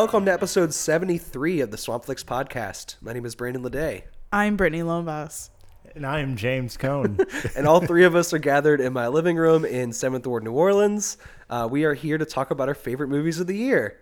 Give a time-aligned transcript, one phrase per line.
[0.00, 2.94] Welcome to episode 73 of the Swampflix podcast.
[3.00, 5.50] My name is Brandon Ledet, I'm Britnee Lombas.
[5.96, 7.18] And I am James Cohn.
[7.56, 10.52] and all three of us are gathered in my living room in 7th Ward, New
[10.52, 11.18] Orleans.
[11.50, 13.98] Uh, we are here to talk about our favorite movies of the year.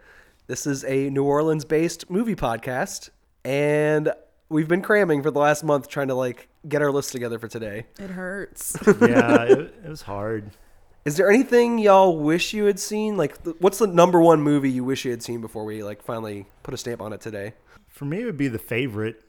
[0.49, 3.09] This is a New Orleans based movie podcast,
[3.43, 4.13] and
[4.51, 7.49] we've been cramming for the last month trying to like get our list together for
[7.49, 7.87] today.
[7.99, 8.77] It hurts.
[8.87, 10.51] yeah, it, it was hard.
[11.07, 13.17] Is there anything y'all wish you had seen?
[13.17, 16.03] Like, th- what's the number one movie you wish you had seen before we like
[16.03, 17.53] finally put a stamp on it today?
[17.87, 19.23] For me, it would be the favorite.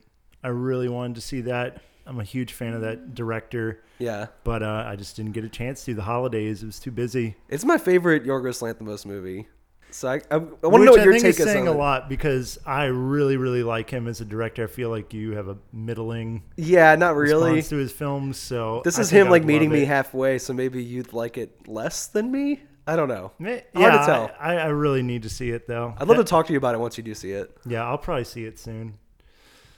[0.43, 1.79] I really wanted to see that.
[2.07, 5.49] I'm a huge fan of that director, Yeah, but uh, I just didn't get a
[5.49, 5.93] chance to.
[5.93, 7.35] The holidays, it was too busy.
[7.47, 9.47] it's my favorite Yorgos Lanthimos movie.
[9.89, 11.67] So I, I, I want to know what I your think take is is saying
[11.67, 11.79] on a it.
[11.79, 14.65] lot because I really, really like him as a director.
[14.65, 17.53] I feel like you have a middling Yeah, not really.
[17.53, 18.37] response to his films.
[18.37, 19.87] So This is think him I like would meeting me it.
[19.87, 22.61] halfway, so maybe you'd like it less than me.
[22.85, 23.31] I don't know.
[23.43, 24.31] Eh, Hard to tell.
[24.39, 25.93] I, I really need to see it though.
[25.97, 27.97] I'd love to talk to you about it once you do see it, Yeah, I'll
[27.97, 28.97] probably see it soon.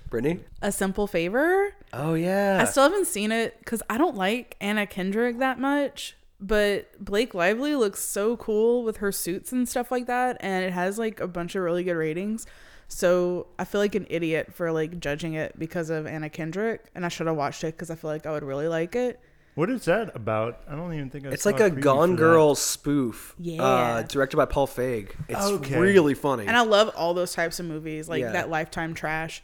[0.09, 0.39] Britnee.
[0.61, 1.73] A Simple Favor.
[1.93, 6.15] Oh yeah, I still haven't seen it because I don't like Anna Kendrick that much.
[6.41, 10.71] But Blake Lively looks so cool with her suits and stuff like that, and it
[10.71, 12.45] has like a bunch of really good ratings.
[12.87, 17.05] So I feel like an idiot for like judging it because of Anna Kendrick, and
[17.05, 19.19] I should have watched it because I feel like I would really like it.
[19.55, 20.61] What is that about?
[20.69, 22.21] I don't even think I it's like a preview Gone for that.
[22.21, 23.35] Girl spoof.
[23.37, 24.03] uh, Yeah.
[24.07, 25.09] directed by Paul Feig.
[25.27, 25.77] It's Okay.
[25.77, 26.47] really funny.
[26.47, 28.31] And I love all those types of movies, like Yeah.
[28.31, 29.43] that Lifetime trash.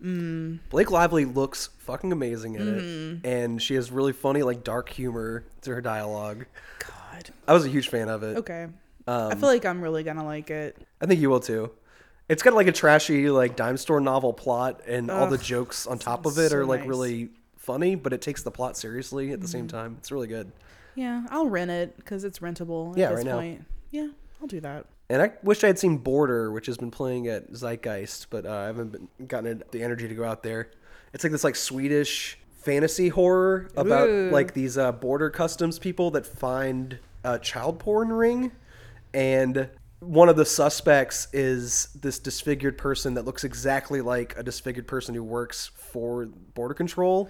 [0.00, 3.26] Blake Lively looks fucking amazing in Mm-hmm.
[3.26, 6.46] it, and she has really funny like dark humor to her dialogue.
[6.78, 7.30] God.
[7.48, 8.36] I was a huge fan of it.
[8.38, 8.64] Okay.
[9.06, 10.76] Um, I feel like I'm really gonna like it.
[11.00, 11.70] I think you will too.
[12.28, 15.98] It's got like a trashy like dime store novel plot, and all the jokes on
[15.98, 16.82] top of it so are like nice.
[16.82, 16.88] Mm-hmm.
[16.90, 19.96] really funny, but it takes the plot seriously at the same time.
[19.98, 20.52] It's really good.
[20.94, 23.36] Yeah, I'll rent it because it's rentable at Yeah, this right now.
[23.36, 23.64] point.
[23.90, 24.08] Yeah,
[24.40, 24.84] I'll do that.
[25.10, 28.52] And I wish I had seen Border, which has been playing at Zeitgeist, but uh,
[28.52, 30.70] I haven't been, gotten the energy to go out there.
[31.14, 34.30] It's like this like Swedish fantasy horror about Ooh.
[34.30, 38.52] like these uh, border customs people that find a child porn ring,
[39.14, 39.70] and
[40.00, 45.14] one of the suspects is this disfigured person that looks exactly like a disfigured person
[45.14, 47.28] who works for border control.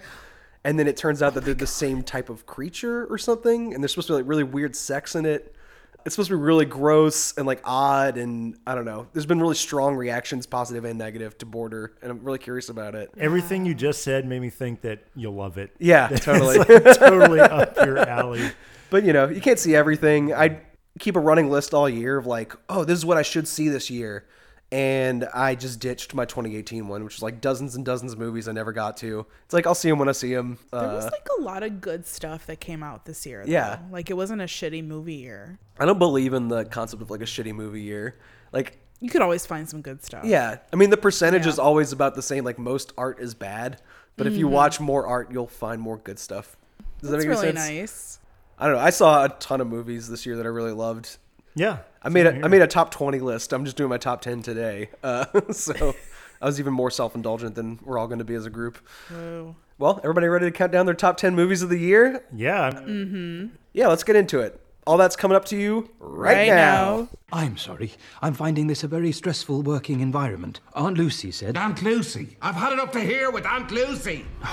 [0.63, 3.81] And then it turns out that they're the same type of creature or something, and
[3.81, 5.55] there's supposed to be like really weird sex in it.
[6.05, 9.07] It's supposed to be really gross and like odd, and I don't know.
[9.13, 12.95] There's been really strong reactions, positive and negative, to Border, and I'm really curious about
[12.95, 13.11] it.
[13.17, 15.71] Everything you just said made me think that you'll love it.
[15.79, 16.63] Yeah, totally.
[16.93, 18.51] totally up your alley.
[18.89, 20.33] but you know, you can't see everything.
[20.33, 20.61] I
[20.99, 23.69] keep a running list all year of like, oh, this is what I should see
[23.69, 24.25] this year,
[24.71, 28.47] and I just ditched my 2018 one, which was like dozens and dozens of movies
[28.47, 29.25] I never got to.
[29.45, 30.57] It's like I'll see them when I see them.
[30.71, 33.43] There was Uh, like a lot of good stuff that came out this year.
[33.45, 33.51] Though.
[33.51, 33.79] Yeah.
[33.91, 35.57] like it wasn't a shitty movie year.
[35.79, 38.17] I don't believe in the concept of like a shitty movie year.
[38.51, 40.23] Like You could always find some good stuff.
[40.25, 41.49] Yeah, I mean the percentage Yeah.
[41.53, 42.43] is always about the same.
[42.43, 43.81] Like most art is bad,
[44.17, 46.55] but if you watch more art, you'll find more good stuff.
[47.01, 47.69] Does that's that make really sense?
[47.69, 48.19] nice.
[48.59, 48.81] I don't know.
[48.81, 51.17] I saw a ton of movies this year that I really loved.
[51.55, 51.77] Yeah.
[52.01, 52.45] I made same a here.
[52.45, 53.51] I made a top twenty list.
[53.53, 54.89] I'm just doing my top ten today.
[55.03, 55.95] Uh, so
[56.41, 58.77] I was even more self indulgent than we're all going to be as a group.
[59.09, 59.55] Whoa.
[59.77, 62.23] Well, everybody ready to count down their top ten movies of the year?
[62.33, 62.71] Yeah.
[62.71, 63.51] Mm.
[63.73, 64.59] Yeah, let's get into it.
[64.87, 66.55] All that's coming up to you right, Right now.
[66.55, 67.09] now.
[67.31, 67.91] I'm sorry.
[68.21, 70.61] I'm finding this a very stressful working environment.
[70.73, 71.57] Aunt Lucy said.
[71.57, 72.37] Aunt Lucy.
[72.41, 74.25] I've had it up to here with Aunt Lucy.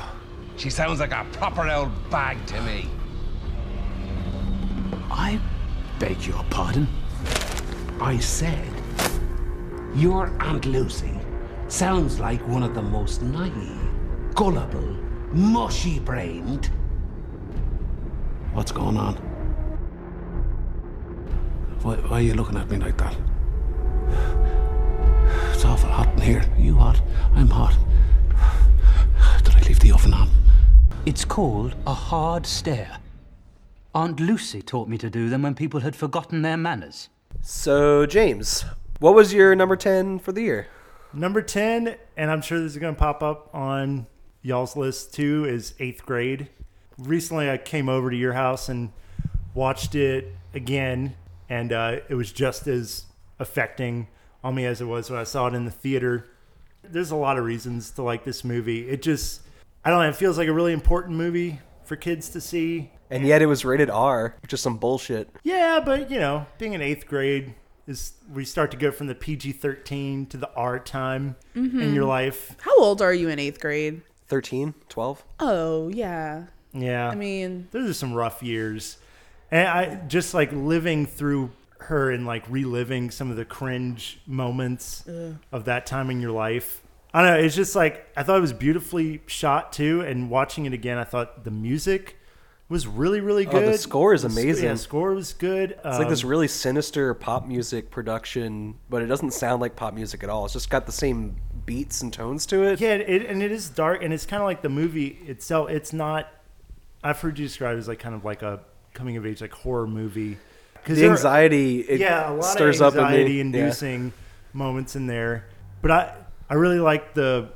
[0.59, 2.89] She sounds like a proper old bag to me.
[5.11, 5.39] I
[5.99, 6.89] beg your pardon?
[8.01, 8.71] I said,
[9.95, 11.19] your Aunt Lucy
[11.69, 13.91] sounds like one of the most naive,
[14.35, 14.97] gullible,
[15.33, 16.71] mushy-brained.
[18.53, 19.15] What's going on?
[21.83, 23.17] Why, why are you looking at me like that?
[25.55, 26.45] It's awful hot in here.
[26.55, 27.01] Are you hot?
[27.35, 27.77] I'm hot.
[29.43, 30.29] Did I leave the oven on?
[31.07, 32.99] It's called a hard stare.
[33.95, 37.09] Aunt Lucy taught me to do them when people had forgotten their manners.
[37.49, 38.65] So James,
[38.99, 40.67] what was your number ten for the year?
[41.13, 44.09] Number 10, and I'm sure this is going to pop up on
[44.43, 46.49] y'all's list too, is eighth grade.
[46.99, 48.93] Recently, I came over to your house and
[49.55, 51.15] watched it again,
[51.49, 53.05] and uh, it was just as
[53.39, 54.09] affecting
[54.43, 56.27] on me as it was when I saw it in the theater.
[56.83, 58.89] There's a lot of reasons to like this movie.
[58.89, 59.43] It just,
[59.85, 62.91] I don't know, it feels like a really important movie for kids to see.
[63.11, 65.31] And yet it was rated R, which is some bullshit.
[65.43, 67.55] Yeah, but you know, being in eighth grade
[67.87, 71.95] is we start to go from the PG 13 to the R time in mm-hmm.
[71.95, 72.57] your life.
[72.61, 74.03] How old are you in eighth grade?
[74.29, 75.25] 13, 12?
[75.41, 76.47] Oh yeah.
[76.73, 77.09] Yeah.
[77.09, 78.99] I mean, those are some rough years.
[79.51, 85.05] And I just like living through her and like reliving some of the cringe moments
[85.53, 86.83] of that time in your life.
[87.15, 87.47] I don't know.
[87.47, 91.05] It's just like I thought it was beautifully shot too, and watching it again, I
[91.05, 92.16] thought the music
[92.69, 93.75] was really, really Oh, good.
[93.75, 94.65] the score is amazing.
[94.65, 95.73] Yeah, score was good.
[95.85, 99.95] It's like this Um, really sinister pop music production, but it doesn't sound like pop
[99.95, 100.45] music at all.
[100.45, 102.81] It's just got the same beats and tones to it.
[102.81, 105.71] Yeah, it, and it is dark, and it's kind of like the movie itself.
[105.71, 106.29] It's not.
[107.05, 108.61] I've heard you describe it as like kind of like a
[108.95, 110.39] coming of age like horror movie.
[110.85, 113.41] 'Cause The are- anxiety it yeah, a lot stirs of up in anxiety Yeah.
[113.43, 114.13] inducing
[114.53, 115.45] moments in there.
[115.83, 116.15] But I
[116.49, 117.49] I really like the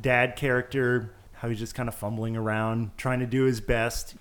[0.00, 4.14] dad character, how he's just kind of fumbling around, trying to do his best.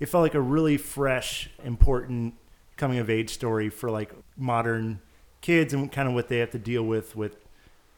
[0.00, 2.34] It felt like a really fresh, important
[2.76, 5.00] coming of age story for like modern
[5.42, 7.36] kids and kind of what they have to deal with with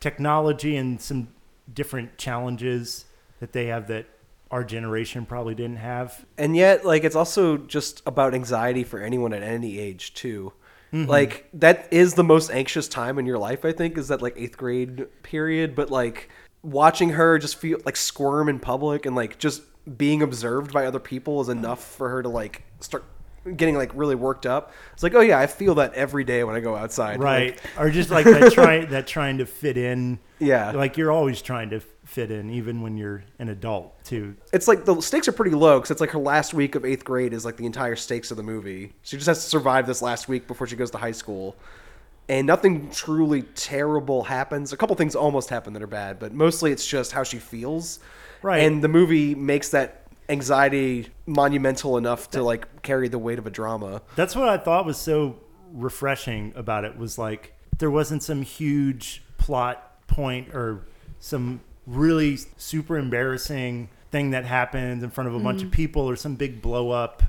[0.01, 1.29] technology and some
[1.73, 3.05] different challenges
[3.41, 4.07] that they have that
[4.51, 6.27] our generation probably didn't have.
[6.37, 10.53] And yet, like, it's also just about anxiety for anyone at any age, too.
[10.93, 11.11] Mm-hmm.
[11.11, 14.35] Like, that is the most anxious time in your life, I think, is that, like,
[14.37, 15.75] eighth grade period.
[15.75, 16.29] But, like,
[16.63, 19.63] watching her just feel, like, squirm in public and, like, just
[19.97, 23.05] being observed by other people is enough for her to, like, start
[23.57, 24.73] getting, like, really worked up.
[24.93, 27.19] It's like, oh, yeah, I feel that every day when I go outside.
[27.21, 30.71] right Like, or just like that trying that trying to fit in Yeah.
[30.71, 34.85] like you're always trying to fit in even when you're an adult too it's like
[34.85, 37.45] the stakes are pretty low because it's like her last week of eighth grade is
[37.45, 38.93] like the entire stakes of the movie.
[39.03, 41.57] She just has to survive this last week before she goes to high school,
[42.29, 44.73] and nothing truly terrible happens.
[44.73, 47.99] A couple things almost happen that are bad, but mostly it's just how she feels.
[48.43, 48.63] Right.
[48.65, 53.51] And the movie makes that anxiety monumental enough to like carry the weight of a
[53.51, 54.03] drama.
[54.17, 55.37] that's what i thought was so
[55.73, 60.87] refreshing about it was like there wasn't some huge plot point or
[61.19, 65.75] some really super embarrassing thing that happened in front of a bunch of mm-hmm.
[65.75, 67.23] people or some big blow up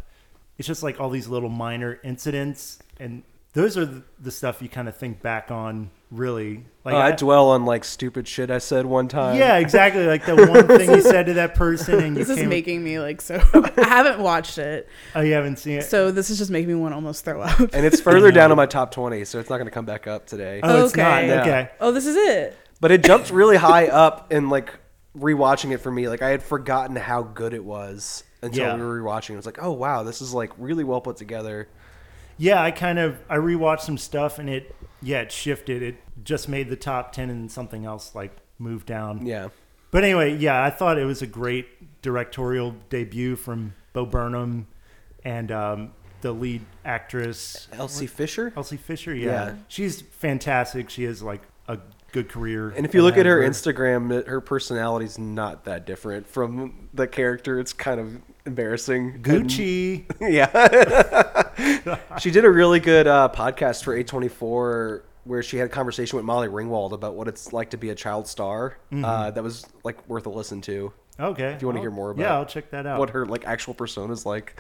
[0.58, 3.24] it's just like all these little minor incidents and
[3.54, 7.12] those are the stuff you kind of think back on really like Uh, I I-
[7.12, 9.36] dwell on like stupid shit I said one time.
[9.38, 12.38] yeah exactly like the one thing you said to that person and you This is
[12.38, 13.36] came making me like so.
[13.78, 16.76] I haven't watched it, oh you haven't seen it so this is just making me
[16.76, 17.60] want to almost throw up.
[17.74, 20.06] And it's further down in my top twenty, so it's not going to come back
[20.08, 20.60] up today.
[20.64, 21.40] oh it's not Okay.
[21.40, 22.58] okay Oh, this is it.
[22.80, 24.74] But it jumped really high up in like
[25.18, 26.10] rewatching it for me.
[26.10, 28.76] Like I had forgotten how good it was until Yeah.
[28.76, 29.32] we were rewatching.
[29.32, 29.34] it.
[29.34, 31.70] It was like, oh wow, this is like really well put together.
[32.38, 35.82] Yeah, I kind of I rewatched some stuff and it yeah, it shifted.
[35.84, 39.26] It just made the top 10 and something else like moved down.
[39.26, 39.50] Yeah.
[39.92, 44.68] But anyway, yeah, I thought it was a great directorial debut from Bo Burnham
[45.24, 48.52] and um, the lead actress Elsie Fisher.
[48.56, 49.14] Elsie Fisher.
[49.14, 49.30] Yeah.
[49.30, 49.56] Yeah.
[49.68, 50.90] She's fantastic.
[50.90, 51.78] She has like a
[52.12, 52.70] good career.
[52.70, 57.08] And if you look at ahead her Instagram, her personality's not that different from the
[57.08, 57.60] character.
[57.60, 59.22] It's kind of embarrassing.
[59.22, 60.06] Gucci.
[60.22, 62.00] yeah.
[62.20, 66.26] she did a really good uh, podcast for A24 where she had a conversation with
[66.26, 68.78] Molly Ringwald about what it's like to be a child star.
[68.92, 70.92] Uh, that was like worth a listen to.
[71.20, 71.52] Okay.
[71.54, 73.00] If you want to hear more about Yeah, I'll check that out.
[73.00, 74.60] what her like actual persona is like.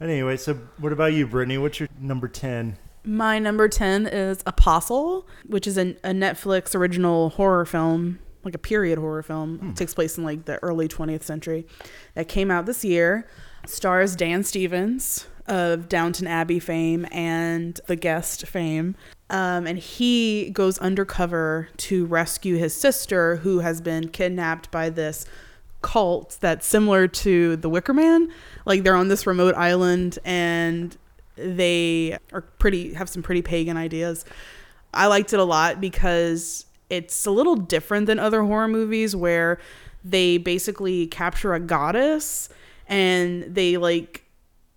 [0.00, 1.60] Anyway, so what about you, Britnee?
[1.60, 2.78] What's your number 10?
[3.04, 8.58] My number 10 is Apostle, which is a, a Netflix original horror film, like a
[8.58, 9.58] period horror film.
[9.70, 11.66] It takes place in like the early 20th century.
[12.14, 13.26] That came out this year.
[13.66, 18.94] Stars Dan Stevens of Downton Abbey fame and The Guest fame.
[19.28, 25.26] Um, and he goes undercover to rescue his sister, who has been kidnapped by this
[25.82, 28.30] cult that's similar to the Wicker Man.
[28.64, 30.96] Like they're on this remote island and
[31.36, 34.24] they are pretty have some pretty pagan ideas.
[34.92, 39.58] I liked it a lot because it's a little different than other horror movies where
[40.04, 42.48] they basically capture a goddess
[42.88, 44.24] and they like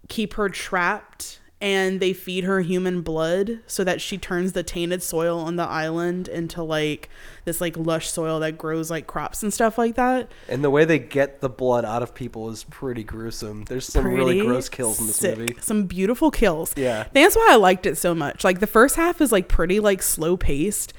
[0.07, 5.01] keep her trapped and they feed her human blood so that she turns the tainted
[5.01, 7.07] soil on the island into like
[7.45, 10.29] this like lush soil that grows like crops and stuff like that.
[10.49, 13.63] And the way they get the blood out of people is pretty gruesome.
[13.63, 15.37] There's some really gross kills in this sick.
[15.37, 15.55] movie.
[15.61, 16.73] Some beautiful kills.
[16.75, 17.07] Yeah.
[17.13, 18.43] That's why I liked it so much.
[18.43, 20.91] Like the first half is like pretty like slow paced.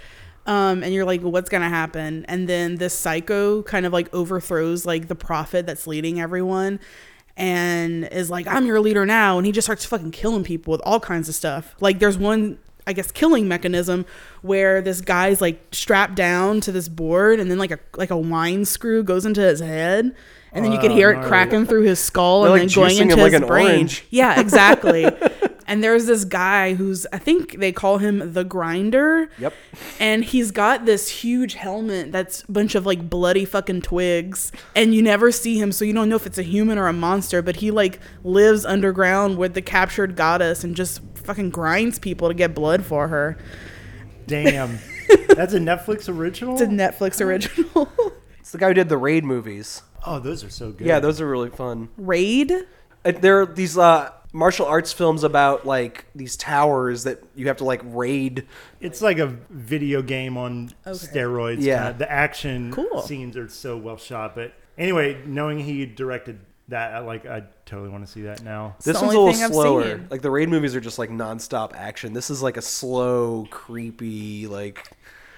[0.47, 2.25] Um, and you're like, what's gonna happen?
[2.27, 6.81] And then this psycho kind of like overthrows like the prophet that's leading everyone
[7.37, 9.39] and is like, I'm your leader now.
[9.39, 11.75] And he just starts fucking killing people with all kinds of stuff.
[11.81, 14.05] Like there's one I guess killing mechanism
[14.43, 18.17] where this guy's like strapped down to this board and then like a like a
[18.17, 20.15] wine screw goes into his head
[20.55, 22.99] and then you could Oh, hear it cracking through his skull and like, then going
[22.99, 23.89] into his brain.
[24.11, 25.05] Yeah, exactly.
[25.67, 29.29] and there's this guy who's I think they call him the grinder.
[29.39, 29.55] Yep.
[29.99, 34.95] And he's got this huge helmet that's a bunch of like bloody fucking twigs and
[34.95, 37.43] you never see him so you don't know if it's a human or a monster,
[37.43, 42.35] but he like lives underground with the captured goddess and just fucking grinds people to
[42.35, 43.37] get blood for her.
[44.27, 44.79] Damn.
[45.29, 46.55] That's a Netflix original?
[46.55, 47.91] It's a Netflix original.
[48.45, 49.83] It's the guy who did the Raid movies.
[50.07, 50.87] oh, those are so good.
[50.87, 51.89] Yeah, those are really fun.
[51.97, 52.53] Raid.
[52.53, 57.57] Uh, There are these uh, martial arts films about like these towers that you have
[57.57, 58.47] to like raid.
[58.83, 60.93] It's like a video game on Okay.
[60.95, 61.63] steroids.
[61.63, 61.85] Yeah.
[61.85, 61.99] kinda.
[62.01, 63.01] The action Cool.
[63.01, 64.35] scenes are so well shot.
[64.35, 68.77] But anyway, knowing he directed that, I like I totally want to see that now.
[68.85, 69.85] This the one's a only little thing I've slower.
[69.99, 70.09] seen.
[70.11, 72.13] Like the raid movies are just like nonstop action.
[72.13, 74.91] This is like a slow, creepy, like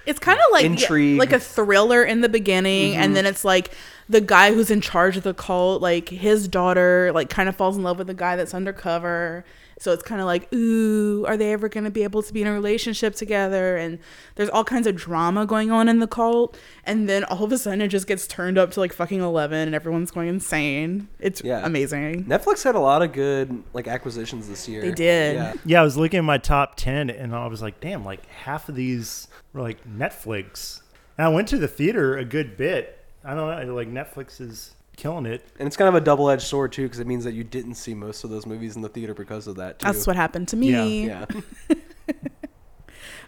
[0.07, 1.19] It's kind of like Intrigue.
[1.19, 3.15] like a thriller in the beginning, and mm-hmm.
[3.15, 3.73] then it's like
[4.09, 7.77] the guy who's in charge of the cult, like his daughter, like kind of falls
[7.77, 9.45] in love with the guy that's undercover.
[9.79, 12.41] So it's kind of like, ooh, are they ever going to be able to be
[12.41, 13.77] in a relationship together?
[13.77, 13.99] And
[14.37, 17.59] there's all kinds of drama going on in the cult, and then all of a
[17.59, 21.09] sudden it just gets turned up to like fucking eleven, and everyone's going insane.
[21.21, 21.61] It's Yeah.
[21.65, 22.25] amazing.
[22.25, 24.81] Netflix had a lot of good like acquisitions this year.
[24.81, 25.35] They did.
[25.37, 25.53] Yeah.
[25.67, 28.69] Yeah, I was looking at my top 10 and I was like, damn, like half
[28.71, 30.81] of these were like Netflix.
[31.19, 32.99] And I went to the theater a good bit.
[33.25, 35.47] I don't know, like Netflix is killing it.
[35.59, 37.95] And it's kind of a double-edged sword too, because it means that you didn't see
[37.95, 39.79] most of those movies in the theater because of that.
[39.79, 39.87] Too.
[39.87, 41.07] That's what happened to me.
[41.07, 41.27] Yeah.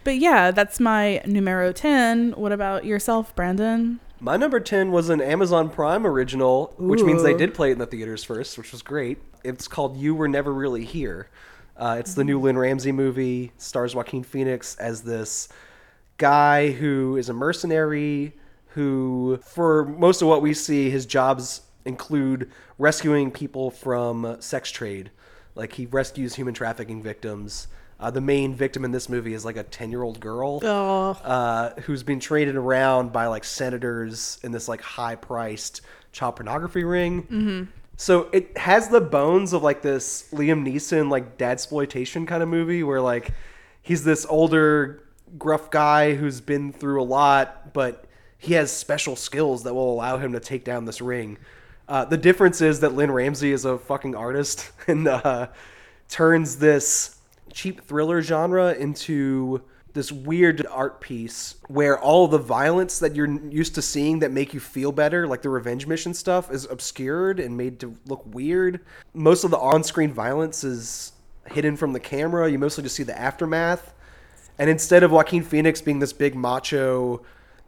[0.04, 2.32] But yeah, that's my numero 10.
[2.32, 4.00] What about yourself, Brandon?
[4.20, 7.78] My number 10 was an Amazon Prime original, which means they did play it in
[7.78, 9.18] the theaters first, which was great.
[9.44, 11.28] It's called You Were Never Really Here.
[11.76, 15.48] Uh, it's the new Lynne Ramsay movie, stars Joaquin Phoenix as this
[16.16, 18.34] guy who is a mercenary
[18.70, 25.10] who, for most of what we see, his jobs include rescuing people from sex trade.
[25.54, 27.68] Like he rescues human trafficking victims.
[28.00, 30.60] Uh, the main victim in this movie is like a 10 year old girl
[31.24, 35.80] uh, who's been traded around by like senators in this like high priced
[36.12, 37.22] child pornography ring.
[37.24, 37.64] Mm-hmm.
[37.96, 42.48] So it has the bones of like this Liam Neeson like dad exploitation kind of
[42.48, 43.32] movie where like
[43.82, 45.02] he's this older
[45.36, 48.04] gruff guy who's been through a lot, but
[48.38, 51.38] he has special skills that will allow him to take down this ring.
[51.88, 55.48] Uh, the difference is that Lynne Ramsay is a fucking artist and uh,
[56.08, 57.18] turns this
[57.52, 59.62] cheap thriller genre into
[59.94, 64.54] this weird art piece where all the violence that you're used to seeing that make
[64.54, 68.80] you feel better, like the revenge mission stuff, is obscured and made to look weird.
[69.14, 71.12] Most of the on-screen violence is
[71.46, 72.48] hidden from the camera.
[72.48, 73.94] You mostly just see the aftermath.
[74.58, 77.22] And instead of Joaquin Phoenix being this big macho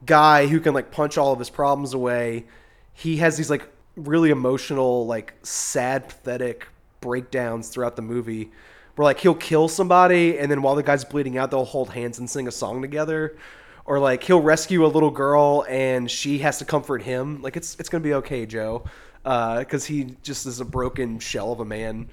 [0.06, 2.46] guy who can like punch all of his problems away,
[2.92, 6.66] he has these like really emotional, like sad, pathetic
[7.00, 8.50] breakdowns throughout the movie
[8.96, 12.18] where like he'll kill somebody and then while the guy's bleeding out they'll hold hands
[12.18, 13.36] and sing a song together.
[13.86, 17.42] Or like he'll rescue a little girl and she has to comfort him.
[17.42, 18.84] Like it's it's gonna be okay joe
[19.24, 22.08] uh, because he just is a broken shell of a man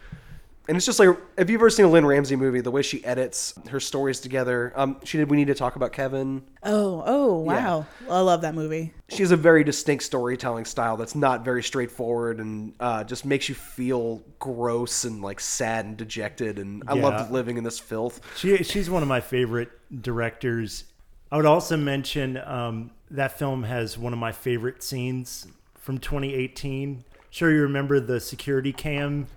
[0.68, 3.04] and it's just like if you've ever seen a lynne ramsay movie the way she
[3.06, 7.38] edits her stories together um she did we need to talk about kevin oh, oh,
[7.40, 7.86] wow.
[8.10, 8.94] I love that movie.
[9.10, 13.48] she has a very distinct storytelling style that's not very straightforward and uh, just makes
[13.48, 17.04] you feel gross and like sad and dejected and i Yeah.
[17.04, 19.70] loved living in this filth She she's one of my favorite
[20.02, 20.84] directors.
[21.32, 25.46] I would also mention um, that film has one of my favorite scenes
[25.76, 27.04] from 2018.
[27.30, 29.28] Sure, you remember the security cam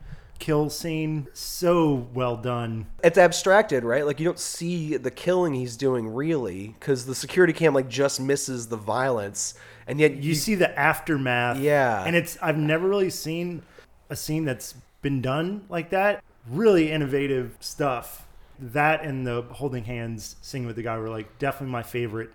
[0.41, 1.29] kill scene?
[1.33, 2.87] So well done.
[3.05, 4.05] it's abstracted, right?
[4.05, 8.21] Like you don't see the killing he's doing really, because the security cam like just
[8.21, 9.55] misses the violence,
[9.87, 11.59] and yet You see the aftermath.
[11.59, 12.05] Yeah.
[12.05, 13.63] and it's I've never really seen
[14.09, 16.23] a scene that's been done like that.
[16.49, 18.27] Really innovative stuff.
[18.59, 22.31] That and the holding hands, singing with the guy were like definitely my favorite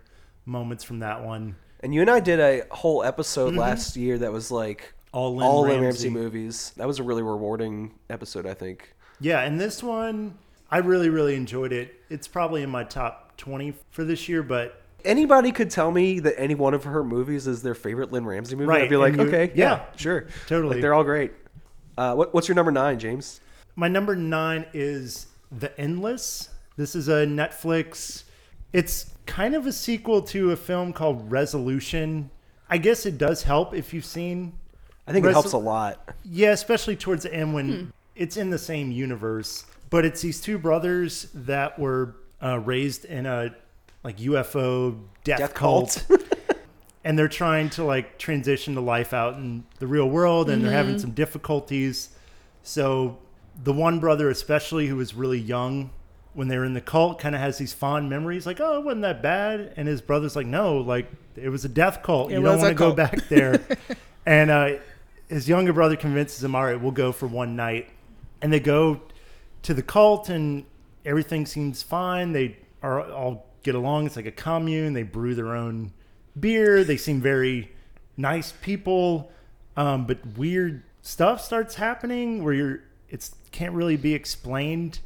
[0.45, 1.55] moments from that one.
[1.81, 3.59] And you and I did a whole episode mm-hmm.
[3.59, 5.85] last year that was like All Lynne all Lynne Ramsay.
[5.85, 6.73] Ramsay movies.
[6.75, 8.93] That was a really rewarding episode, I think.
[9.21, 10.37] Yeah, and this one,
[10.69, 11.95] I really, really enjoyed it.
[12.09, 16.33] It's probably in my top 20 for this year, but Anybody could tell me that
[16.39, 18.67] any one of her movies is their favorite Lynne Ramsay movie.
[18.67, 20.73] Right, I'd be like, you- okay, yeah, yeah, sure, totally.
[20.75, 21.31] Like, they're all great.
[21.97, 23.39] Uh, what, what's your number nine, James?
[23.77, 26.49] my number nine is The Endless.
[26.75, 28.23] This is a Netflix.
[28.73, 32.29] It's kind of a sequel to a film called Resolution.
[32.69, 34.53] I guess it does help if you've seen.
[35.07, 36.15] I think it helps a lot.
[36.23, 39.65] Yeah, especially towards the end when it's in the same universe.
[39.89, 43.55] But it's these two brothers that were uh, raised in a
[44.03, 46.05] like UFO death, Death cult.
[46.07, 46.21] cult.
[47.03, 50.71] and they're trying to like transition to life out in the real world and they're
[50.71, 52.09] having some difficulties.
[52.63, 53.19] So
[53.63, 55.91] the one brother especially who was really young
[56.33, 58.83] when they were in the cult kind of has these fond memories like oh it
[58.83, 62.35] wasn't that bad and his brother's like no like it was a death cult It
[62.35, 63.61] you don't want to go back there
[64.25, 64.73] and uh,
[65.29, 67.89] his younger brother convinces him all right we'll go for one night
[68.41, 69.01] and they go
[69.63, 70.65] to the cult and
[71.05, 72.31] everything seems fine.
[72.33, 74.05] They are all get along.
[74.05, 74.93] It's like a commune.
[74.93, 75.91] They brew their own
[76.39, 76.83] beer.
[76.83, 77.71] They seem very
[78.17, 79.31] nice people.
[79.77, 82.79] Um, but weird stuff starts happening where you're
[83.09, 84.99] it's can't really be explained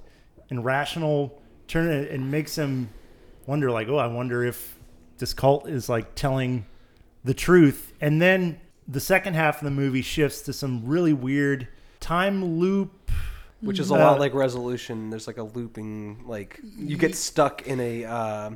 [0.50, 2.90] in rational turn it and makes him
[3.46, 4.78] wonder like, oh, I wonder if
[5.20, 6.66] this cult is like telling
[7.24, 7.94] the truth.
[8.02, 8.60] And then
[8.92, 11.68] the second half of the movie shifts to some really weird
[12.00, 13.12] time loop.
[13.62, 15.10] which is a Uh, lot like resolution.
[15.10, 18.52] There's like a looping, like you get stuck in a uh,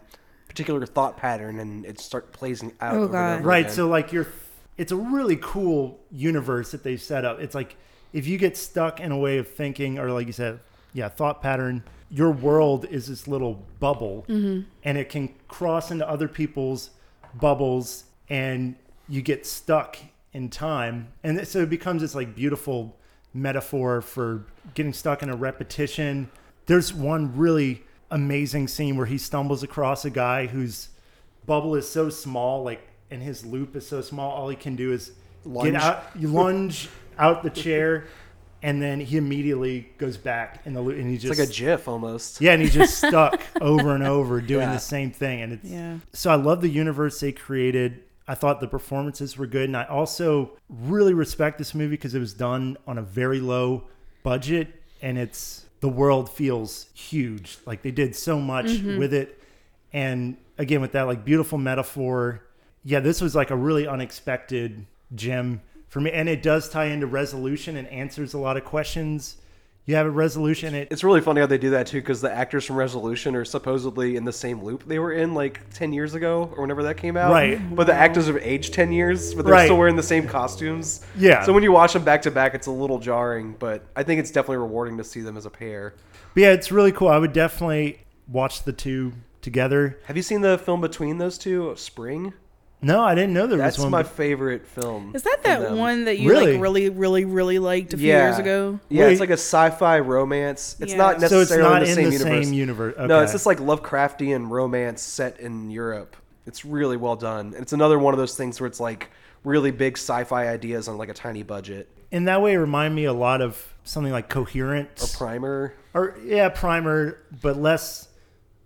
[0.47, 2.95] particular thought pattern, and it start plays out.
[2.95, 3.43] Oh, God.
[3.43, 3.65] Right.
[3.65, 3.71] again.
[3.73, 4.27] So like you're
[4.77, 7.39] it's a really cool universe that they've set up.
[7.41, 7.75] It's like
[8.13, 10.59] if you get stuck in a way of thinking or like you said,
[10.93, 16.27] yeah, thought pattern, your world is this little bubble and it can cross into other
[16.27, 16.89] people's
[17.35, 18.75] bubbles and
[19.09, 19.97] you get stuck
[20.33, 21.09] in time.
[21.23, 22.97] And so it becomes this like beautiful
[23.33, 26.29] metaphor for getting stuck in a repetition.
[26.65, 30.89] There's one really amazing scene where he stumbles across a guy whose
[31.45, 34.31] bubble is so small, like, and his loop is so small.
[34.31, 35.11] All he can do is
[35.45, 35.71] Lunge.
[35.73, 38.05] get out, you lunge out the chair,
[38.61, 41.51] and then he immediately goes back in the loop, and he it's just like a
[41.51, 42.39] GIF almost.
[42.39, 44.73] yeah, and he's just stuck over and over doing Yeah.
[44.73, 45.97] the same thing, and it's Yeah.
[46.13, 47.99] so I love the universe they created.
[48.27, 52.19] I thought the performances were good, and I also really respect this movie because it
[52.19, 53.85] was done on a very low
[54.23, 57.57] budget, and it's the world feels huge.
[57.65, 58.97] Like they did so much mm-hmm.
[58.97, 59.41] with it,
[59.91, 62.45] and again with that like beautiful metaphor.
[62.85, 67.07] Yeah, this was like a really unexpected gem for me, and it does tie into
[67.07, 69.37] resolution and answers a lot of questions.
[69.85, 70.73] You have a resolution.
[70.75, 73.43] It It's really funny how they do that too, because the actors from Resolution are
[73.43, 76.95] supposedly in the same loop they were in like ten years ago or whenever that
[76.95, 77.31] came out.
[77.33, 77.59] Right.
[77.75, 79.65] But the actors have aged ten years, but they're Right.
[79.65, 81.05] still wearing the same costumes.
[81.17, 81.43] Yeah.
[81.43, 84.19] So when you watch them back to back, it's a little jarring, but I think
[84.21, 85.93] it's definitely rewarding to see them as a pair.
[86.33, 87.09] But yeah, it's really cool.
[87.09, 89.99] I would definitely watch the two together.
[90.05, 92.31] Have you seen the film between those two, Spring?
[92.83, 93.91] No, I didn't know there That's was one.
[93.91, 95.11] That's my favorite film.
[95.15, 95.77] Is that that them.
[95.77, 96.53] one that you Really?
[96.53, 98.27] like really, really, really liked a few yeah.
[98.27, 98.79] years ago?
[98.89, 99.11] Yeah, Wait.
[99.13, 100.75] it's like a sci-fi romance.
[100.79, 100.97] It's Yeah.
[100.97, 102.45] not so it's necessarily not in the same the universe.
[102.45, 102.95] same universe.
[102.97, 103.07] Okay.
[103.07, 106.15] No, it's just like Lovecraftian romance set in Europe.
[106.45, 107.47] It's really well done.
[107.53, 109.09] And it's another one of those things where it's like
[109.45, 111.87] really big sci-fi ideas on like a tiny budget.
[112.11, 115.73] in that way, it remind me a lot of something like Coherent A primer.
[115.93, 118.07] or yeah, Primer, but less,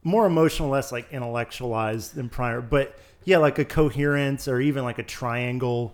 [0.04, 2.62] more emotional, less like intellectualized than Primer.
[2.62, 2.96] But
[3.28, 5.94] yeah, like a Coherence or even like a Triangle.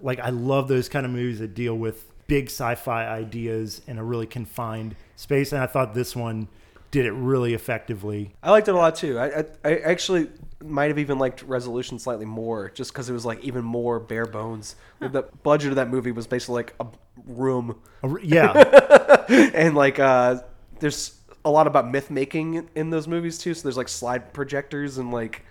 [0.00, 4.04] Like I love those kind of movies that deal with big sci-fi ideas in a
[4.04, 6.46] really confined space, and I thought this one
[6.92, 8.32] did it really effectively.
[8.44, 9.18] I liked it a lot too.
[9.18, 10.30] I, I, I actually
[10.62, 14.26] might have even liked Resolution slightly more, just because it was like even more bare
[14.26, 14.76] bones.
[15.00, 16.86] The budget of that movie was basically like a
[17.26, 20.42] room, A Yeah, and like uh,
[20.78, 23.52] there's a lot about myth making in those movies too.
[23.54, 25.44] So there's like slide projectors and like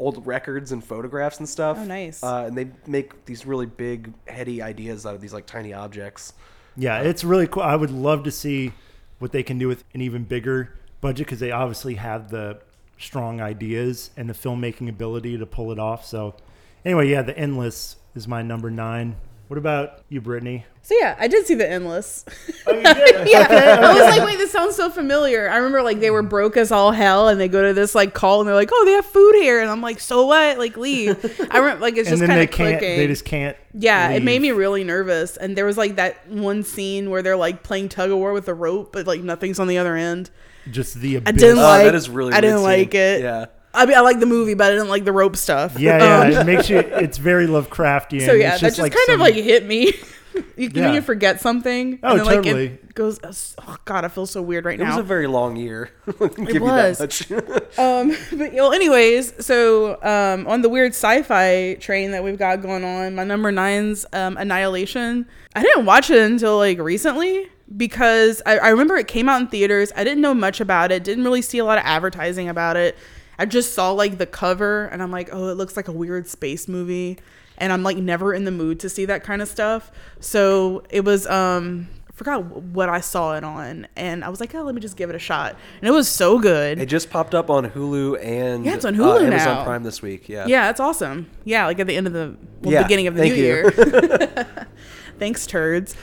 [0.00, 1.76] old records and photographs and stuff.
[1.78, 2.22] Oh, nice.
[2.22, 6.32] Uh, and they make these really big, heady ideas out of these like tiny objects.
[6.76, 7.62] Yeah, it's really cool.
[7.62, 8.72] I would love to see
[9.18, 12.60] what they can do with an even bigger budget because they obviously have the
[12.98, 16.04] strong ideas and the filmmaking ability to pull it off.
[16.04, 16.34] So,
[16.84, 19.16] anyway, yeah, The Endless is my number nine.
[19.50, 20.62] What about you, Britnee?
[20.82, 22.24] So yeah, I did see the endless.
[22.68, 23.28] Oh, you did?
[23.28, 23.48] yeah,
[23.82, 25.50] I was like, wait, this sounds so familiar.
[25.50, 28.14] I remember like they were broke as all hell, and they go to this like
[28.14, 30.56] call, and they're like, oh, they have food here, and I'm like, so what?
[30.56, 31.18] Like leave.
[31.50, 32.78] I remember like it's and just kind of can't.
[32.78, 32.96] clicking.
[32.96, 33.56] They just can't.
[33.74, 35.36] yeah, it made me really nervous.
[35.36, 38.46] And there was like that one scene where they're like playing tug of war with
[38.46, 40.30] the rope, but like nothing's on the other end.
[40.70, 41.86] just the I didn't Oh, like.
[41.86, 42.64] that is really I didn't scene.
[42.66, 43.22] like it.
[43.22, 43.46] Yeah.
[43.72, 45.78] I mean, I like the movie, but I didn't like the rope stuff.
[45.78, 46.18] Yeah, yeah.
[46.38, 46.78] Um, it makes you.
[46.78, 48.26] It's very Lovecraftian.
[48.26, 49.92] so yeah, it's that just like kind of like hit me.
[50.56, 50.92] you, Yeah.
[50.92, 51.98] you forget something.
[52.02, 52.66] Oh, and then, like, totally.
[52.66, 53.20] It goes.
[53.58, 54.86] Oh God, I feel so weird right now.
[54.86, 55.90] It was a very long year.
[56.18, 56.98] Give you was.
[56.98, 57.78] that much.
[57.78, 62.84] Um, but well, anyways, so um, on the weird sci-fi train that we've got going
[62.84, 65.26] on, my number nine's um, Annihilation.
[65.54, 69.46] I didn't watch it until like recently because I, I remember it came out in
[69.46, 69.92] theaters.
[69.94, 71.04] I didn't know much about it.
[71.04, 72.96] Didn't really see a lot of advertising about it.
[73.40, 76.28] I just saw like the cover and I'm like, oh, it looks like a weird
[76.28, 77.18] space movie.
[77.56, 79.90] And I'm like never in the mood to see that kind of stuff.
[80.20, 84.54] So it was um I forgot what I saw it on and I was like,
[84.54, 85.56] oh, let me just give it a shot.
[85.80, 86.78] And it was so good.
[86.78, 89.64] It just popped up on Hulu and Yeah, it's on uh, Hulu Amazon now.
[89.64, 90.28] Prime this week.
[90.28, 90.44] Yeah.
[90.46, 91.30] Yeah, it's awesome.
[91.44, 93.46] Yeah, like at the end of the well, Yeah, beginning of the thank new you.
[93.46, 94.66] year.
[95.18, 95.96] Thanks, turds.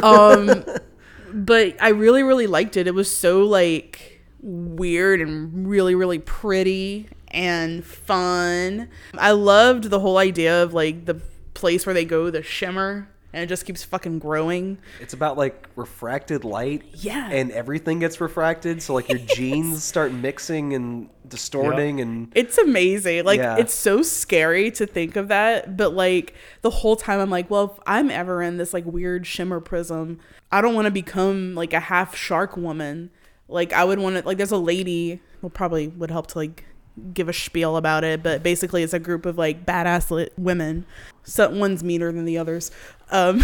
[0.00, 0.64] Um,
[1.32, 2.86] but I really, really liked it.
[2.86, 4.13] It was so like
[4.44, 8.88] weird and really, really pretty and fun.
[9.18, 11.20] I loved the whole idea of like the
[11.54, 13.08] place where they go, the shimmer.
[13.32, 14.78] and it just keeps fucking growing.
[15.00, 16.82] It's about like refracted light.
[16.92, 17.28] Yeah.
[17.30, 18.80] And everything gets refracted.
[18.82, 23.24] So like your genes start mixing and distorting and It's amazing.
[23.24, 23.56] Like Yeah.
[23.56, 27.72] it's so scary to think of that, but like the whole time I'm like, well,
[27.76, 30.20] if I'm ever in this like weird shimmer prism,
[30.52, 33.10] I don't want to become like a half shark woman.
[33.48, 36.64] Like I would want to like there's a lady, well probably would help to like
[37.12, 40.86] give a spiel about it, but basically it's a group of like badass women.
[41.24, 42.70] So one's meaner than the others.
[43.10, 43.42] Um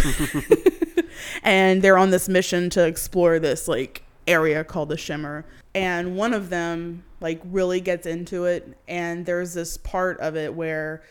[1.43, 6.33] and they're on this mission to explore this like area called the shimmer and one
[6.33, 11.01] of them like really gets into it and there's this part of it where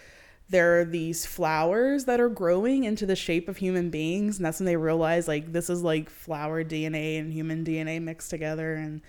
[0.50, 4.60] there are these flowers that are growing into the shape of human beings and that's
[4.60, 9.00] when they realize like this is like flower dna and human dna mixed together and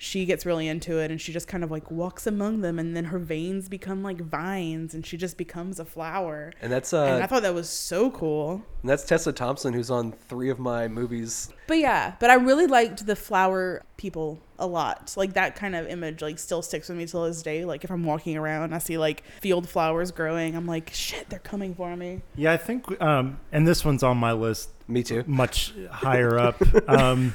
[0.00, 2.96] she gets really into it and she just kind of like walks among them and
[2.96, 6.52] then her veins become like vines and she just becomes a flower.
[6.62, 8.62] And that's and i uh thought that was so cool.
[8.82, 11.52] and that's Tessa Thompson who's on three of my movies.
[11.66, 15.14] But yeah, but I really liked the flower people a lot.
[15.16, 17.64] Like that kind of image like still sticks with me till this day.
[17.64, 21.38] Like if I'm walking around I see like field flowers growing, I'm like, shit, they're
[21.38, 22.22] coming for me.
[22.36, 25.24] Yeah, I think, um, and this one's on my list Me too.
[25.26, 26.60] much higher up.
[26.88, 27.34] Um,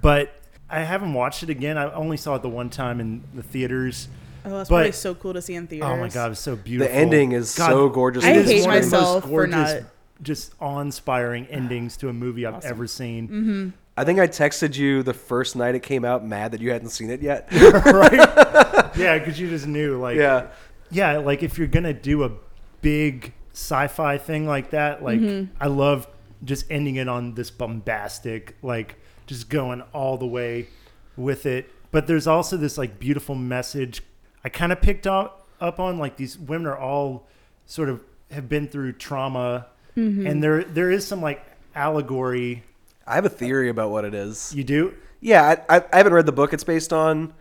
[0.00, 0.32] but
[0.70, 1.76] I haven't watched it again.
[1.78, 4.08] I only saw it the one time in the theaters.
[4.44, 5.88] Oh, that's But- probably so cool to see in theaters.
[5.90, 6.92] Oh my god, it was so beautiful.
[6.92, 8.24] The ending is God, so gorgeous.
[8.24, 9.82] I it is hate one of the most myself for gorgeous, not-
[10.22, 13.28] just awe-inspiring endings to a movie I've ever seen.
[13.28, 13.68] Mm-hmm.
[13.98, 16.90] I think I texted you the first night it came out, mad that you hadn't
[16.90, 17.48] seen it yet.
[17.52, 18.74] right?
[18.96, 20.48] Yeah, because you just knew, like, yeah.
[20.90, 22.32] yeah, like if you're gonna do a
[22.80, 25.52] big sci-fi thing like that, like Mm-hmm.
[25.60, 26.08] I love
[26.44, 30.68] just ending it on this bombastic, like just going all the way
[31.16, 31.70] with it.
[31.92, 34.02] But there's also this like beautiful message.
[34.44, 37.26] I kind of picked up up on like these women are all
[37.66, 40.26] sort of have been through trauma, Mm-hmm.
[40.26, 42.64] and there there is some like allegory.
[43.08, 44.54] I have a theory about what it is.
[44.54, 47.32] You do Yeah, I, I, I haven't read the book it's based on,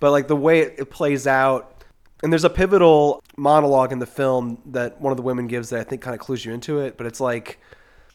[0.00, 1.84] but like the way it, it plays out,
[2.22, 5.80] and there's a pivotal monologue in the film that one of the women gives that
[5.80, 6.96] I think kind of clues you into it.
[6.96, 7.60] But it's like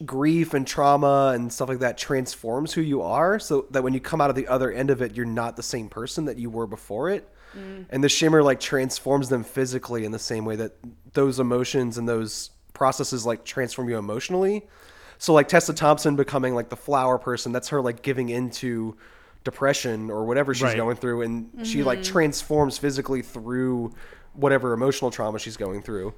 [0.04, 4.00] grief and trauma and stuff like that transforms who you are, so that when you
[4.00, 6.50] come out of the other end of it, you're not the same person that you
[6.50, 7.28] were before it.
[7.56, 7.86] Mm.
[7.90, 10.72] And the shimmer like transforms them physically in the same way that
[11.12, 14.66] those emotions and those processes like transform you emotionally.
[15.18, 18.96] So like Tessa Thompson becoming like the flower person, that's her like giving into
[19.44, 20.76] depression or whatever she's Right.
[20.76, 23.92] going through and she like transforms physically through
[24.32, 26.14] whatever emotional trauma she's going through.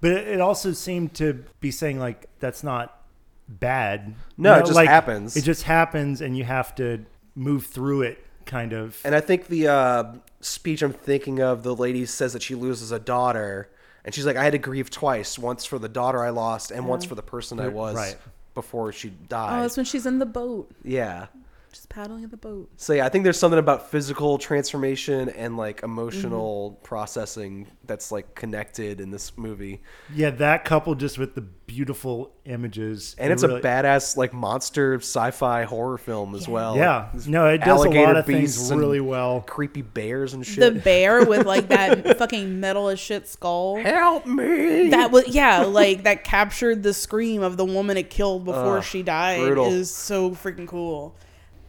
[0.00, 3.00] But it it also seemed to be saying like that's not
[3.48, 4.14] bad.
[4.36, 5.36] No, it just happens.
[5.36, 9.00] It just happens, and you have to move through it, kind of.
[9.04, 10.04] And I think the uh,
[10.40, 13.70] speech I'm thinking of, the lady says that she loses a daughter,
[14.08, 16.86] and she's like, "I had to grieve twice: once for the daughter I lost, and
[16.88, 18.16] once for the person I was Right.
[18.54, 19.58] before she died.
[19.58, 21.26] Oh, that's when she's in the boat, yeah.
[21.72, 22.70] Just paddling in the boat.
[22.76, 26.84] So yeah, I think there's something about physical transformation and like emotional mm-hmm.
[26.84, 29.80] processing that's like connected in this movie,
[30.14, 34.32] yeah, that coupled just with the beautiful images, and it it's really- a badass like
[34.32, 36.76] monster sci-fi horror film as well.
[36.76, 39.42] Yeah, Like, no, it does a alligator lot of things really well.
[39.42, 40.74] Creepy bears and shit.
[40.74, 43.76] The bear with like that fucking metal as shit skull.
[43.76, 44.90] Help me!
[44.90, 48.84] That was yeah, like that captured the scream of the woman it killed before Ugh,
[48.84, 49.66] she died brutal.
[49.66, 51.16] is so freaking cool.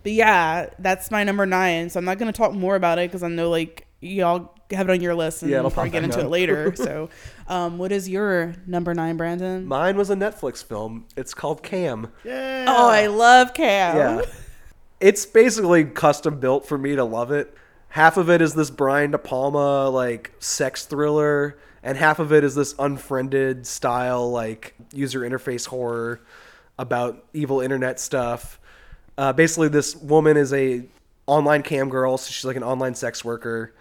[0.04, 1.90] But yeah, that's my number nine.
[1.90, 4.92] So I'm not gonna talk more about it because I know like y'all have it
[4.94, 6.26] on your list and Yeah, yeah, we'll probably get into on.
[6.26, 6.76] it later.
[6.76, 7.10] so,
[7.48, 9.66] um, what is your number nine, Brandon?
[9.66, 11.06] Mine was a Netflix film.
[11.18, 12.12] It's called Cam.
[12.24, 12.66] Yeah.
[12.68, 13.98] oh, I love Cam.
[13.98, 14.22] Yeah.
[15.00, 17.54] It's basically custom built for me to love it.
[17.90, 22.44] Half of it is this Brian De Palma like sex thriller, and half of it
[22.44, 26.22] is this unfriended style like user interface horror
[26.78, 28.59] about evil internet stuff.
[29.20, 30.82] Uh, basically, this woman is a
[31.28, 33.76] online cam girl, so she's like an online sex worker,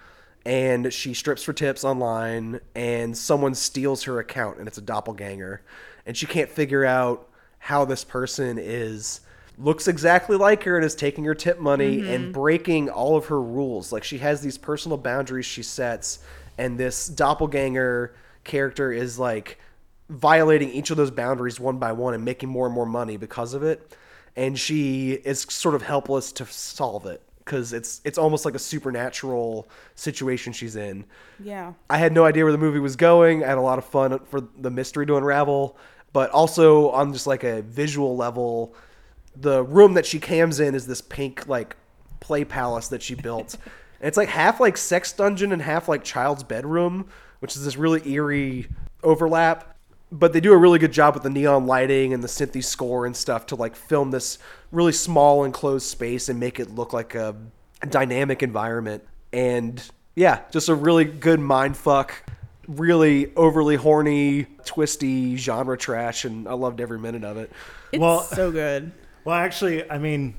[0.44, 5.62] and she strips for tips online, and someone steals her account, and it's a doppelganger,
[6.07, 7.29] and she can't figure out
[7.61, 9.20] how this person is
[9.57, 13.40] looks exactly like her and is taking her tip money and breaking all of her
[13.40, 13.92] rules.
[13.92, 16.18] Like she has these personal boundaries she sets,
[16.59, 19.61] and this doppelganger character is like
[20.09, 23.55] violating each of those boundaries one by one and making more and more money because
[23.55, 23.94] of it.
[24.38, 28.59] And she is sort of helpless to solve it because it's it's almost like a
[28.59, 31.05] supernatural situation she's in.
[31.42, 31.72] Yeah.
[31.90, 33.42] I had no idea where the movie was going.
[33.42, 35.77] I had a lot of fun for the mystery to unravel,
[36.12, 38.77] but also on just like a visual level,
[39.35, 41.77] the room that she cams in is this pink like
[42.20, 43.55] play palace that she built.
[43.55, 43.62] and
[44.07, 47.09] it's like half like sex dungeon and half like child's bedroom,
[47.40, 48.68] which is this really eerie
[49.03, 49.74] overlap.
[50.11, 53.05] But they do a really good job with the neon lighting and the synthy score
[53.07, 54.38] and stuff to like film this
[54.73, 57.37] really small enclosed space and make it look like a
[57.88, 59.05] dynamic environment.
[59.33, 59.83] And
[60.14, 62.14] yeah, just a really good mind fuck.
[62.66, 67.51] Really overly horny, twisty genre trash, and I loved every minute of it.
[67.92, 68.92] It's Well- so good.
[69.25, 70.37] Well, actually, I mean,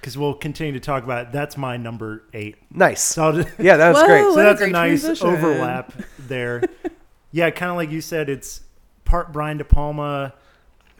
[0.00, 2.56] because we'll continue to talk about it, that's my number eight.
[2.70, 3.00] Nice.
[3.00, 4.06] So just, Yeah, that was Whoa.
[4.06, 4.20] great.
[4.20, 5.26] so what a that's a nice transition.
[5.28, 6.62] overlap there.
[7.32, 8.60] yeah, kind of like you said, it's
[9.08, 10.34] part Brian De Palma.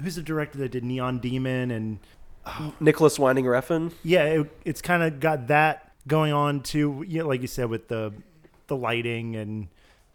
[0.02, 1.70] Who's the director that did Neon Demon?
[1.70, 1.98] And
[2.80, 3.92] Nicolas Winding Refn.
[4.02, 7.04] yeah, it, it's kind of got that going on too.
[7.06, 8.12] Yeah, like you said, with the
[8.66, 9.68] the lighting and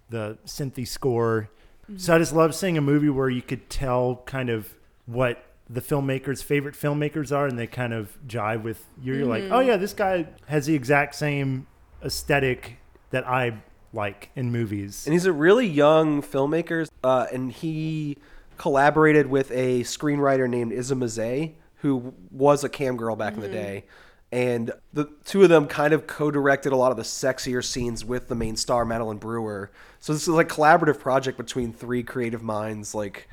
[0.10, 1.50] the synthy score.
[1.98, 4.74] So I just love seeing a movie where you could tell kind of
[5.06, 9.16] what the filmmakers' favorite filmmakers are, and they kind of jive with you.
[9.16, 9.54] You're like, mm-hmm.
[9.54, 11.68] oh yeah, this guy has the exact same
[12.04, 12.78] aesthetic
[13.10, 13.62] that I
[13.94, 15.06] like in movies.
[15.06, 16.90] and he's a really young filmmaker.
[17.04, 18.18] Uh, and he
[18.58, 23.50] collaborated with a screenwriter named Isa Mazzei, who was a cam girl back in the
[23.50, 23.86] day.
[24.32, 28.30] And the two of them kind of co-directed a lot of the sexier scenes with
[28.30, 29.70] the main star Madeline Brewer.
[30.00, 33.30] So this is like a collaborative project between three creative minds, like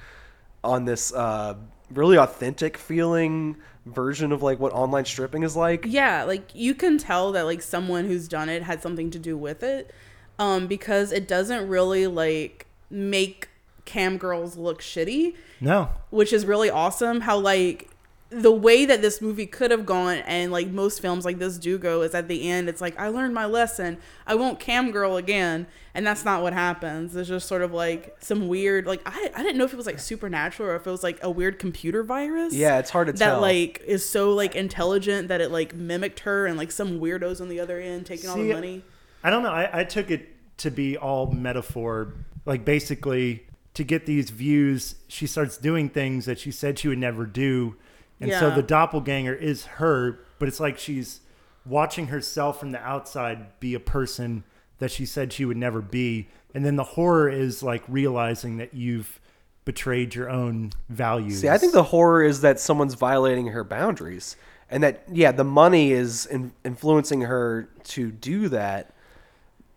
[0.62, 1.54] on this uh,
[1.90, 5.86] really authentic feeling version of like what online stripping is like.
[5.88, 9.38] Yeah, like you can tell that like someone who's done it had something to do
[9.38, 9.94] with it.
[10.40, 13.48] Um, because it doesn't really like make
[13.84, 17.20] cam girls look shitty, No, which is really awesome.
[17.20, 17.90] How like
[18.30, 21.76] the way that this movie could have gone and like most films like this do
[21.76, 23.98] go is at the end it's like I learned my lesson.
[24.26, 25.66] I won't cam girl again.
[25.92, 27.16] And that's not what happens.
[27.16, 29.86] It's just sort of like some weird like I, I didn't know if it was
[29.86, 32.54] like supernatural or if it was like a weird computer virus.
[32.54, 33.34] Yeah, it's hard to that tell.
[33.36, 37.40] That like is so like intelligent that it like mimicked her and like some weirdos
[37.40, 38.84] on the other end taking all the money.
[39.22, 39.52] I don't know.
[39.52, 40.28] I, I took it
[40.58, 42.14] to be all metaphor.
[42.46, 46.98] Like basically, to get these views, she starts doing things that she said she would
[46.98, 47.76] never do,
[48.20, 50.20] and so the doppelganger is her.
[50.38, 51.20] But it's like she's
[51.66, 54.44] watching herself from the outside be a person
[54.78, 58.74] that she said she would never be, and then the horror is like realizing that
[58.74, 59.20] you've
[59.64, 61.40] betrayed your own values.
[61.40, 64.36] See, I think the horror is that someone's violating her boundaries,
[64.70, 68.94] and that yeah, the money is in, influencing her to do that.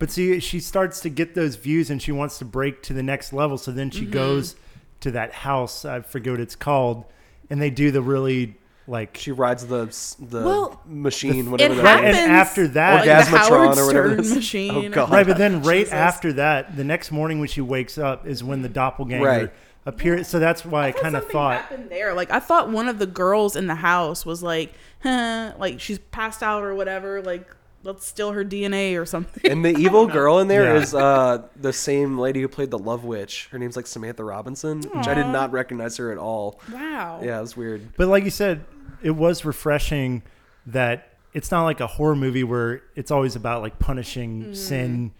[0.04, 3.02] But see, she starts to get those views and she wants to break to the
[3.02, 3.56] next level.
[3.56, 4.10] So then she Mm-hmm.
[4.12, 4.54] goes
[5.00, 5.86] to that house.
[5.86, 7.06] I forget what it's called.
[7.48, 8.54] And they do the really
[8.86, 9.16] like.
[9.16, 9.86] She rides the
[10.20, 12.16] the Well, machine, it whatever that Right, is.
[12.18, 14.74] and happens after that- like the Orgasmatron or whatever Stern machine.
[14.74, 15.10] Oh, God.
[15.10, 15.94] right, but then right Jesus.
[15.94, 19.52] after that, the next morning when she wakes up is when the doppelganger Right.
[19.86, 20.28] appears.
[20.28, 21.60] So that's why I, thought kind of something thought.
[21.62, 22.12] happened there.
[22.12, 25.98] Like I thought one of the girls in the house was like, huh, like she's
[25.98, 27.22] passed out or whatever.
[27.22, 27.48] Like
[27.84, 29.50] let's steal her DNA or something.
[29.50, 30.80] And the evil girl in there Yeah.
[30.82, 33.48] is uh, the same lady who played the Love Witch.
[33.52, 36.60] Her name's like Samantha Robinson, which I did not recognize her at all.
[36.72, 37.20] wow.
[37.22, 37.94] Yeah, it was weird.
[37.96, 38.64] But like you said,
[39.02, 40.22] it was refreshing
[40.66, 45.12] that it's not like a horror movie where it's always about like punishing sin.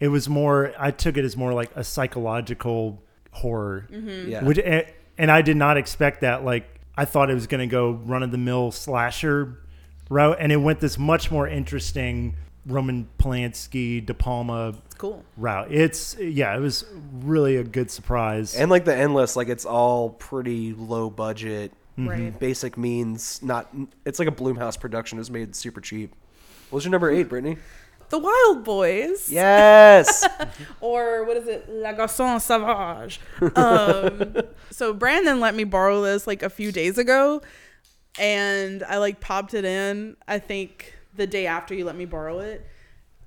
[0.00, 0.72] It was more.
[0.78, 3.02] I took it as more like a psychological
[3.32, 3.86] horror.
[3.90, 4.42] Yeah.
[4.44, 6.44] Which, and, and I did not expect that.
[6.44, 9.58] Like I thought it was going to go run of the mill slasher
[10.08, 15.24] route, and it went this much more interesting Roman Polanski, De Palma It's cool.
[15.36, 15.72] route.
[15.72, 18.54] It's yeah, it was really a good surprise.
[18.54, 22.38] And like the endless, like it's all pretty low budget, Right.
[22.38, 23.42] basic means.
[23.42, 23.68] Not.
[24.04, 25.18] It's like a Blumhouse production.
[25.18, 26.14] It was made super cheap.
[26.70, 27.58] What was your number eight, Britnee?
[28.10, 29.30] The Wild Boys.
[29.32, 30.26] Yes.
[30.80, 33.20] or what is it la garçon sauvage
[33.56, 34.36] um,
[34.70, 37.42] so brandon let me borrow this like a few days ago
[38.18, 42.38] and i like popped it in i think the day after you let me borrow
[42.38, 42.66] it.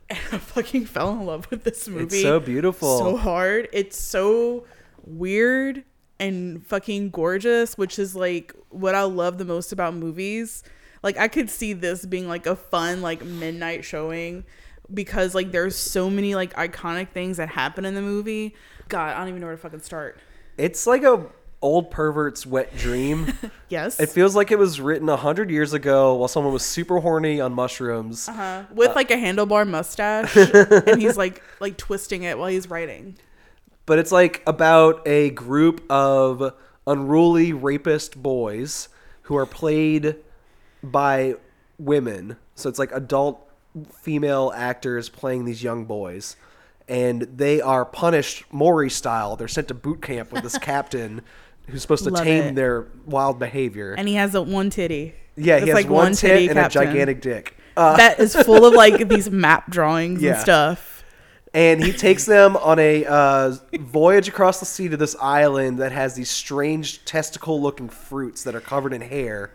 [0.10, 2.98] And i fucking fell in love with this movie it's so beautiful.
[2.98, 3.70] so hard.
[3.72, 4.66] It's so
[5.06, 5.84] weird
[6.20, 10.64] and fucking gorgeous which is like what i love the most about movies.
[11.02, 14.44] Like i could see this being like a fun like midnight showing
[14.94, 18.54] because like there's so many like iconic things that happen in the movie.
[18.90, 20.20] God i don't even know where to fucking start.
[20.58, 21.26] It's like a
[21.62, 23.34] old pervert's wet dream.
[23.70, 27.00] yes It feels like it was written a hundred years ago while someone was super
[27.00, 28.28] horny on mushrooms.
[28.28, 30.36] uh, with like a handlebar mustache
[30.88, 33.16] and he's like like twisting it while he's writing
[33.86, 36.54] But it's like about a group of
[36.88, 38.90] unruly rapist boys
[39.24, 40.16] who are played
[40.84, 41.36] by
[41.78, 42.38] women.
[42.56, 43.48] So it's like adult
[44.02, 46.36] female actors playing these young boys.
[46.88, 49.36] And they are punished Maury style.
[49.36, 51.22] They're sent to boot camp with this captain
[51.72, 52.56] who's supposed to Love tame it.
[52.56, 53.94] their wild behavior.
[53.98, 56.56] and he has a one titty yeah, It's he has like one, tit titty and
[56.56, 56.82] captain.
[56.82, 57.56] a gigantic dick.
[57.78, 60.34] Uh, that is full of like these map drawings Yeah.
[60.34, 60.90] and stuff
[61.54, 65.92] and he takes them on a uh, voyage across the sea to this island that
[65.92, 69.52] has these strange testicle-looking fruits that are covered in hair.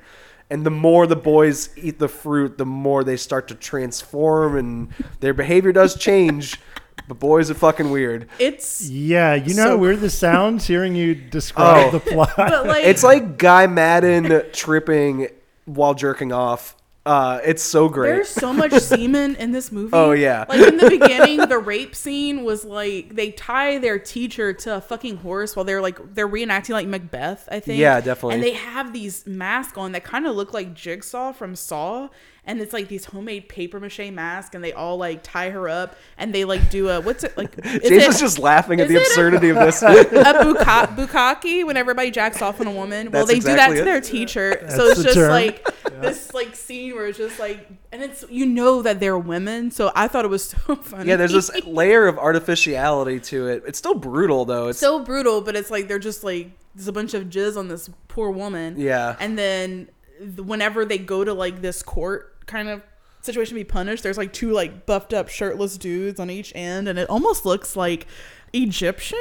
[0.50, 4.88] And the more the boys eat the fruit, the more they start to transform, and
[5.20, 6.60] their behavior does change.
[7.08, 8.28] But boys are fucking weird.
[8.38, 11.90] It's Yeah, you know So- how weird this sounds hearing you describe Oh.
[11.92, 12.32] the plot.
[12.36, 15.28] but like It's like Guy Maddin tripping
[15.66, 16.74] while jerking off.
[17.04, 18.08] Uh, it's so great.
[18.10, 19.90] There's so much semen in this movie.
[19.92, 20.44] Oh, yeah.
[20.48, 24.80] Like in the beginning, the rape scene was like they tie their teacher to a
[24.80, 27.78] fucking horse while they're like they're reenacting like Macbeth, I think.
[27.78, 28.34] Yeah, definitely.
[28.34, 32.08] And they have these masks on that kind of look like Jigsaw from Saw.
[32.46, 35.96] And it's like these homemade paper mache masks, and they all like tie her up,
[36.16, 37.58] and they like do a what's it like?
[37.64, 39.82] Is James it is just laughing at the it a- absurdity of this.
[39.82, 43.10] a buka- bukkake when everybody jacks off on a woman.
[43.10, 43.92] Well, That's they exactly do that to it.
[43.92, 44.66] their teacher.
[44.70, 45.30] so it's just term.
[45.30, 45.66] like
[46.00, 49.70] this like scene where it's just like, and it's you know that they're women.
[49.72, 51.08] So I thought it was so funny.
[51.08, 53.64] Yeah, there's this layer of artificiality to it.
[53.66, 54.68] It's still brutal though.
[54.68, 57.66] It's so brutal, but it's like they're just like there's a bunch of jizz on
[57.68, 58.78] this poor woman.
[58.78, 59.16] Yeah.
[59.18, 59.88] and then
[60.36, 62.82] whenever they go to like this court kind of
[63.22, 66.88] situation to be punished, there's like two like buffed up shirtless dudes on each end,
[66.88, 68.06] and it almost looks like
[68.52, 69.18] Egyptian.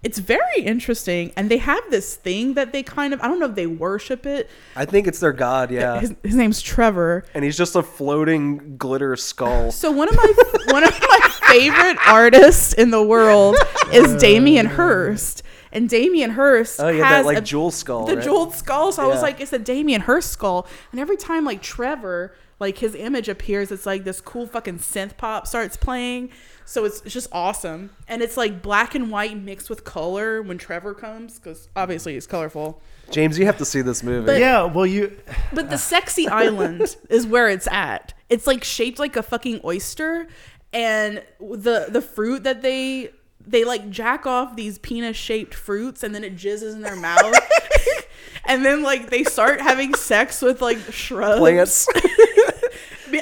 [0.00, 3.46] It's very interesting, and they have this thing that they kind of I don't know
[3.46, 4.48] if they worship it.
[4.76, 5.98] I think it's their god, yeah.
[6.00, 7.24] His, his name's Trevor.
[7.34, 9.72] and he's just a floating glitter skull.
[9.72, 10.32] So one of my
[10.68, 13.56] one of my favorite artists in the world
[13.92, 15.42] is Damien Hirst.
[15.70, 18.06] And Damien Hirst Oh, yeah, has that like a- jewel skull.
[18.06, 18.24] the right?
[18.24, 18.90] jeweled skull.
[18.92, 20.66] So I was like, it's a Damien Hirst skull.
[20.92, 25.16] And every time like Trevor, like his image appears, it's like this cool fucking synth
[25.16, 26.30] pop starts playing.
[26.64, 27.90] So it's, it's just awesome.
[28.08, 32.26] And it's like black and white mixed with color when Trevor comes, because obviously he's
[32.26, 32.82] colorful.
[33.10, 34.26] James, you have to see this movie.
[34.26, 35.16] But- yeah, well, you
[35.52, 38.12] But the sexy island is where it's at.
[38.28, 40.26] It's like shaped like a fucking oyster,
[40.72, 43.12] and the the fruit that they
[43.46, 47.34] they like jack off these penis shaped fruits, and then it jizzes in their mouth.
[48.48, 51.86] And then, like, they start having sex with like shrubs, Plants.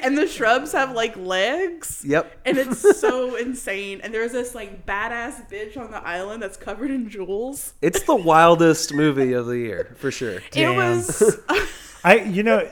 [0.02, 2.02] and the shrubs have like legs.
[2.06, 2.40] Yep.
[2.44, 4.00] And it's so insane.
[4.02, 7.74] And there's this like badass bitch on the island that's covered in jewels.
[7.82, 10.40] It's the wildest movie of the year, for sure.
[10.50, 10.72] Damn.
[10.72, 11.40] It was
[12.04, 12.68] I you know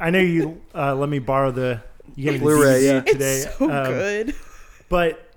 [0.00, 1.82] I know you uh, let me borrow the
[2.14, 3.00] you gave the Blu-ray, yeah.
[3.00, 4.34] today, it's so um, good.
[4.88, 5.30] but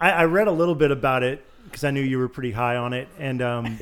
[0.00, 2.76] I, I read a little bit about it because I knew you were pretty high
[2.76, 3.80] on it, and um,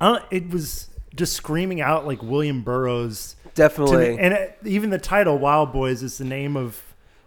[0.00, 3.36] uh, it was just screaming out like William Burroughs.
[3.54, 4.10] Definitely.
[4.16, 4.18] me.
[4.18, 6.80] and it, even the title "Wild Boys" is the name of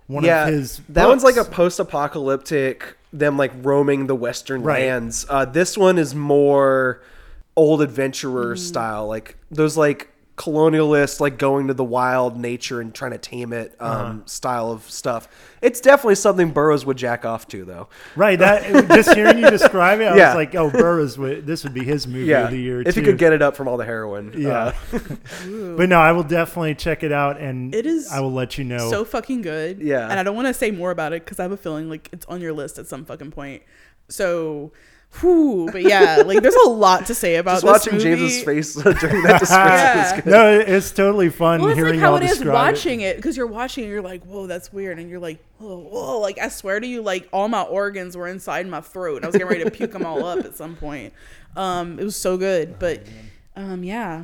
[0.08, 0.82] one yeah, of his.
[0.90, 4.84] that one's like a post-apocalyptic them like roaming the western Right.
[4.88, 5.26] lands.
[5.30, 7.02] Uh, this one is more
[7.56, 8.64] old adventurer Mm-hmm.
[8.64, 13.52] style, like those like colonialist like going to the wild nature and trying to tame
[13.54, 14.14] it um, Uh-huh.
[14.26, 15.28] style of stuff.
[15.62, 17.90] It's definitely something Burroughs would jack off to, though.
[18.16, 18.38] right.
[18.38, 20.28] That just hearing you describe it, I Yeah.
[20.30, 22.90] was like, "Oh, Burroughs would this would be his movie Yeah, of the year." Too.
[22.90, 23.02] If too.
[23.02, 24.32] you could get it up from all the heroin.
[24.38, 24.74] Yeah.
[24.94, 25.00] Uh,
[25.76, 28.64] but no, I will definitely check it out, and It is I will let you
[28.64, 28.90] know.
[28.92, 29.82] so fucking good.
[29.82, 30.08] Yeah.
[30.08, 32.10] And I don't want to say more about it because I have a feeling like
[32.14, 33.64] it's on your list at some fucking point.
[34.10, 34.72] So,
[35.20, 37.64] whew, but yeah, like there's a lot to say about this.
[37.64, 38.22] just this watching movie.
[38.22, 40.16] James's face during that description Yeah.
[40.16, 40.32] is good.
[40.32, 43.36] no, it's totally fun Well, it's hearing like how y'all it is watching it because
[43.38, 46.50] you're watching it, you're like, whoa, that's weird, and you're like, whoa, whoa, like I
[46.50, 49.18] swear to you, like all my organs were inside my throat.
[49.18, 51.14] and I was getting ready to puke them all up at some point.
[51.56, 53.02] Um, it was so good, but
[53.56, 54.24] um, yeah,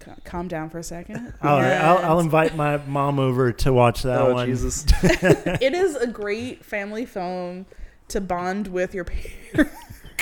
[0.00, 1.32] Ca- calm down for a second.
[1.42, 4.46] All right, I'll, I'll invite my mom over to watch that Oh one.
[4.46, 4.84] Jesus!
[5.02, 7.66] it is a great family film
[8.08, 9.04] to bond with your
[9.54, 9.72] parents.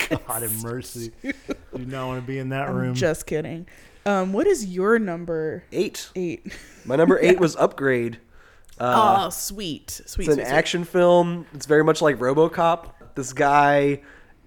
[0.09, 1.11] God have mercy.
[1.23, 1.33] You
[1.75, 2.93] do not want to be in that I'm room.
[2.95, 3.67] just kidding.
[4.05, 6.09] Um, what is your number Eight.
[6.15, 6.53] eight?
[6.85, 8.19] My number eight was Upgrade.
[8.79, 10.53] Uh, oh, sweet, sweet, It's an sweet.
[10.53, 11.45] action film.
[11.53, 12.91] It's very much like RoboCop.
[13.15, 14.01] This guy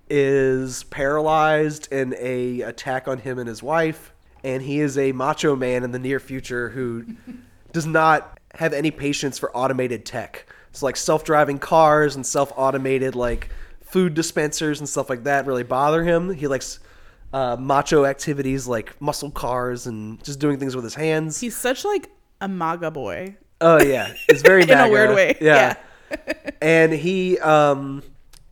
[0.08, 4.12] is paralyzed in a attack on him and his wife,
[4.44, 7.04] and he is a macho man in the near future who
[7.72, 10.46] does not have any patience for automated tech.
[10.70, 13.50] It's like self-driving cars and self-automated like
[13.90, 16.32] food dispensers and stuff like that really bother him.
[16.32, 16.80] He likes
[17.32, 21.40] uh, macho activities like muscle cars and just doing things with his hands.
[21.40, 22.10] He's such like
[22.40, 23.36] a MAGA boy.
[23.60, 25.76] Oh yeah, it's very In a weird way, Yeah,
[26.62, 28.02] and he um,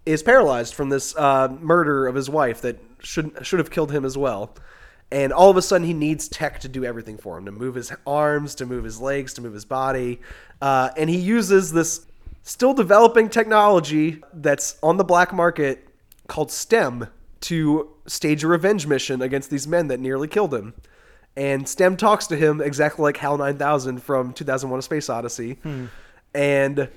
[0.04, 4.04] is paralyzed from this uh, murder of his wife that should should have killed him
[4.04, 4.54] as well.
[5.10, 7.74] And all of a sudden, he needs tech to do everything for him to move
[7.74, 10.20] his arms, to move his legs, to move his body.
[10.60, 12.04] Uh, and he uses this
[12.48, 15.86] still developing technology that's on the black market
[16.28, 17.06] called STEM
[17.40, 20.72] to stage a revenge mission against these men that nearly killed him.
[21.36, 25.58] And STEM talks to him exactly like HAL 9000 from 2001 A Space Odyssey.
[25.62, 25.86] Hmm.
[26.34, 26.88] And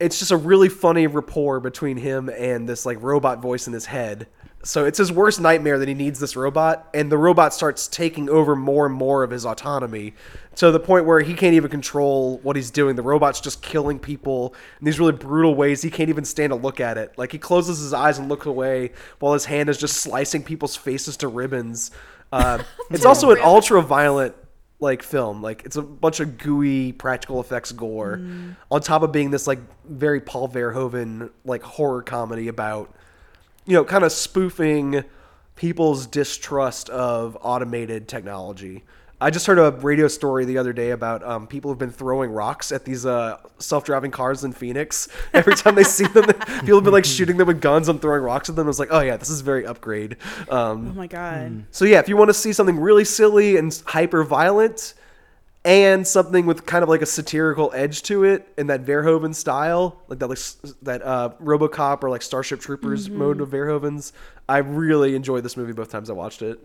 [0.00, 3.86] it's just a really funny rapport between him and this like robot voice in his
[3.86, 4.26] head.
[4.64, 8.30] So it's his worst nightmare that he needs this robot, and the robot starts taking
[8.30, 10.14] over more and more of his autonomy
[10.56, 12.94] to the point where he can't even control what he's doing.
[12.94, 15.82] The robot's just killing people in these really brutal ways.
[15.82, 17.12] He can't even stand to look at it.
[17.16, 20.76] Like he closes his eyes and looks away while his hand is just slicing people's
[20.76, 21.90] faces to ribbons.
[22.30, 24.36] Uh, it's also an ultra violent
[24.78, 25.42] like film.
[25.42, 28.20] Like it's a bunch of gooey practical effects gore
[28.70, 32.94] on top of being this like very Paul Verhoeven like horror comedy about
[33.66, 35.04] you know kind of spoofing
[35.56, 38.84] people's distrust of automated technology.
[39.20, 42.32] I just heard a radio story the other day about um, people have been throwing
[42.32, 45.06] rocks at these uh, self-driving cars in Phoenix.
[45.32, 46.24] Every time they see them,
[46.60, 48.68] people have been like shooting them with guns and throwing rocks at them.
[48.68, 50.16] It's like, oh yeah, this is very upgrade.
[50.48, 51.66] Um, Oh my god.
[51.70, 54.94] so yeah, if you want to see something really silly and hyper violent,
[55.64, 60.02] and something with kind of like a satirical edge to it in that Verhoeven style,
[60.08, 60.38] like that like
[60.82, 64.12] that uh, RoboCop or like Starship Troopers mode of Verhoeven's,
[64.48, 66.64] I really enjoyed this movie both times I watched it.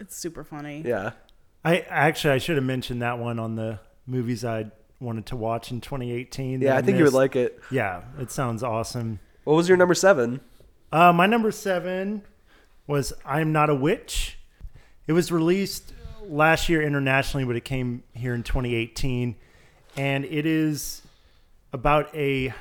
[0.00, 0.82] It's super funny.
[0.84, 1.12] Yeah,
[1.64, 4.66] I actually I should have mentioned that one on the movies I
[4.98, 6.60] wanted to watch in 2018.
[6.62, 7.60] yeah, I think you would like it.
[7.70, 9.20] Yeah, it sounds awesome.
[9.44, 10.40] What was your number seven?
[10.92, 12.22] Uh, my number seven
[12.86, 14.38] was I'm Not a Witch.
[15.06, 15.92] It was released
[16.32, 19.36] last year internationally, but it came here in 2018.
[19.96, 21.02] And it is
[21.72, 22.54] about a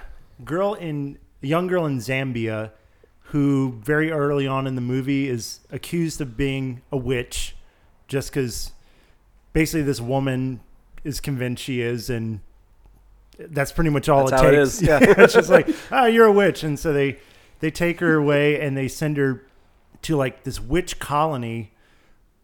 [0.43, 2.72] girl in a young girl in Zambia
[3.26, 7.55] who very early on in the movie is accused of being a witch
[8.07, 8.74] just because
[9.53, 10.59] basically this woman
[11.03, 12.41] is convinced she is and
[13.39, 14.74] that's pretty much all That's it how it takes.
[14.74, 14.99] is, yeah.
[15.24, 17.17] it's just like, ah, you're a witch, and so they
[17.59, 19.43] they take her away and they send her
[20.03, 21.72] to like this witch colony,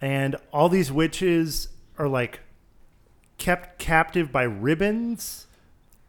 [0.01, 2.41] and all these witches are like
[3.37, 5.47] kept captive by ribbons,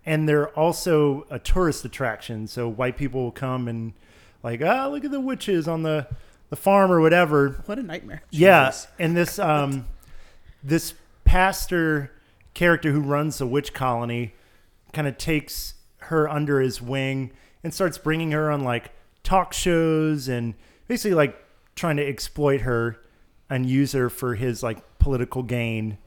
[0.05, 2.47] and they're also a tourist attraction.
[2.47, 3.93] So white people will come and
[4.43, 6.07] like, ah, look at the witches on the
[6.51, 7.62] the farm or whatever.
[7.66, 8.22] What a nightmare.
[8.30, 9.86] Yeah, and this um,
[10.62, 12.12] this pastor
[12.55, 14.34] character who runs the witch colony
[14.93, 17.30] kind of takes her under his wing
[17.62, 18.91] and starts bringing her on like
[19.22, 20.55] talk shows and
[20.86, 21.36] basically like
[21.74, 22.99] trying to exploit her
[23.51, 25.99] and use her for his like political gain.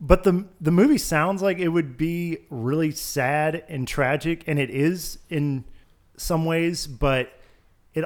[0.00, 4.70] But the the movie sounds like it would be really sad and tragic, and it
[4.70, 5.64] is in
[6.16, 7.32] some ways, but
[7.94, 8.04] it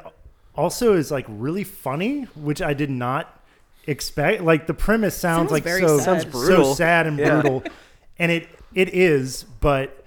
[0.55, 3.43] also is like really funny, which I did not
[3.87, 4.43] expect.
[4.43, 6.23] Like the premise sounds, Sounds like very so sad.
[6.23, 7.41] Sounds so sad and Yeah.
[7.43, 7.63] brutal,
[8.19, 9.45] and it it is.
[9.61, 10.03] But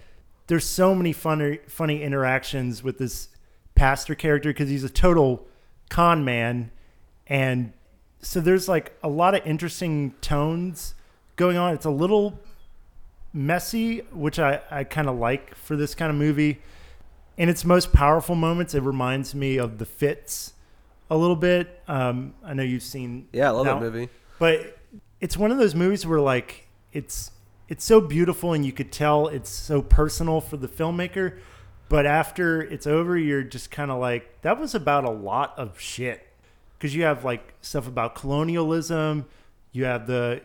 [0.48, 3.30] there's so many funny funny interactions with this
[3.76, 5.46] pastor character because he's a total
[5.90, 6.72] con man,
[7.28, 7.74] and
[8.26, 10.96] so there's like a lot of interesting tones
[11.36, 11.74] going on.
[11.74, 12.40] It's a little
[13.34, 16.62] messy, which I, I kind of like for this kind of movie.
[17.38, 20.54] In its most powerful moments, it reminds me of The Fits
[21.10, 21.82] a little bit.
[21.88, 23.84] Um, I know you've seen Yeah, I love that one.
[23.84, 24.10] movie.
[24.40, 24.78] but
[25.22, 27.32] it's one of those movies where like it's
[27.68, 31.40] it's so beautiful and you could tell it's so personal for the filmmaker
[31.90, 35.80] but after it's over you're just kind of like that was about a lot of
[35.80, 36.28] shit
[36.78, 39.26] because you have like stuff about colonialism
[39.72, 40.42] you have the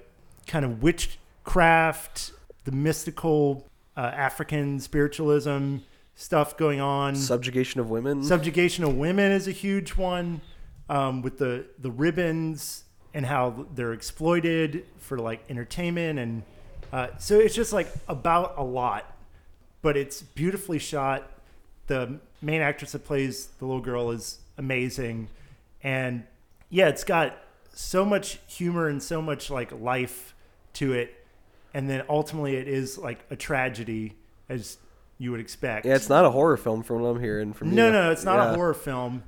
[0.46, 2.32] kind of witchcraft
[2.64, 3.66] the mystical
[3.96, 5.76] uh, african spiritualism
[6.20, 7.16] stuff going on.
[7.16, 8.22] Subjugation of women.
[8.22, 10.42] subjugation of women is a huge one
[10.90, 16.42] um, with the the ribbons and how they're exploited for like entertainment and
[16.92, 19.16] uh, so it's just like about a lot.
[19.80, 21.30] But it's beautifully shot.
[21.86, 25.28] The main actress that plays the little girl is amazing
[25.82, 26.24] and
[26.68, 27.36] yeah it's got
[27.72, 30.34] so much humor and so much like life
[30.72, 31.14] to it
[31.74, 34.14] and then ultimately it is like a tragedy
[34.48, 34.78] as
[35.18, 37.86] you would expect yeah, it's not a horror film from what I'm hearing from no,
[37.86, 37.92] you.
[37.92, 38.52] no, it's not Yeah.
[38.52, 39.22] a horror film.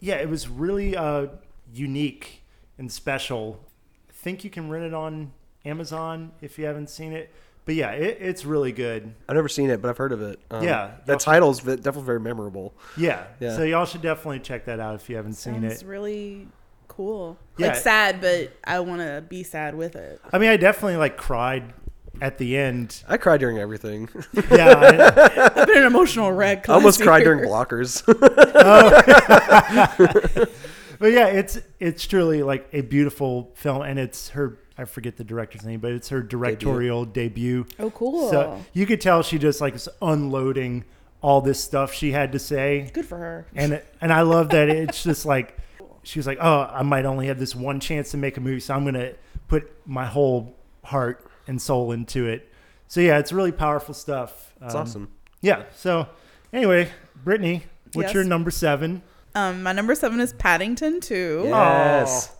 [0.00, 1.26] Yeah, it was really uh,
[1.72, 2.42] unique
[2.78, 3.60] and special.
[4.08, 5.32] I think you can rent it on
[5.64, 7.32] Amazon if you haven't seen it.
[7.66, 9.14] But yeah, it, it's really good.
[9.28, 10.38] I've never seen it, but I've heard of it.
[10.50, 12.74] Um, Yeah, that title's ve- definitely very memorable.
[12.96, 13.24] Yeah.
[13.40, 13.56] Yeah.
[13.56, 15.72] So y'all should definitely check that out if you haven't seen it.
[15.72, 16.48] It's really
[16.88, 17.38] cool.
[17.56, 17.68] Yeah.
[17.68, 20.20] Like sad, but I want to be sad with it.
[20.32, 21.72] I mean, I definitely like cried
[22.20, 23.02] at the end.
[23.08, 24.08] I cried during everything.
[24.50, 24.74] Yeah.
[24.78, 26.68] I- I've been an emotional wreck.
[26.68, 27.34] I almost last cried year.
[27.36, 28.02] during blockers.
[30.98, 34.58] but yeah, it's it's truly like a beautiful film, and it's her.
[34.76, 37.66] I forget the director's name, but it's her directorial debut.
[37.78, 38.28] Oh, cool.
[38.30, 40.84] So you could tell she just like is unloading
[41.22, 43.46] all this stuff she had to say, Good for her.
[43.54, 45.56] and and I love that it's just like
[46.02, 48.60] she was like, oh, I might only have this one chance to make a movie,
[48.60, 49.12] so I'm gonna
[49.48, 52.50] put my whole heart and soul into it.
[52.88, 54.52] So yeah, it's really powerful stuff.
[54.60, 55.08] It's Um, awesome.
[55.40, 55.62] Yeah.
[55.74, 56.08] So
[56.52, 56.90] anyway,
[57.24, 57.62] Britnee,
[57.94, 58.14] what's Yes.
[58.14, 59.02] your number seven?
[59.34, 61.44] Um, my number seven is Paddington 2.
[61.46, 62.33] Yes.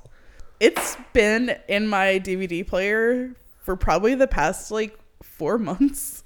[0.64, 6.22] It's been in my DVD player for probably the past like four months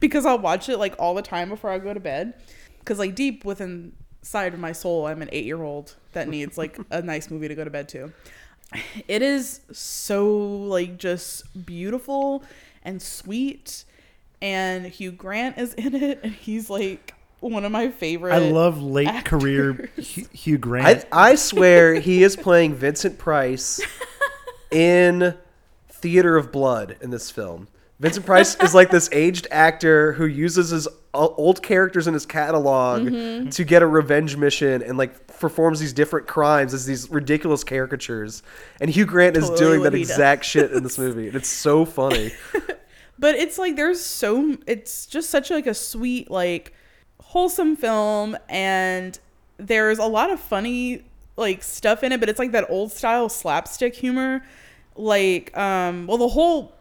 [0.00, 2.32] because I'll watch it like all the time before I go to bed.
[2.78, 3.92] Because like deep within
[4.22, 7.46] side of my soul, I'm an eight year old that needs like a nice movie
[7.46, 8.14] to go to bed to.
[9.06, 12.44] It is so like just beautiful
[12.82, 13.84] and sweet,
[14.40, 17.12] and Hugh Grant is in it, and he's like
[17.50, 18.32] one of my favorite.
[18.32, 20.08] I love late career actors.
[20.08, 21.06] Hugh, Hugh Grant.
[21.12, 23.80] I, I swear he is playing Vincent Price
[24.70, 25.34] in
[25.88, 27.68] Theater of Blood in this film.
[28.00, 33.02] Vincent Price is like this aged actor who uses his old characters in his catalog
[33.02, 33.50] Mm-hmm.
[33.50, 38.42] to get a revenge mission and like performs these different crimes as these ridiculous caricatures.
[38.80, 40.10] And Hugh Grant is doing that he does.
[40.10, 41.28] exact shit in this movie.
[41.28, 42.32] And it's so funny.
[43.18, 46.72] but it's like there's so it's just such like a sweet like
[47.32, 49.18] wholesome film and
[49.56, 51.02] there's a lot of funny
[51.38, 54.44] like stuff in it but it's like that old style slapstick humor
[54.96, 56.74] like um well the whole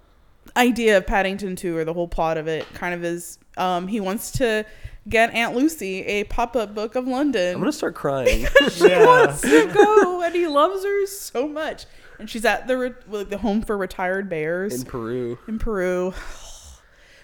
[0.57, 4.01] idea of paddington 2 or the whole plot of it kind of is um he
[4.01, 4.65] wants to
[5.07, 8.41] get aunt lucy a pop-up book of london I'm going to start crying.
[8.75, 9.05] yeah.
[9.05, 11.85] wants to go and he loves her so much
[12.19, 15.39] and she's at the re- like, the home for retired bears in Peru.
[15.47, 16.13] in Peru.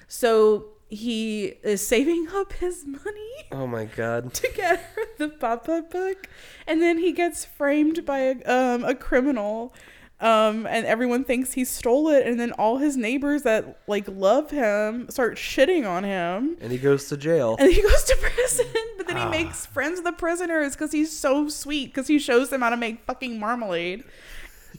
[0.10, 4.34] So he is saving up his money Oh my God.
[4.36, 6.28] to get her the pop-up book,
[6.66, 9.74] and then he gets framed by a, um, a criminal.
[10.20, 14.50] Um, and everyone thinks he stole it, and then all his neighbors that like love
[14.50, 17.56] him start shitting on him, And he goes to jail.
[17.60, 18.66] and he goes to prison.
[18.98, 22.50] But then he makes friends with the prisoners because he's so sweet because he shows
[22.50, 24.04] them how to make fucking marmalade.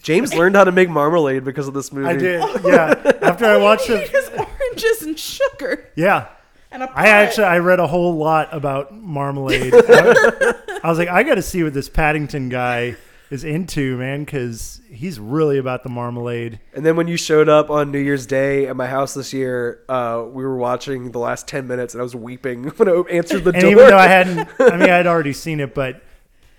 [0.02, 2.08] James learned how to make marmalade because of this movie.
[2.08, 2.40] I did.
[2.64, 3.12] Yeah.
[3.22, 4.12] After I watched He it.
[4.12, 6.28] uses oranges and sugar Yeah.
[6.70, 9.72] and a I actually I read a whole lot about marmalade.
[9.74, 12.96] I, I was like, I got to see what this Paddington guy
[13.30, 16.60] is into, man, because he's really about the marmalade.
[16.74, 19.80] And then when you showed up on New Year's Day at my house this year,
[19.88, 23.44] uh, we were watching the last 10 minutes and I was weeping when I answered
[23.44, 23.70] the And door.
[23.70, 26.02] even though I hadn't, I mean, I'd already seen it, but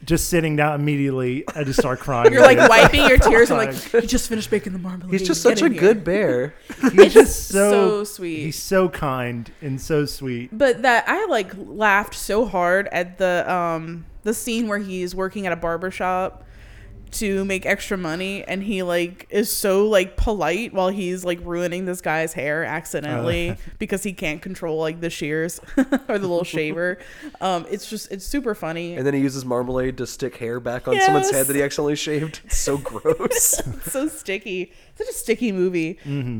[0.03, 2.31] just sitting down immediately, I just start crying.
[2.31, 3.51] You're like wiping your tears.
[3.51, 5.11] I'm like, he just finished making the marmalade.
[5.11, 6.53] He's just Get such a good bear.
[6.93, 8.43] he's just so, so sweet.
[8.45, 10.57] He's so kind and so sweet.
[10.57, 15.47] But that I like laughed so hard at the um the scene where he's working
[15.47, 16.45] at a barber shop
[17.11, 21.85] to make extra money and he like is so like polite while he's like ruining
[21.85, 26.99] this guy's hair accidentally because he can't control like the shears or the little shaver.
[27.41, 28.95] Um it's just it's super funny.
[28.95, 31.95] And then he uses marmalade to stick hair back on someone's head that he accidentally
[31.95, 32.41] shaved.
[32.45, 33.61] It's so gross.
[33.83, 34.71] So sticky.
[34.95, 35.97] Such a sticky movie.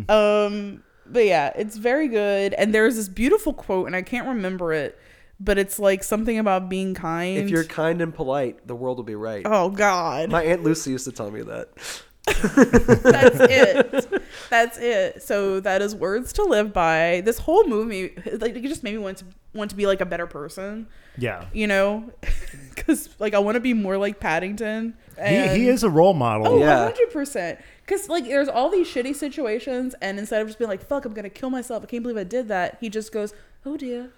[0.09, 2.53] Um, but yeah, it's very good.
[2.53, 4.99] And there's this beautiful quote, and I can't remember it,
[5.39, 7.37] but it's like something about being kind.
[7.37, 9.43] if you're kind and polite, the world will be right.
[9.45, 11.69] oh God, My Aunt Lucy used to tell me that.
[12.25, 14.21] that's it.
[14.49, 15.23] That's it.
[15.23, 17.21] So that is words to live by.
[17.25, 20.05] This whole movie, like, it just made me want to want to be like a
[20.05, 20.87] better person.
[21.17, 21.45] Yeah.
[21.53, 22.11] You know,
[22.75, 24.95] because like I want to be more like Paddington.
[25.17, 26.47] He, he is a role model.
[26.47, 26.91] Oh, Yeah.
[27.13, 27.57] 100%.
[27.85, 31.13] Because, like, there's all these shitty situations, and instead of just being like, fuck, I'm
[31.13, 33.33] going to kill myself, I can't believe I did that, he just goes,
[33.65, 34.11] oh dear.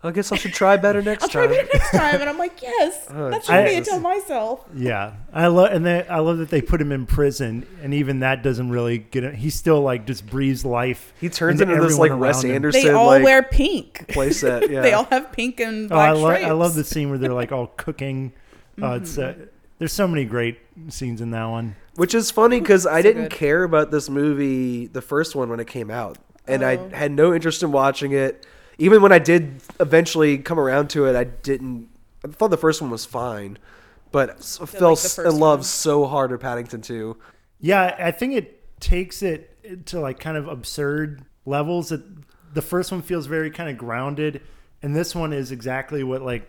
[0.00, 1.42] I guess I should try better next time.
[1.42, 2.20] I'll try better next time.
[2.20, 3.88] And I'm like, yes, Oh, that's what me to Jesus.
[3.88, 4.64] tell myself.
[4.72, 8.20] Yeah, I love and then I love that they put him in prison, and even
[8.20, 9.34] that doesn't really get him.
[9.34, 11.12] He still like just breathes life.
[11.20, 12.54] He turns into this everyone like Wes around him.
[12.56, 14.04] Anderson They all like wear pink.
[14.08, 14.68] playset.
[14.70, 14.82] Yeah.
[14.82, 16.44] They all have pink and Oh, I black love stripes.
[16.46, 18.32] I love the scene where they're like all cooking.
[18.80, 19.42] Uh, it's Mm-hmm.
[19.42, 19.46] uh,
[19.78, 21.74] there's so many great scenes in that one.
[21.96, 23.32] Which is funny because I didn't good.
[23.32, 26.18] care about this movie, the first one, when it came out.
[26.46, 26.88] And I Oh.
[26.90, 28.46] had no interest in watching it.
[28.78, 31.88] Even when I did eventually come around to it, I didn't.
[32.24, 33.58] I thought the first one was fine.
[34.12, 35.64] But s- fell like the s- first in love one.
[35.64, 37.16] so hard with Paddington 2.
[37.60, 41.88] Yeah, I think it takes it to like kind of absurd levels.
[41.90, 42.02] That
[42.54, 44.40] the first one feels very kind of grounded,
[44.82, 46.48] and this one is exactly what like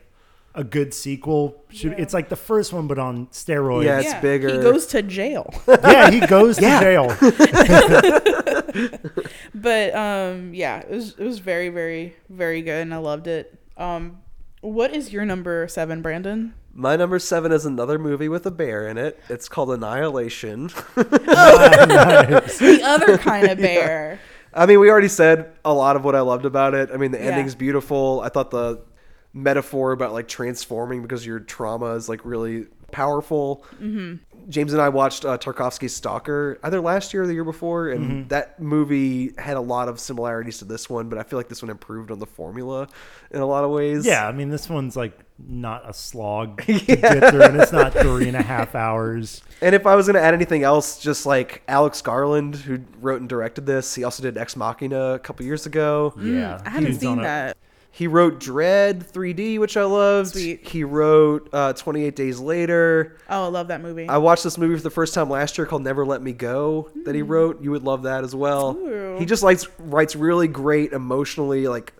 [0.55, 1.93] a good sequel should.
[1.99, 3.85] It's like the first one, but on steroids.
[3.85, 4.49] Yeah, it's bigger.
[4.51, 5.53] He goes to jail.
[5.67, 6.79] yeah, he goes Yeah.
[6.79, 7.07] to jail.
[9.55, 13.57] but um yeah, it was it was very, very, very good and I loved it.
[13.77, 14.19] Um
[14.61, 16.53] what is your number seven, Brandon?
[16.73, 19.19] My number seven is another movie with a bear in it.
[19.29, 20.67] It's called Annihilation.
[20.95, 24.19] The other kind of bear.
[24.53, 26.89] I mean, we already said a lot of what I loved about it.
[26.93, 27.25] I mean, the Yeah.
[27.25, 28.21] ending's beautiful.
[28.23, 28.79] I thought the
[29.33, 33.63] metaphor about like transforming because your trauma is like really powerful.
[33.75, 34.15] Mm-hmm.
[34.49, 37.99] James and I watched uh, Tarkovsky's Stalker either last year or the year before, and
[38.09, 38.27] Mm-hmm.
[38.29, 41.61] that movie had a lot of similarities to this one, but I feel like this
[41.61, 42.87] one improved on the formula
[43.29, 44.07] in a lot of ways.
[44.07, 47.93] Yeah, I mean, this one's like not a slog to get through, and it's not
[47.93, 49.43] three and a half hours.
[49.61, 53.19] And if I was going to add anything else, just like Alex Garland, who wrote
[53.19, 56.15] and directed this, he also did Ex Machina a couple years ago.
[56.19, 57.57] Yeah, I haven't he's on seen a- that.
[57.91, 60.31] He wrote Dredd 3D, which I loved.
[60.31, 60.65] Sweet.
[60.67, 63.17] He wrote uh, 28 Days Later.
[63.29, 64.07] Oh, I love that movie.
[64.07, 66.89] I watched this movie for the first time last year called Never Let Me Go
[67.05, 67.61] that he wrote.
[67.61, 68.77] You would love that as well.
[68.77, 69.17] Ooh.
[69.17, 71.93] He just likes writes really great emotionally like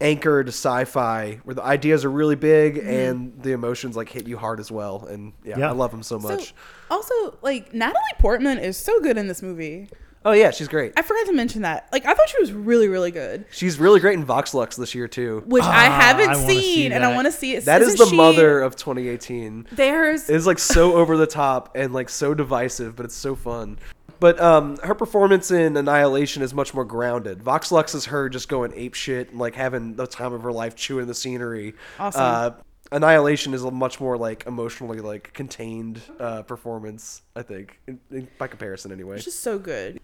[0.00, 4.58] anchored sci-fi where the ideas are really big and the emotions like hit you hard
[4.58, 5.06] as well.
[5.06, 5.68] And yeah, Yeah.
[5.68, 6.54] I love him so so, much.
[6.90, 9.88] also, like Natalie Portman is so good in this movie.
[10.24, 10.92] Oh yeah, she's great.
[10.96, 11.88] I forgot to mention that.
[11.92, 14.94] Like, I thought she was really, really good, She's really great in Vox Lux this
[14.94, 15.42] year too.
[15.46, 17.64] which I Ah, haven't I wanna see seen, and I want to see it.
[17.64, 19.66] That is Isn't the she- mother of 2018.
[19.72, 23.78] There's It's like so over the top and like so divisive, but it's so fun.
[24.20, 27.42] But um, her performance in Annihilation is much more grounded.
[27.42, 30.52] Vox Lux is her just going ape shit and like having the time of her
[30.52, 31.74] life chewing the scenery.
[31.98, 32.20] Awesome.
[32.22, 32.50] Uh,
[32.92, 37.22] Annihilation is a much more like emotionally like contained uh, performance.
[37.34, 39.18] I think, in, in, by comparison, anyway.
[39.18, 39.98] just so good.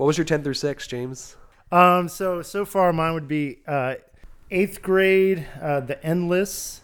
[0.00, 1.36] What was your ten through six, James?
[1.70, 3.96] Um, so so far mine would be uh,
[4.50, 6.80] eighth grade, uh, The Endless,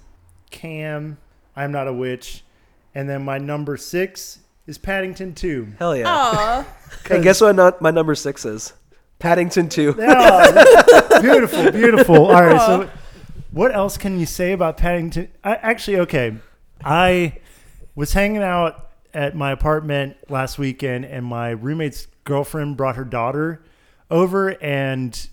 [0.51, 1.17] Cam,
[1.57, 2.45] I'm Not a Witch,
[2.95, 5.73] and then my number six is Paddington Two.
[5.79, 6.05] Hell yeah!
[6.07, 6.67] Aw,
[7.11, 7.57] and guess what?
[7.57, 8.75] Not my number six is
[9.19, 9.95] Paddington Two.
[9.99, 12.27] Oh, beautiful, beautiful.
[12.27, 12.91] All right, so
[13.51, 15.31] what else can you say about Paddington?
[15.43, 16.37] I, actually, okay,
[16.85, 17.39] I
[17.95, 23.63] was hanging out at my apartment last weekend, and my roommate's girlfriend brought her daughter
[24.11, 25.29] over, and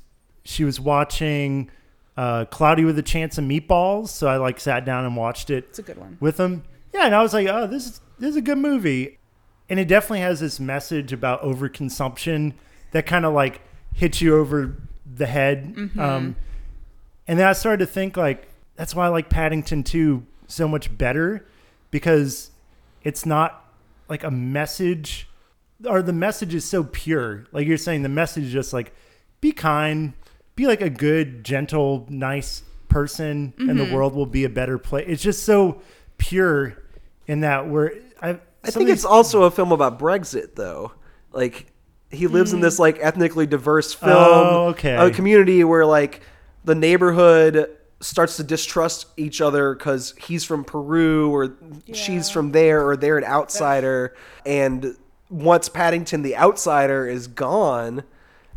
[0.45, 1.69] she was watching
[2.15, 4.07] uh, Cloudy with a Chance of Meatballs.
[4.09, 6.17] So I like sat down and watched it it's a good one.
[6.21, 6.63] with them.
[6.93, 9.17] Yeah, and I was like, oh, this is this is a good movie,
[9.67, 12.53] and it definitely has this message about overconsumption
[12.91, 13.61] that kind of like
[13.93, 15.91] hits you over the head.
[15.99, 16.35] Um,
[17.27, 20.95] and then I started to think like that's why I like Paddington 2 so much
[20.97, 21.45] better
[21.91, 22.51] because
[23.03, 23.65] it's not
[24.09, 25.27] like a message
[25.85, 27.45] or the message is so pure.
[27.51, 28.93] Like you're saying the message is just like
[29.41, 30.13] be kind,
[30.55, 33.93] be like a good, gentle, nice person and the mm-hmm.
[33.93, 35.05] world will be a better place.
[35.07, 35.81] It's just so
[36.17, 36.77] pure
[37.27, 40.93] in that we're I I think it's also a film about Brexit, though.
[41.31, 41.67] Like
[42.11, 42.79] he lives in this mm.
[42.79, 44.95] like ethnically diverse film, Oh, okay.
[44.95, 46.21] a community where like
[46.63, 51.55] the neighborhood starts to distrust each other because he's from Peru or
[51.93, 54.15] she's from there or they're an outsider,
[54.45, 54.95] and
[55.33, 58.03] once Paddington the outsider is gone.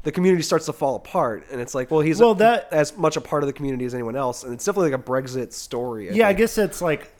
[0.02, 3.16] The community starts to fall apart, and it's like, well, he's Well, that- as much
[3.16, 6.10] a part of the community as anyone else, and it's definitely like a Brexit story.
[6.10, 7.12] I Yeah, I guess it's like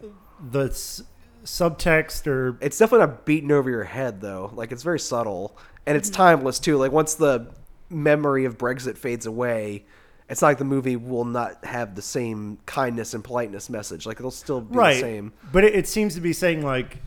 [0.53, 1.03] the s-
[1.45, 4.53] subtext or It's definitely not beaten over your head though.
[4.55, 6.23] Like it's very subtle and it's mm-hmm.
[6.23, 6.77] timeless too.
[6.77, 7.49] Like once the
[7.89, 9.85] memory of Brexit fades away,
[10.29, 14.07] it's not like the movie will not have the same kindness and politeness message.
[14.07, 14.95] Like it'll still be right.
[14.95, 15.33] the same.
[15.53, 16.99] But it, it seems to be saying like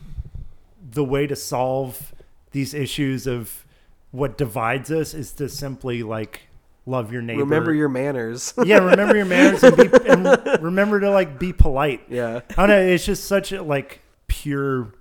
[0.90, 2.14] the way to solve
[2.52, 3.64] these issues of
[4.10, 6.42] what divides us is to simply like
[6.86, 7.40] love your neighbor.
[7.40, 8.54] Remember your manners.
[8.64, 12.02] yeah, remember your manners and, be, and remember to like be polite.
[12.08, 12.40] yeah.
[12.50, 12.80] I don't know.
[12.80, 14.94] It's just such a like pure,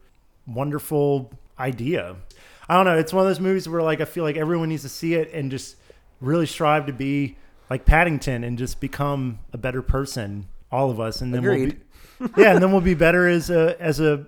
[0.48, 2.16] wonderful idea.
[2.68, 2.98] I don't know.
[2.98, 5.34] It's one of those movies where like I feel like everyone needs to see it
[5.34, 5.76] and just
[6.22, 7.36] really strive to be
[7.70, 11.80] like Paddington and just become a better person, all of us, and then Agreed.
[12.20, 14.26] we'll be yeah, and then we'll be better as a as a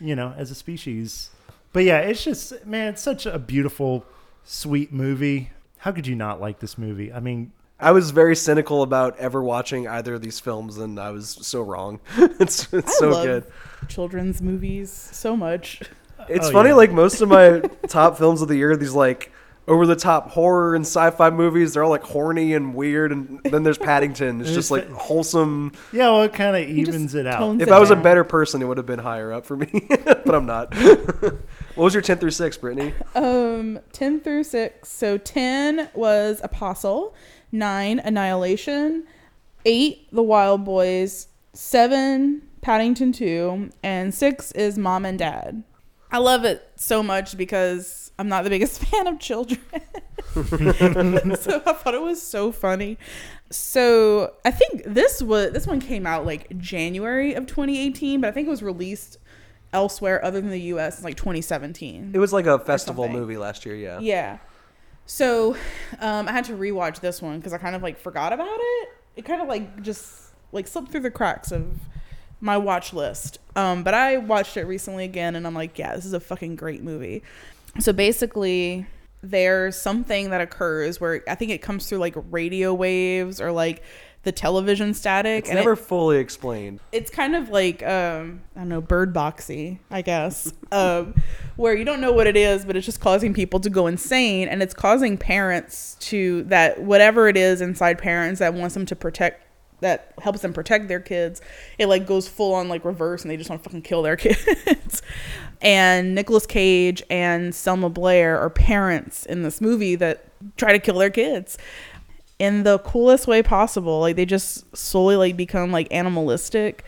[0.00, 1.30] you know as a species.
[1.76, 4.06] But yeah, it's just man, it's such a beautiful,
[4.44, 5.50] sweet movie.
[5.76, 7.12] How could you not like this movie?
[7.12, 11.10] I mean, I was very cynical about ever watching either of these films and I
[11.10, 12.00] was so wrong.
[12.16, 13.44] it's it's I so love good.
[13.88, 15.82] children's movies so much.
[16.30, 16.76] It's Oh, funny, yeah.
[16.76, 19.30] like most of my top films of the year, these like
[19.68, 23.62] over the top horror and sci-fi movies, they're all like horny and weird, and then
[23.64, 24.40] there's Paddington.
[24.40, 25.72] It's just like wholesome.
[25.92, 27.56] yeah, well, it kind of evens it out.
[27.60, 29.88] If it I was a better person, it would have been higher up for me,
[30.04, 30.74] but I'm not.
[30.76, 31.36] what
[31.76, 32.92] was your 10 through 6, Britnee?
[33.16, 34.90] Um, ten through six.
[34.90, 37.14] So ten was Apostle,
[37.50, 39.04] nine Annihilation,
[39.64, 45.64] eight The Wild Boys, seven Paddington Two, and six is Mom and Dad.
[46.12, 49.60] I love it so much because I'm not the biggest fan of children.
[50.34, 52.98] so I thought it was so funny.
[53.50, 58.30] So I think this was this one came out like January of 2018, but I
[58.32, 59.18] think it was released
[59.72, 62.12] elsewhere other than the US in like 2017.
[62.14, 63.98] It was like a festival movie last year, yeah.
[64.00, 64.38] Yeah.
[65.08, 65.56] So,
[66.00, 68.88] um, I had to rewatch this one because I kind of like forgot about it.
[69.14, 71.78] It kind of like just like slipped through the cracks of
[72.40, 73.38] my watch list.
[73.54, 76.56] Um, but I watched it recently again, and I'm like, yeah, this is a fucking
[76.56, 77.22] great movie.
[77.78, 78.86] So basically,
[79.22, 83.82] there's something that occurs where I think it comes through like radio waves or like
[84.22, 85.44] the television static.
[85.44, 86.80] It's never it- fully explained.
[86.90, 91.14] it's kind of like um I don't know bird boxy I guess um
[91.54, 94.48] where you don't know what it is but it's just causing people to go insane
[94.48, 98.96] and it's causing parents to that whatever it is inside parents that wants them to
[98.96, 99.45] protect
[99.80, 101.40] that helps them protect their kids
[101.78, 104.16] it like goes full on like reverse and they just want to fucking kill their
[104.16, 105.02] kids
[105.62, 110.24] and Nicolas Cage and Selma Blair are parents in this movie that
[110.56, 111.56] try to kill their kids
[112.38, 116.84] in the coolest way possible like they just slowly like become like animalistic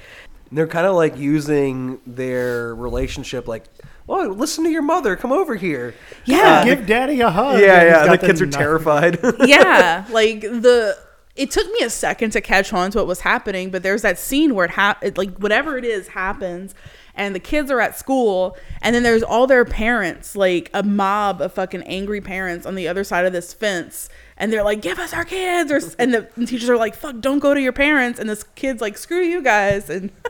[0.53, 3.64] They're kind of like using their relationship, like,
[4.09, 5.14] "Oh, listen to your mother.
[5.14, 7.61] Come over here." yeah uh, Give daddy a hug.
[7.61, 8.16] Yeah, yeah.
[8.16, 8.55] The kids are knife.
[8.55, 9.18] terrified.
[9.47, 10.97] yeah like the
[11.39, 14.18] it took me a second to catch on to what was happening but there's that
[14.18, 16.74] scene where it, hap- it like whatever it is happens
[17.14, 21.41] and the kids are at school and then there's all their parents like a mob
[21.41, 24.99] of fucking angry parents on the other side of this fence and they're like give
[24.99, 28.18] us our kids or and the teachers are like fuck don't go to your parents
[28.18, 30.11] and this kid's like screw you guys and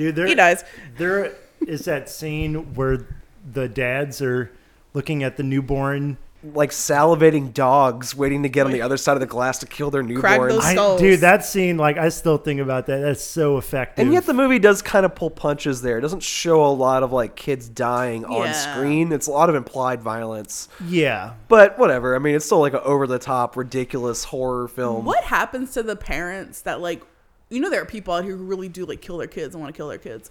[0.00, 0.64] Dude, there, He dies.
[0.96, 3.06] There is that scene where
[3.52, 4.50] the dads are
[4.94, 6.16] looking at the newborn.
[6.42, 9.90] Like salivating dogs waiting to get on the other side of the glass to kill
[9.90, 10.48] their Crack newborns.
[10.48, 13.00] those- I, dude, that scene, like, I still think about that.
[13.00, 14.02] That's so effective.
[14.04, 15.98] And yet the movie does kind of pull punches there.
[15.98, 18.52] It doesn't show a lot of like kids dying on Yeah.
[18.52, 19.12] screen.
[19.12, 20.68] It's a lot of implied violence.
[20.86, 22.16] yeah, But whatever.
[22.16, 25.04] I mean, it's still like an over the top, ridiculous horror film.
[25.04, 27.02] what happens to the parents that like
[27.50, 29.60] you know there are people out here who really do like kill their kids and
[29.62, 30.30] want to kill their kids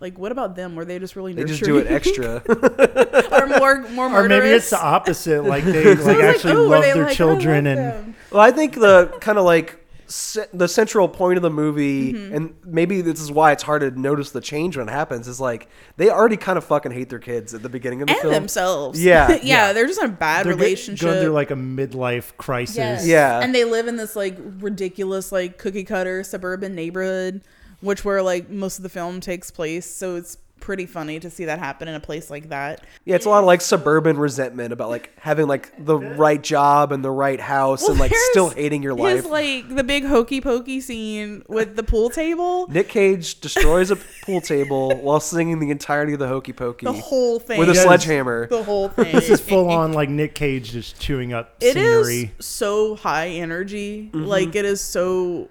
[0.00, 2.42] like what about them were they just really They just do it extra.
[2.48, 4.12] or more more murderous?
[4.24, 5.42] or maybe it's the opposite.
[5.44, 8.74] Like they like actually "Oh, love their like, children, love and them." well, I think
[8.74, 12.34] the kind of like ce- the central point of the movie, Mm-hmm.
[12.34, 15.40] and maybe this is why it's hard to notice the change when it happens, is
[15.40, 18.20] like they already kind of fucking hate their kids at the beginning of the and
[18.22, 18.34] film.
[18.34, 19.72] themselves Yeah, yeah, yeah.
[19.72, 22.76] they're just in a bad they're relationship going through like a midlife crisis.
[22.76, 23.06] Yes.
[23.06, 23.40] Yeah.
[23.40, 27.40] and they live in this like ridiculous like cookie cutter suburban neighborhood
[27.84, 31.44] which where like most of the film takes place so it's pretty funny to see
[31.44, 34.72] that happen in a place like that Yeah, it's a lot of like suburban resentment
[34.72, 38.82] about like having like the right job and the right house and like still hating
[38.82, 39.16] your life.
[39.16, 43.96] his like the big hokey pokey scene with the pool table Nick Cage destroys a
[44.24, 47.74] pool table while singing the entirety of the Hokey Pokey the whole thing with a
[47.74, 48.46] sledgehammer.
[48.46, 52.06] the whole thing This is full on like Nick Cage just chewing up It is
[52.06, 52.32] scenery.
[52.40, 54.24] so high energy Mm-hmm.
[54.24, 55.50] like it is so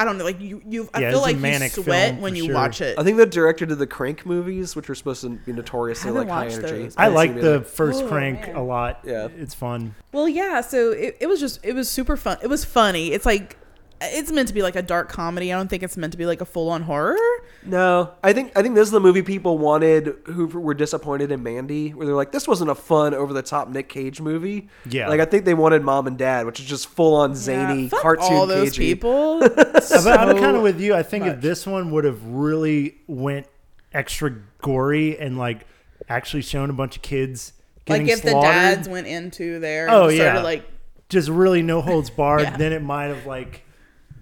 [0.00, 2.54] i don't know like you you i Yeah, feel like you sweat when you sure.
[2.54, 5.52] watch it I think the director did the Crank movies, which were supposed to be
[5.52, 6.82] notoriously like high watched energy.
[6.84, 6.96] those.
[6.96, 7.60] I haven't like the either.
[7.64, 8.56] first Oh, crank man.
[8.56, 9.00] a lot.
[9.04, 9.28] Yeah.
[9.36, 9.94] it's fun.
[10.12, 10.60] Well, yeah.
[10.62, 12.38] So it, it was just it was super fun.
[12.42, 13.12] It was funny.
[13.12, 13.56] It's like
[14.02, 15.52] it's meant to be like a dark comedy.
[15.52, 17.16] I don't think it's meant to be like a full on horror.
[17.64, 21.42] No, I think I think this is the movie people wanted who were disappointed in
[21.42, 24.68] Mandy, where they're like, this wasn't a fun, over the top Nick Cage movie.
[24.88, 25.08] Yeah.
[25.08, 27.88] like I think they wanted Mom and Dad, which is just full on zany Yeah,
[27.90, 28.94] fuck cartoon all those cagey.
[28.94, 29.40] people.
[29.40, 30.94] but I'm kind of with you.
[30.94, 33.46] I think if this one would have really went
[33.92, 35.66] extra gory and like
[36.08, 37.52] actually shown a bunch of kids
[37.84, 39.88] getting like if the slaughtered, dads went into there.
[39.90, 40.42] Oh, just started, yeah.
[40.42, 40.64] like
[41.10, 42.56] just really no holds barred, Yeah.
[42.56, 43.64] then it might have like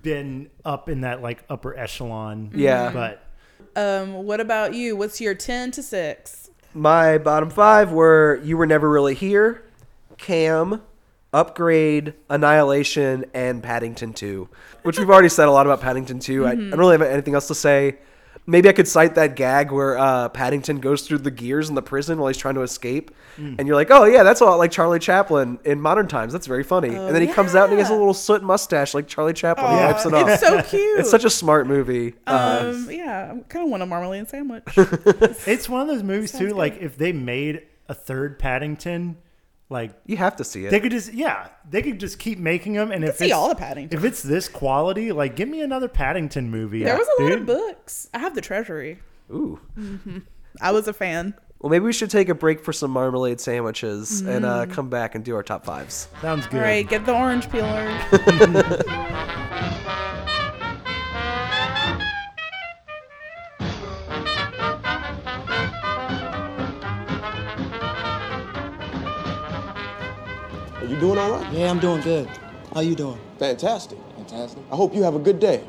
[0.02, 2.50] been up in that like upper echelon.
[2.54, 2.90] Yeah.
[2.90, 3.22] but
[3.76, 4.14] um.
[4.24, 4.96] What about you?
[4.96, 6.50] What's your ten to six?
[6.74, 9.64] My bottom five were You Were Never Really Here,
[10.18, 10.82] Cam,
[11.32, 14.48] Upgrade, Annihilation, and Paddington 2.
[14.82, 16.46] Which we've already said a lot about Paddington 2.
[16.46, 17.96] I, I don't really have anything else to say.
[18.46, 21.82] Maybe I could cite that gag where uh, Paddington goes through the gears in the
[21.82, 23.10] prison while he's trying to escape.
[23.36, 26.32] And you're like, oh, yeah, that's a lot like Charlie Chaplin in modern times.
[26.32, 26.88] That's very funny.
[26.96, 29.68] and then he comes out and he has a little soot mustache like Charlie Chaplin.
[29.70, 30.28] he wipes it off.
[30.28, 30.98] It's so cute.
[31.00, 32.14] It's such a smart movie.
[32.26, 32.90] Uh, um.
[32.90, 33.34] Yeah.
[33.36, 34.64] I kind of want a marmalade sandwich.
[34.76, 36.38] it's one of those movies too.
[36.48, 39.18] Sounds Like if they made a third Paddington,
[39.70, 40.70] like you have to see it.
[40.70, 42.90] they could just yeah, they could just keep making them.
[42.90, 43.98] And if see it's, all the Paddington.
[43.98, 46.84] if it's this quality, like give me another Paddington movie.
[46.84, 48.08] there was a lot of books.
[48.14, 48.98] I have the treasury.
[49.30, 49.60] Ooh.
[50.60, 51.34] I was a fan.
[51.60, 55.16] Well, maybe we should take a break for some marmalade sandwiches and uh, come back
[55.16, 56.08] and do our top fives.
[56.22, 56.60] Sounds good.
[56.60, 57.84] All right, get the orange peeler.
[70.88, 71.52] you doing all right?
[71.52, 72.28] Yeah, I'm doing good.
[72.74, 73.18] How you doing?
[73.38, 73.98] Fantastic.
[74.16, 74.62] Fantastic.
[74.72, 75.62] I hope you have a good day.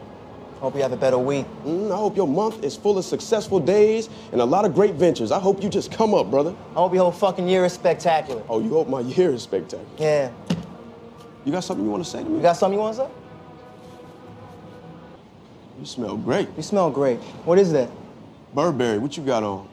[0.59, 1.45] Hope you have a better week.
[1.63, 4.95] Mm, I hope your month is full of successful days and a lot of great
[4.95, 5.31] ventures.
[5.31, 6.53] I hope you just come up, brother.
[6.71, 8.43] I hope your whole fucking year is spectacular.
[8.49, 9.85] Oh, you hope my year is spectacular.
[9.97, 10.31] Yeah.
[11.45, 12.37] You got something you want to say to me?
[12.37, 13.09] You got something you want to say?
[15.79, 16.49] You smell great.
[16.57, 17.19] You smell great.
[17.45, 17.89] What is that?
[18.53, 19.67] Burberry, what you got on?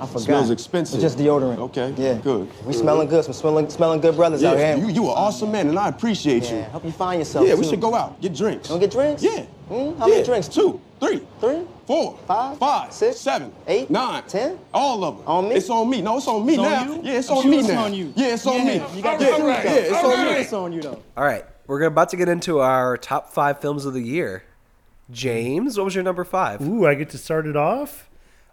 [0.00, 0.20] I forgot.
[0.22, 0.96] Smells expensive.
[0.96, 1.58] It's just deodorant.
[1.58, 2.14] Okay, Yeah.
[2.14, 2.48] good.
[2.64, 3.24] We smelling good.
[3.24, 4.86] Some smelling, smelling good brothers out Yeah, here.
[4.86, 6.56] you, you an awesome man, and I appreciate yeah.
[6.56, 6.62] you.
[6.64, 7.46] Help you find yourself.
[7.46, 8.68] Yeah, we should go out, get drinks.
[8.68, 9.22] Wanna get drinks?
[9.22, 9.42] Yeah.
[9.68, 9.98] Hmm?
[9.98, 10.14] How Yeah.
[10.14, 10.48] many drinks?
[10.48, 11.62] Two, three, Three?
[11.86, 12.58] four, Five?
[12.58, 13.18] five, Six?
[13.18, 13.90] seven, Eight?
[13.90, 14.58] nine, Ten?
[14.74, 15.26] All of them.
[15.26, 15.54] On me?
[15.56, 16.00] It's on me.
[16.02, 16.84] No, it's on me It's on now.
[16.94, 17.00] you?
[17.02, 17.84] Yeah, it's on sure me it's now.
[17.84, 18.12] on you.
[18.14, 18.72] Yeah, it's on Yeah, me.
[18.96, 20.32] you got yeah, the yeah, it's on me.
[20.32, 20.98] It's on you though.
[21.16, 24.44] All right, we're about to get into our top five films of the year.
[25.10, 26.60] James, what was your number five?
[26.66, 28.07] Ooh, I get to start it off.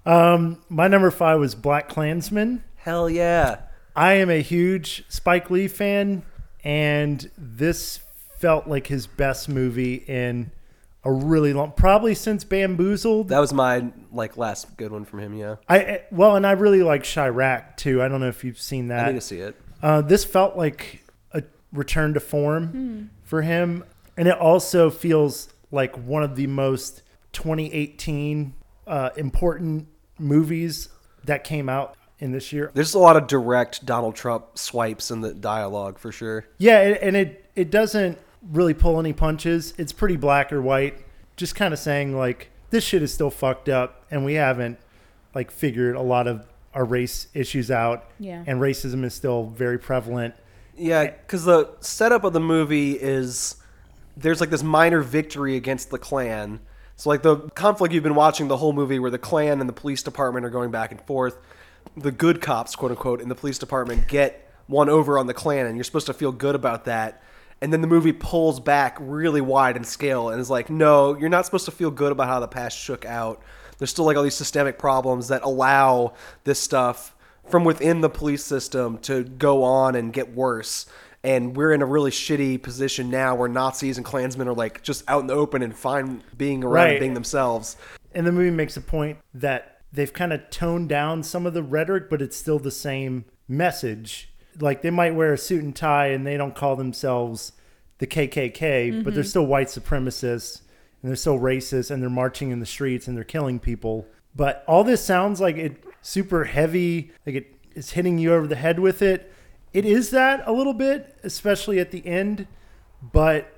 [0.06, 2.62] Um, my number five was BlacKkKlansman.
[2.76, 3.58] Hell yeah.
[3.96, 6.24] I am a huge Spike Lee fan,
[6.64, 8.00] and this
[8.40, 10.52] felt like his best movie in
[11.04, 13.30] a really long, probably since Bamboozled.
[13.30, 15.34] That was my like last good one from him.
[15.36, 18.02] Yeah, I I- well, and I really like Chi-Raq too.
[18.04, 19.06] I don't know if you've seen that.
[19.06, 19.56] I need to see it.
[19.82, 23.84] Uh, this felt like a return to form for him,
[24.18, 27.02] and it also feels like one of the most
[27.34, 28.54] 2018
[28.88, 29.88] uh, important
[30.18, 30.90] movies
[31.24, 32.72] that came out in this year.
[32.74, 36.46] There's a lot of direct Donald Trump swipes in the dialogue for sure.
[36.58, 38.18] Yeah, and it it doesn't
[38.52, 39.74] really pull any punches.
[39.78, 40.98] It's pretty black or white.
[41.36, 44.80] Just kind of saying like this shit is still fucked up, and we haven't
[45.34, 48.10] like figured a lot of our race issues out.
[48.20, 48.44] Yeah.
[48.46, 50.36] and racism is still very prevalent.
[50.78, 53.56] Yeah, because the setup of the movie is
[54.18, 56.60] there's like this minor victory against the Klan.
[56.96, 59.74] So like the conflict you've been watching the whole movie, where the Klan and the
[59.74, 61.38] police department are going back and forth.
[61.98, 65.66] The good cops, quote unquote, in the police department get one over on the Klan,
[65.66, 67.22] and you're supposed to feel good about that.
[67.62, 71.30] And then the movie pulls back really wide in scale and is like, no, you're
[71.30, 73.42] not supposed to feel good about how the past shook out.
[73.78, 77.16] There's still like all these systemic problems that allow this stuff
[77.48, 80.86] from within the police system to go on and get worse.
[81.26, 85.04] And we're in a really shitty position now where Nazis and Klansmen are like just
[85.08, 87.78] out in the open and fine being around and being themselves.
[88.14, 91.64] And the movie makes a point that they've kind of toned down some of the
[91.64, 94.32] rhetoric, but it's still the same message.
[94.60, 97.54] Like they might wear a suit and tie and they don't call themselves
[97.98, 99.30] the KKK, but they're mm-hmm.
[99.30, 100.62] still white supremacists
[101.02, 104.06] and they're still racist and they're marching in the streets and they're killing people.
[104.36, 108.56] But all this sounds like it super heavy, like it is hitting you over the
[108.56, 109.32] head with it.
[109.76, 112.48] It is that a little bit, especially at the end,
[113.02, 113.54] but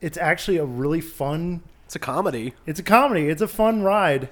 [0.00, 2.54] it's actually a really fun It's a comedy.
[2.66, 3.28] it's a comedy.
[3.28, 4.28] It's a fun ride.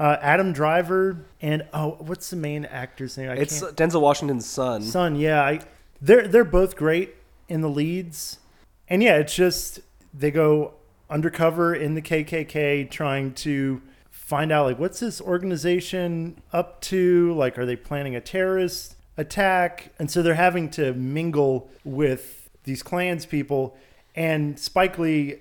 [0.00, 3.30] Uh, Adam Driver and oh, what's the main actor's name?
[3.30, 3.76] I It's can't.
[3.76, 4.82] Denzel Washington's son.
[4.82, 5.14] Son.
[5.14, 5.60] Yeah, I,
[6.00, 7.14] they're they're both great
[7.48, 8.40] in the leads,
[8.88, 9.78] and yeah, it's just
[10.12, 10.74] they go
[11.08, 13.80] undercover in the KKK trying to
[14.10, 17.32] find out like what's this organization up to?
[17.34, 19.92] Like, are they planning a terrorist attack?
[19.98, 23.76] And so they're having to mingle with these clans people,
[24.14, 25.40] and Spike Lee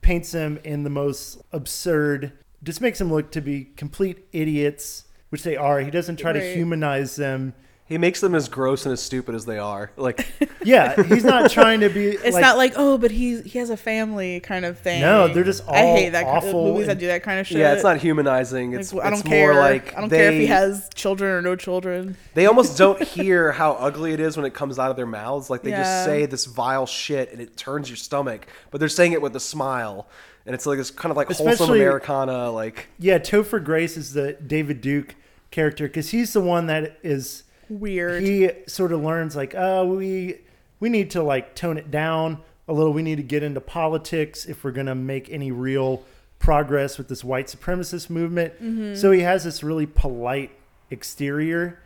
[0.00, 5.42] paints them in the most absurd just makes them look to be complete idiots which
[5.42, 7.52] they are he doesn't try to humanize them
[7.88, 9.90] He makes them as gross and as stupid as they are.
[9.96, 10.26] Like,
[10.62, 13.76] yeah he's not trying to be It's not like oh, but he's he has a
[13.76, 15.00] family kind of thing.
[15.00, 17.40] No, they're just all I hate that kind of awful movies that do that kind
[17.40, 17.58] of shit.
[17.58, 18.72] yeah, it's not humanizing.
[18.72, 19.52] Like, It's, I don't it's care.
[19.52, 22.16] more like I don't care if he has children or no children.
[22.34, 25.48] They almost don't hear how ugly it is when it comes out of their mouths.
[25.48, 25.82] Like they Yeah.
[25.82, 29.34] just say this vile shit and it turns your stomach, but they're saying it with
[29.36, 30.06] a smile.
[30.44, 34.12] And it's like this kind of like wholesome Especially- Americana, like yeah topher grace is
[34.14, 35.14] the david duke
[35.50, 38.22] character because he's the one that is Weird.
[38.22, 40.40] he sort of learns like oh we
[40.80, 44.46] we need to like tone it down a little we need to get into politics
[44.46, 46.04] if we're going to make any real
[46.38, 48.94] progress with this white supremacist movement mm-hmm.
[48.94, 50.52] so he has this really polite
[50.90, 51.80] exterior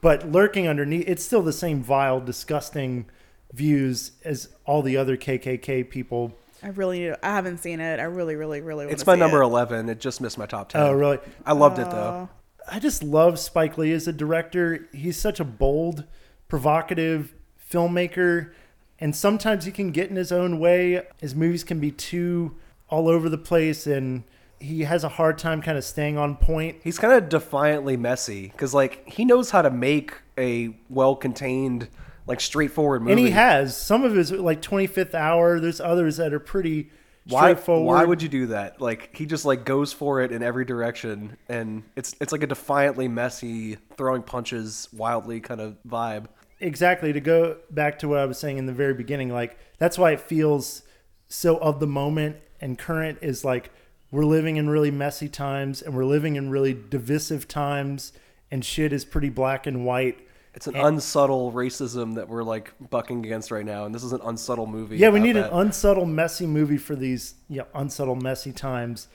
[0.00, 3.06] but lurking underneath it's still the same vile disgusting
[3.52, 7.14] views as all the other kkk people I really need.
[7.22, 8.00] I haven't seen it.
[8.00, 8.86] I really, really, really.
[8.86, 9.88] Want it's my number eleven.
[9.88, 10.80] It just missed my top oh, ten.
[10.82, 11.18] Oh, really?
[11.44, 12.28] I loved it though.
[12.28, 12.36] Oh.
[12.68, 14.88] I just love Spike Lee as a director.
[14.92, 16.04] He's such a bold,
[16.48, 17.34] provocative
[17.70, 18.52] filmmaker,
[18.98, 21.02] and sometimes he can get in his own way.
[21.20, 22.56] His movies can be too
[22.88, 24.24] all over the place, and
[24.58, 26.78] he has a hard time kind of staying on point.
[26.82, 31.88] He's kind of defiantly messy because like he knows how to make a well-contained,
[32.26, 33.12] like straightforward movie.
[33.12, 35.60] And he has some of his like 25th Hour.
[35.60, 36.90] There's others that are pretty
[37.28, 38.80] Why, why would you do that?
[38.80, 42.46] Like he just like goes for it in every direction, and it's it's like a
[42.46, 46.26] defiantly messy, throwing punches wildly kind of vibe.
[46.60, 49.98] exactly to go back to what I was saying in the very beginning, like that's
[49.98, 50.82] why it feels
[51.28, 53.70] so of the moment and current is like
[54.10, 58.12] we're living in really messy times and we're living in really divisive times
[58.50, 60.25] and shit is pretty black and white.
[60.56, 64.22] It's an unsubtle racism that we're like bucking against right now, and this is an
[64.24, 64.96] unsubtle movie.
[64.96, 65.52] Yeah, we need that.
[65.52, 69.08] an unsubtle messy movie for these yeah, unsubtle messy times.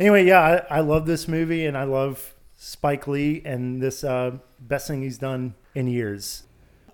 [0.00, 4.38] Anyway, yeah, I, I love this movie and I love Spike Lee and this uh,
[4.60, 6.44] best thing he's done in years.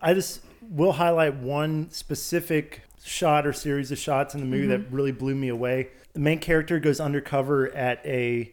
[0.03, 4.90] I just will highlight one specific shot or series of shots in the movie that
[4.90, 5.90] really blew me away.
[6.14, 8.53] The main character goes undercover at a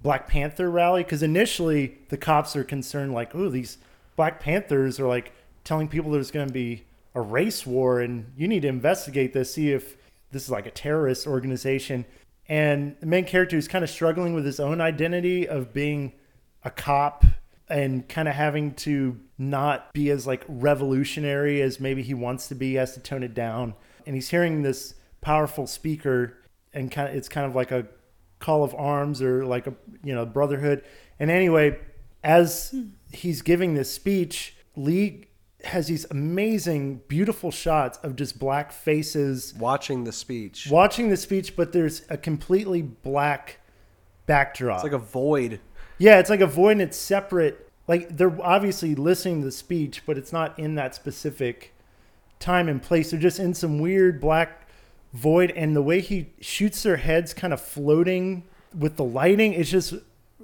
[0.00, 3.76] Black Panther rally because initially the cops are concerned, like, oh, these
[4.18, 6.82] Black Panthers are like telling people there's going to be
[7.14, 9.96] a race war and you need to investigate this, see if
[10.32, 12.04] this is like a terrorist organization.
[12.48, 16.14] And the main character is kind of struggling with his own identity of being
[16.64, 17.26] a cop
[17.68, 22.56] and kind of having to not be as like revolutionary as maybe he wants to
[22.56, 23.72] be, he has to tone it down.
[24.04, 26.38] And he's hearing this powerful speaker
[26.74, 27.86] and kind of it's kind of like a
[28.40, 30.82] call of arms or like a you know brotherhood.
[31.20, 31.78] And anyway,
[32.24, 32.88] as hmm.
[33.12, 35.24] He's giving this speech, Lee
[35.64, 40.68] has these amazing, beautiful shots of just black faces Watching the speech.
[40.70, 43.58] watching the speech, but there's a completely black
[44.26, 44.76] backdrop.
[44.76, 45.60] It's like a void.
[45.98, 47.68] yeah, it's like a void and it's separate.
[47.88, 51.74] Like they're obviously listening to the speech, but it's not in that specific
[52.38, 53.10] time and place.
[53.10, 54.68] They're just in some weird black
[55.12, 58.44] void, and the way he shoots their heads kind of floating
[58.78, 59.94] with the lighting, it's just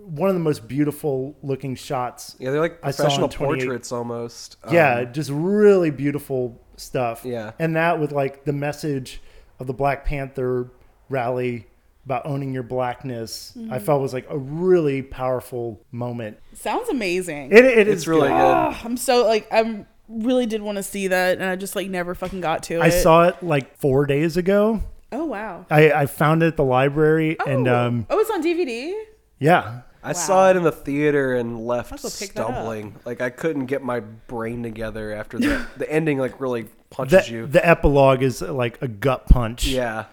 [0.05, 2.37] one of the most beautiful looking shots.
[2.39, 4.57] Yeah, they're like I saw in professional portraits almost.
[4.71, 7.25] yeah, Um, just really beautiful stuff.
[7.25, 7.53] Yeah.
[7.59, 9.21] And that with like the message
[9.59, 10.71] of the Black Panther
[11.09, 11.67] rally
[12.05, 16.39] about owning your blackness, I felt was like a really powerful moment.
[16.53, 17.51] Sounds amazing.
[17.53, 18.35] It, it it's is really good.
[18.35, 18.35] good.
[18.35, 21.89] Ah, I'm so like I'm really did want to see that, and I just like
[21.89, 22.81] never fucking got to it.
[22.81, 24.83] I saw it like four days ago.
[25.13, 25.65] Oh wow.
[25.71, 27.87] I, I found it at the library and oh.
[27.87, 28.93] um oh, it's on DVD.
[29.39, 29.83] yeah.
[30.05, 32.51] I saw it in the theater and left I'll go pick that up.
[32.51, 32.95] stumbling.
[33.05, 36.19] Like I couldn't get my brain together after the the ending.
[36.19, 37.47] Like really punches The, you.
[37.47, 39.67] the epilogue is like a gut punch.
[39.67, 40.05] yeah,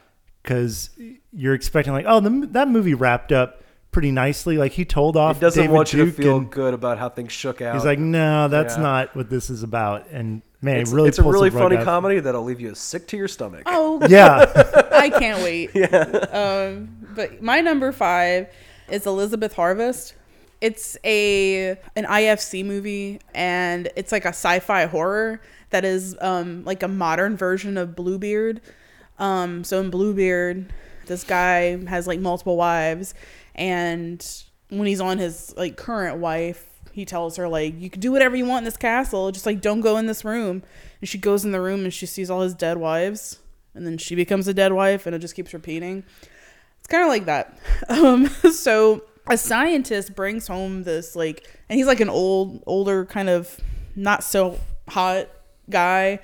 [0.42, 0.90] Because
[1.32, 4.58] you're expecting like, oh, the, that movie wrapped up pretty nicely.
[4.58, 7.10] Like he told off it doesn't David want you to feel and- good about how
[7.10, 7.76] things shook out.
[7.76, 8.82] He's like, no, that's Yeah.
[8.84, 10.08] not what this is about.
[10.12, 11.84] And man, it's, it really it's a really funny out.
[11.84, 13.64] comedy that'll leave you sick to your stomach.
[13.66, 14.46] Oh, Yeah,
[14.94, 15.72] I can't wait.
[16.32, 18.48] Um, but my number five
[18.92, 20.14] is Elizabeth Harvest.
[20.60, 26.84] It's a an IFC movie, and it's like a sci-fi horror that is um, like
[26.84, 28.62] a modern version of Bluebeard.
[29.18, 30.72] Um, so in Bluebeard,
[31.08, 33.16] this guy has like multiple wives,
[33.56, 34.24] and
[34.70, 38.36] when he's on his like current wife, he tells her like, "You can do whatever
[38.36, 40.62] you want in this castle, just like don't go in this room."
[41.00, 43.40] And she goes in the room and she sees all his dead wives,
[43.74, 46.04] and then she becomes a dead wife, and it just keeps repeating.
[46.82, 47.58] It's kind of like that.
[47.90, 53.30] Um, so a scientist brings home this like, and he's like an old, older kind
[53.30, 53.60] of
[53.96, 55.28] not so hot
[55.70, 56.20] guy.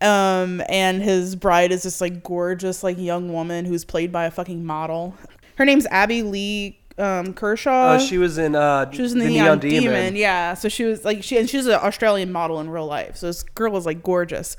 [0.00, 4.30] Um, and his bride is this like gorgeous like young woman who's played by a
[4.30, 5.16] fucking model.
[5.56, 7.94] Her name's Abbey Lee um, Kershaw.
[7.94, 10.16] Oh, she was in uh, She was in the, Neon, Demon.
[10.16, 10.54] Yeah.
[10.54, 13.16] So she was like she and she's an Australian model in real life.
[13.16, 14.56] So this girl was like gorgeous.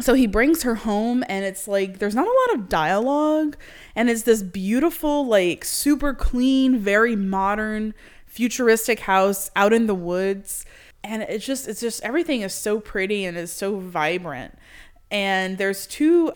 [0.00, 3.56] So he brings her home and it's like there's not a lot of dialogue
[3.94, 7.94] and it's this beautiful like super clean, very modern
[8.26, 10.66] futuristic house out in the woods
[11.04, 14.58] and it's just it's just everything is so pretty and is so vibrant.
[15.10, 16.32] And there's two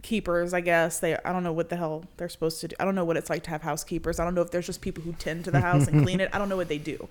[0.00, 0.98] housekeepers, I guess.
[1.00, 2.76] They I don't know what the hell they're supposed to do.
[2.80, 4.18] I don't know what it's like to have housekeepers.
[4.18, 6.30] I don't know if there's just people who tend to the house and clean it.
[6.32, 7.08] I don't know what they do.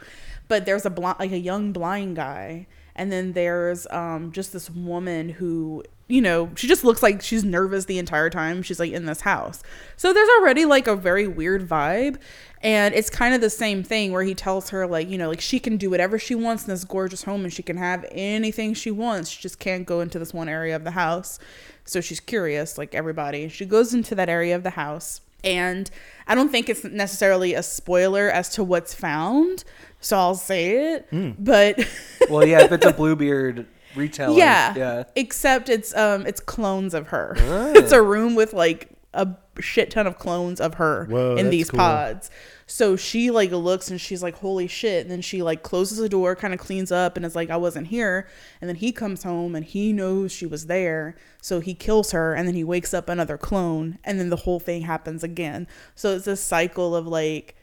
[0.47, 2.65] But there's a blind like a young blind guy
[2.99, 7.45] and then there's um just this woman who you know she just looks like she's
[7.45, 9.63] nervous the entire time she's like in this house.
[9.95, 12.19] So there's already like a very weird vibe.
[12.61, 15.39] And it's kind of the same thing where he tells her like you know like
[15.41, 18.73] she can do whatever she wants in this gorgeous home and she can have anything
[18.73, 19.29] she wants.
[19.29, 21.39] She just can't go into this one area of the house.
[21.85, 23.47] So she's curious like everybody.
[23.47, 25.21] She goes into that area of the house.
[25.41, 25.89] And
[26.27, 29.63] i don't think it's necessarily a spoiler as to what's found
[29.99, 31.07] so i'll say it
[31.43, 31.77] but
[32.29, 34.37] Well, yeah, if it's a Bluebeard retelling.
[34.37, 34.75] yeah.
[34.75, 35.03] Yeah.
[35.15, 37.35] Except it's um it's clones of her.
[37.39, 37.71] Ah.
[37.75, 39.27] it's a room with like a
[39.59, 41.79] shit ton of clones of her Whoa, in these cool.
[41.79, 42.29] pods.
[42.67, 46.07] So she like looks and she's like, "Holy shit!" And then she like closes the
[46.09, 48.27] door, kind of cleans up, and is like, "I wasn't here."
[48.61, 52.35] And then he comes home and he knows she was there, so he kills her,
[52.35, 55.67] and then he wakes up another clone, and then the whole thing happens again.
[55.95, 57.55] So it's this cycle of like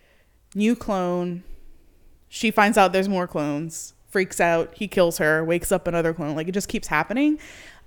[0.57, 1.45] new clone,
[2.37, 6.37] she finds out there's more clones freaks out he kills her wakes up another clone
[6.37, 7.39] like it just keeps happening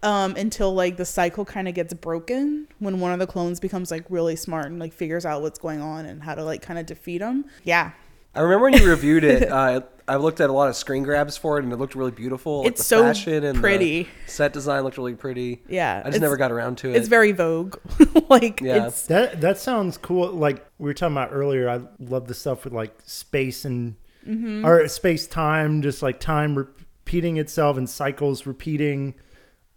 [0.02, 3.92] um, until like the cycle kind of gets broken when one of the clones becomes
[3.92, 6.80] like really smart and like figures out what's going on and how to like kind
[6.80, 7.92] of defeat him yeah
[8.36, 9.50] I remember when you reviewed it.
[9.60, 12.12] Uh, I looked at a lot of screen grabs for it, and it looked really
[12.12, 12.60] beautiful.
[12.60, 14.08] Like It's the so fashion and the pretty.
[14.26, 15.62] set design looked really pretty.
[15.68, 16.96] Yeah, I just never got around to it.
[16.96, 17.76] It's very Vogue.
[18.30, 18.88] like Yeah.
[18.88, 20.32] it's That that sounds cool.
[20.32, 23.96] Like we were talking about earlier, I love the stuff with like space and
[24.30, 24.66] Mm-hmm.
[24.66, 29.16] or space time, just like time repeating itself and cycles repeating.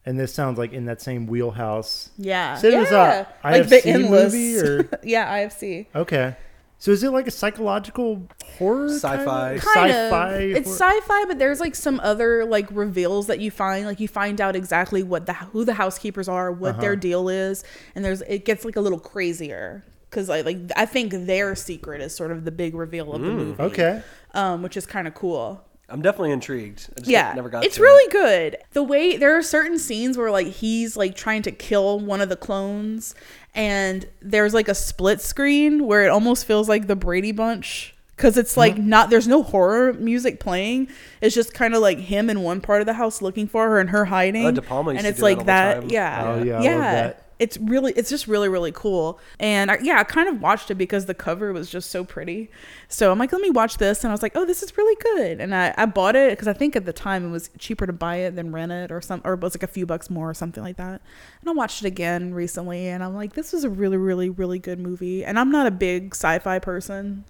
[0.04, 2.10] And this sounds like in that same wheelhouse.
[2.18, 2.56] yeah.
[2.56, 3.26] So it was a yeah.
[3.44, 5.86] like the IFC endless movie, or- yeah, IFC.
[5.94, 6.36] Okay,
[6.78, 8.26] so is it like a psychological
[8.58, 9.22] horror, Sci-fi.
[9.24, 9.62] kind of?
[9.62, 10.34] kind sci-fi?
[10.34, 14.08] of it's sci-fi but there's like some other like reveals that you find like you
[14.08, 16.80] find out exactly what the who the housekeepers are what Uh-huh.
[16.80, 17.62] their deal is
[17.94, 22.00] and there's it gets like a little crazier because like, like i think their secret
[22.02, 24.02] is sort of the big reveal of the movie Okay,
[24.34, 26.88] um which is kind of cool I'm definitely intrigued.
[26.96, 27.64] I just yeah never got.
[27.64, 28.10] it's to really It.
[28.12, 32.20] good the way there are certain scenes where like he's like trying to kill one
[32.22, 33.14] of the clones
[33.54, 38.38] and there's like a split screen where it almost feels like the brady bunch because
[38.38, 38.88] it's like Mm-hmm.
[38.88, 40.88] not there's no horror music playing
[41.20, 43.78] it's just kind of like him in one part of the house looking for her
[43.78, 45.90] and her hiding Oh, De Palma used and to it's do like all that time.
[45.90, 47.21] yeah Oh, yeah, I yeah love that.
[47.38, 49.18] It's really it's just really really cool.
[49.40, 52.50] And I, yeah i kind of watched it because the cover was just so pretty.
[52.88, 54.04] So i'm like let me watch this.
[54.04, 55.40] And i was like oh this is really good.
[55.40, 57.92] And i, I bought it because i think at the time it was cheaper to
[57.92, 60.30] buy it than rent it or some or it was like a few bucks more
[60.30, 61.00] or something like that.
[61.40, 64.58] And i watched it again recently and i'm like this was a really really really
[64.58, 65.24] good movie.
[65.24, 67.24] And i'm not a big sci-fi person.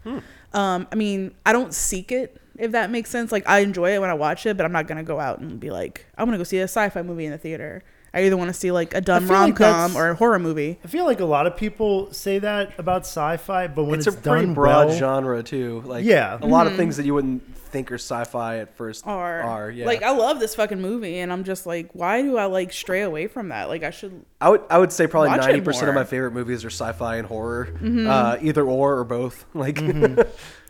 [0.53, 3.33] Um i mean i don't seek it if that makes sense.
[3.33, 5.59] Like i enjoy it when i watch it but i'm not gonna go out and
[5.59, 7.83] be like i'm gonna go see a sci-fi movie in the theater
[8.15, 10.79] I either want to see like a dumb rom com that's- or a horror movie.
[10.85, 14.17] I feel like a lot of people say that about sci-fi, but when It's, it's,
[14.17, 15.83] a pretty broad well, genre too.
[15.87, 16.39] Like Yeah.
[16.41, 16.81] a lot of mm-hmm.
[16.81, 17.43] things that you wouldn't
[17.73, 19.71] think are sci-fi at first Are, are.
[19.71, 19.87] yeah.
[19.87, 23.01] like I love this fucking movie, and I'm just like, why do I like stray
[23.01, 23.69] away from that?
[23.69, 24.25] Like I should.
[24.41, 27.27] I would I would say probably ninety percent of my favorite movies are sci-fi and
[27.27, 28.07] horror, mm-hmm.
[28.09, 29.47] uh, either or or both.
[29.55, 30.21] Like, mm-hmm.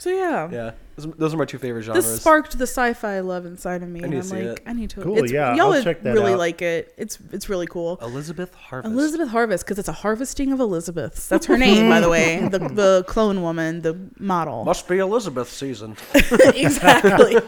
[0.03, 2.05] So yeah, yeah, those, those are my two favorite genres.
[2.05, 4.63] this sparked the sci-fi love inside of me, I and I'm to see like, it.
[4.67, 5.03] I need to.
[5.03, 6.41] Cool, it's, yeah, y'all I'll would check that really out.
[6.41, 6.93] like it.
[6.97, 8.01] It's it's really cool.
[8.03, 8.93] Elizabeth Harvest.
[8.93, 11.29] Elizabeth Harvest, because it's a harvesting of Elizabeths.
[11.29, 12.41] That's her name, by the way.
[12.53, 14.65] The the clone woman, the model.
[14.73, 15.97] must be Elizabeth season.
[16.15, 17.39] exactly.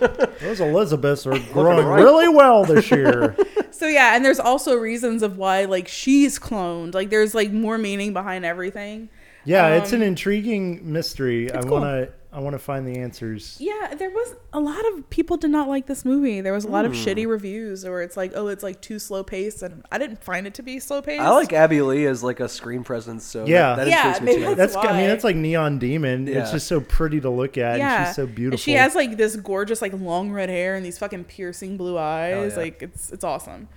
[0.41, 2.01] those Elizabeths are growing right.
[2.01, 3.37] really well this year.
[3.73, 6.95] So yeah, and there's also reasons of why like she's cloned.
[6.95, 9.09] Like there's like more meaning behind everything.
[9.45, 11.53] Yeah, it's an Um, intriguing mystery.
[11.53, 11.73] I cool.
[11.73, 13.57] wanna I wanna find the answers.
[13.61, 16.41] Yeah, there was a lot of people did not like this movie.
[16.41, 16.99] There was a lot of Hmm.
[16.99, 20.45] shitty reviews, or it's like, oh, it's like too slow paced, and I didn't find
[20.45, 21.23] it to be slow paced.
[21.23, 23.77] I like Abbey Lee as like a screen presence, so Yeah.
[23.77, 24.41] that, that Yeah, me maybe too.
[24.57, 26.27] that's- That's I mean that's like Neon Demon.
[26.27, 27.79] It's just so pretty to look at.
[27.79, 28.59] Yeah, and she's so beautiful.
[28.59, 32.55] She has like this gorgeous, like long red hair and these fucking piercing blue eyes.
[32.57, 32.59] yeah.
[32.63, 33.69] Like it's it's awesome.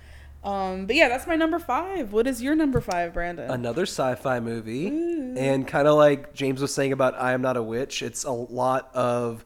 [0.48, 2.12] Um, but yeah, that's my number five.
[2.12, 3.50] What is your number five, Brandon?
[3.50, 7.62] Another sci-fi movie, and kind of like James was saying about "I Am Not a
[7.62, 9.44] Witch," it's a lot of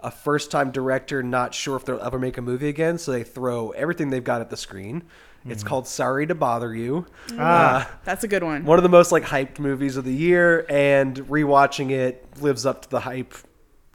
[0.00, 3.70] a first-time director not sure if they'll ever make a movie again, so they throw
[3.70, 5.02] everything they've got at the screen.
[5.46, 7.06] It's called "Sorry to Bother You."
[7.38, 8.64] ah, that's a good one.
[8.64, 12.82] one of the most like hyped movies of the year and rewatching it lives up
[12.82, 13.34] to the hype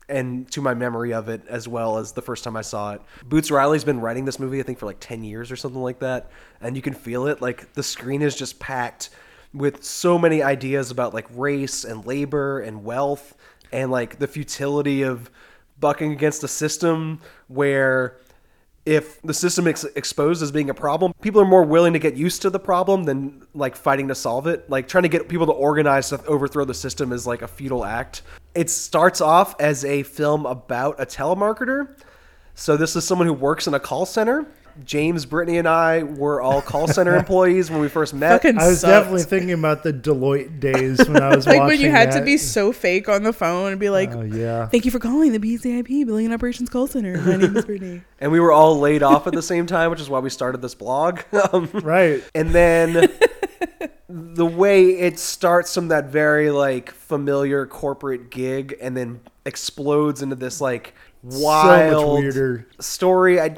[0.10, 3.02] and to my memory of it as well as the first time I saw it.
[3.26, 6.00] Boots Riley's been writing this movie I think for like 10 years or something like
[6.00, 6.32] that
[6.62, 9.10] and you can feel it like the screen is just packed
[9.54, 13.36] with so many ideas about like race and labor and wealth
[13.72, 15.30] and like the futility of
[15.80, 18.18] bucking against a system where
[18.90, 22.16] if the system is exposed as being a problem, people are more willing to get
[22.16, 24.68] used to the problem than like fighting to solve it.
[24.68, 27.86] Like trying to get people to organize to overthrow the system is like a futile
[27.86, 28.24] act.
[28.56, 32.00] It starts off as a film about a telemarketer.
[32.56, 34.48] So this is someone who works in a call center.
[34.86, 38.42] James, Britnee, and I were all call center employees when we first met.
[38.42, 38.90] Fucking I was sucked.
[38.92, 42.22] definitely thinking about the Deloitte days when I was like watching when you had to
[42.22, 44.68] be so fake on the phone and be like, Oh yeah.
[44.68, 47.18] "Thank you for calling the BCIP Billion Operations Call Center.
[47.22, 50.02] My name is Britnee." and we were all laid off at the same time, which
[50.02, 51.20] is why we started this blog.
[51.54, 52.24] Um, Right.
[52.36, 53.10] and then
[54.10, 60.36] the way it starts from that very like familiar corporate gig and then explodes into
[60.36, 62.68] this like wild weirder.
[62.80, 63.42] story.
[63.42, 63.50] I,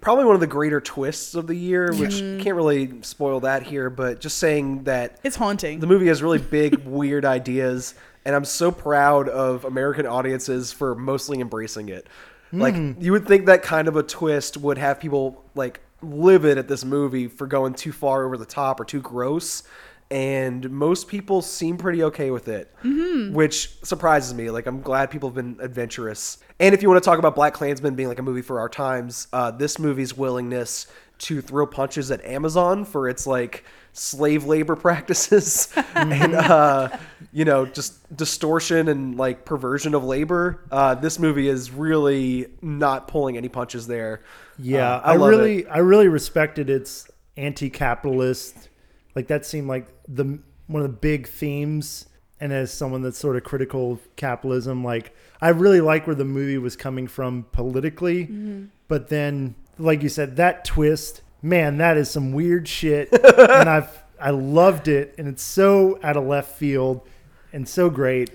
[0.00, 2.40] probably one of the greater twists of the year which mm.
[2.40, 5.80] can't really spoil that here but just saying that It's haunting.
[5.80, 7.94] the movie has really big weird ideas
[8.24, 12.06] and i'm so proud of american audiences for mostly embracing it.
[12.52, 13.02] Like mm.
[13.02, 16.84] you would think that kind of a twist would have people like livid at this
[16.84, 19.62] movie for going too far over the top or too gross
[20.12, 22.72] and most people seem pretty okay with it
[23.32, 27.08] which surprises me like i'm glad people have been adventurous and if you want to
[27.08, 30.86] talk about BlacKkKlansman being like a movie for our times uh, this movie's willingness
[31.18, 36.88] to throw punches at Amazon for its like slave labor practices and uh,
[37.32, 40.64] you know just distortion and like perversion of labor.
[40.70, 44.22] Uh, this movie is really not pulling any punches there.
[44.58, 45.68] Yeah, Uh, I, love really, it.
[45.70, 48.68] I really respected its anti-capitalist.
[49.14, 52.06] Like that seemed like the one of the big themes.
[52.40, 56.24] And as someone that's sort of critical of capitalism, like I really like where the
[56.24, 58.24] movie was coming from politically.
[58.24, 58.64] Mm-hmm.
[58.88, 64.02] But then, like you said, that twist, man, that is some weird shit, and I've
[64.20, 67.08] I loved it, and it's so out of left field,
[67.52, 68.30] and so great.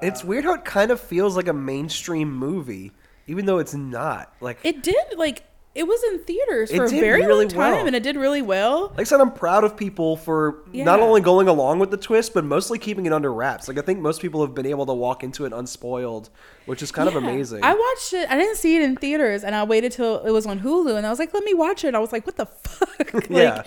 [0.00, 2.92] It's uh, weird how it kind of feels like a mainstream movie,
[3.26, 4.34] even though it's not.
[4.40, 5.44] Like It did like
[5.74, 7.86] it was in theaters It for a very really long time, well.
[7.86, 8.88] and it did really well.
[8.90, 12.34] Like I said, I'm proud of people for not only going along with the twist,
[12.34, 13.68] but mostly keeping it under wraps.
[13.68, 16.28] Like I think most people have been able to walk into it unspoiled,
[16.66, 17.64] which is kind of amazing.
[17.64, 18.28] I watched it.
[18.30, 21.06] I didn't see it in theaters, and I waited till it was on Hulu, and
[21.06, 23.62] I was like, "Let me watch it." I was like, "What the fuck?" like, Yeah.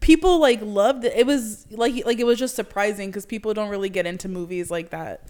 [0.00, 1.12] people like loved it.
[1.16, 4.70] It was like like it was just surprising because people don't really get into movies
[4.70, 5.28] like that.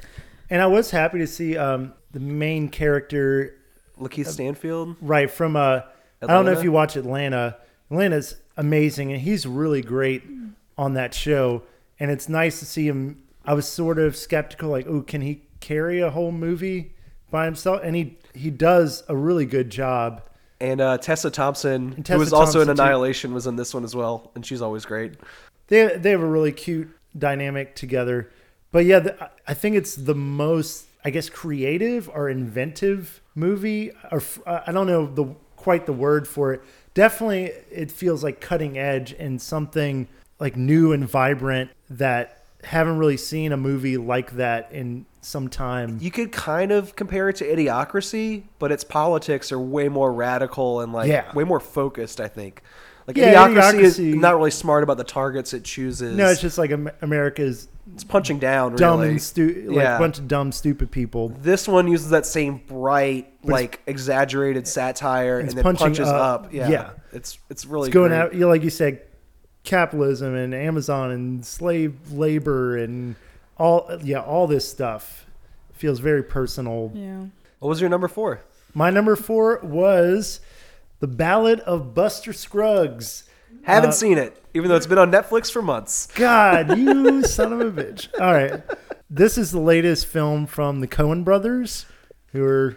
[0.51, 3.55] And I was happy to see um, the main character
[3.99, 4.97] Lakeith Stanfield.
[5.01, 5.81] Right from uh,
[6.23, 7.57] I don't know if you watch Atlanta.
[7.91, 10.23] Atlanta's amazing, and he's really great
[10.79, 11.63] on that show.
[11.99, 13.23] And it's nice to see him.
[13.45, 16.95] I was sort of skeptical, like, oh, can he carry a whole movie
[17.31, 17.81] by himself?
[17.83, 20.23] And he he does a really good job.
[20.61, 22.83] And uh, Tessa Thompson, And who was Tessa also in Thompson, too.
[22.83, 25.15] Annihilation, was in this one as well, and she's always great.
[25.69, 26.89] They they have a really cute
[27.19, 28.31] dynamic together.
[28.71, 33.91] But yeah, the, I think it's the most, I guess, creative or inventive movie.
[34.11, 36.61] Or uh, I don't know the quite the word for it.
[36.95, 40.09] Definitely, it feels like cutting edge and something
[40.41, 45.99] like new and vibrant that haven't really seen a movie like that in some time.
[46.01, 50.81] You could kind of compare it to Idiocracy, but its politics are way more radical
[50.81, 51.33] and like Yeah.
[51.33, 52.21] way more focused.
[52.21, 52.63] I think.
[53.07, 56.17] Like Yeah, Idiocracy, is not really smart about the targets it chooses.
[56.17, 56.71] No, it's just like
[57.03, 58.77] America's it's punching down.
[58.77, 59.11] dumb really.
[59.13, 59.97] and stu- like Yeah.
[59.97, 61.31] a bunch of dumb, stupid people.
[61.31, 66.45] This one uses that same bright, like exaggerated satire, and then punching punches up.
[66.45, 66.53] up.
[66.55, 66.91] Yeah, Yeah.
[67.13, 68.19] it's it's really it's going great.
[68.19, 69.01] out, you know, like you said,
[69.65, 73.15] capitalism and Amazon and slave labor and
[73.59, 75.27] all, yeah, all this stuff
[75.73, 76.91] feels very personal.
[76.95, 77.25] Yeah.
[77.59, 78.41] What was your number four?
[78.75, 80.41] My number four was
[81.03, 83.25] The Ballad of Buster Scruggs.
[83.65, 86.07] Haven't Uh, seen it, even though it's been on Netflix for months.
[86.15, 88.07] God, you son of a bitch.
[88.21, 88.63] All right.
[89.11, 91.87] This is the latest film from the Coen brothers,
[92.31, 92.77] who are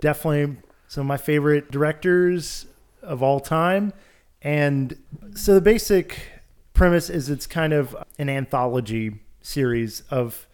[0.00, 0.56] definitely
[0.86, 2.66] some of my favorite directors
[3.02, 3.92] of all time.
[4.40, 4.96] And
[5.34, 6.16] so the basic
[6.74, 10.46] premise is it's kind of an anthology series of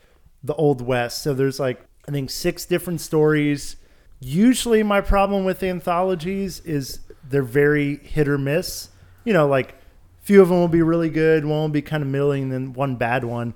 [0.43, 1.23] the Old West.
[1.23, 3.77] So there's like, I think, six different stories.
[4.21, 7.01] Usually, my problem with anthologies is
[7.31, 8.91] they're very hit or miss.
[9.25, 9.75] You know, like
[10.21, 12.73] few of them will be really good, one will be kind of middling, and then
[12.73, 13.55] one bad one.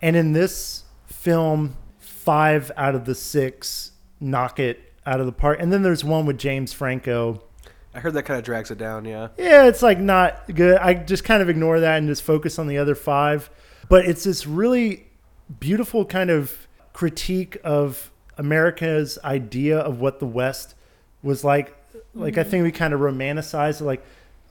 [0.00, 5.58] And in this film, five out of the six knock it out of the park.
[5.60, 7.42] And then there's one with James Franco.
[7.94, 9.04] I heard that kind of drags it down.
[9.04, 10.76] Yeah, Yeah, it's like not good.
[10.78, 13.48] I just kind of ignore that and just focus on the other five.
[13.88, 15.06] But it's this really
[15.60, 20.74] beautiful kind of critique of America's idea of what the West
[21.22, 21.74] was like.
[22.16, 24.04] Like I think we kind of romanticize it like,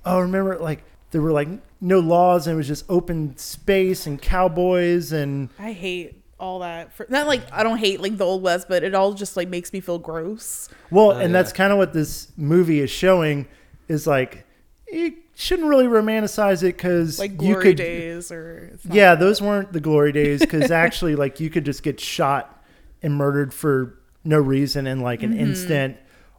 [0.05, 1.47] oh, remember like there were like
[1.81, 6.93] no laws and it was just open space and cowboys and I hate all that.
[6.93, 9.47] For, not like I don't hate like the old west, but it all just like
[9.47, 10.69] makes me feel gross.
[10.91, 13.47] Well, and that's kind of what this movie is showing
[13.87, 14.45] is like
[14.91, 19.15] you shouldn't really romanticize it because Like you glory could, days or it's not- yeah,
[19.15, 22.63] those weren't the glory days because actually, like, you could just get shot
[23.01, 25.39] and murdered for no reason in like an Mhm.
[25.39, 25.97] instant,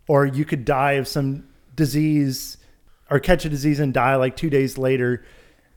[0.09, 2.57] or you could die of some disease
[3.11, 5.25] or catch a disease and die like two days later.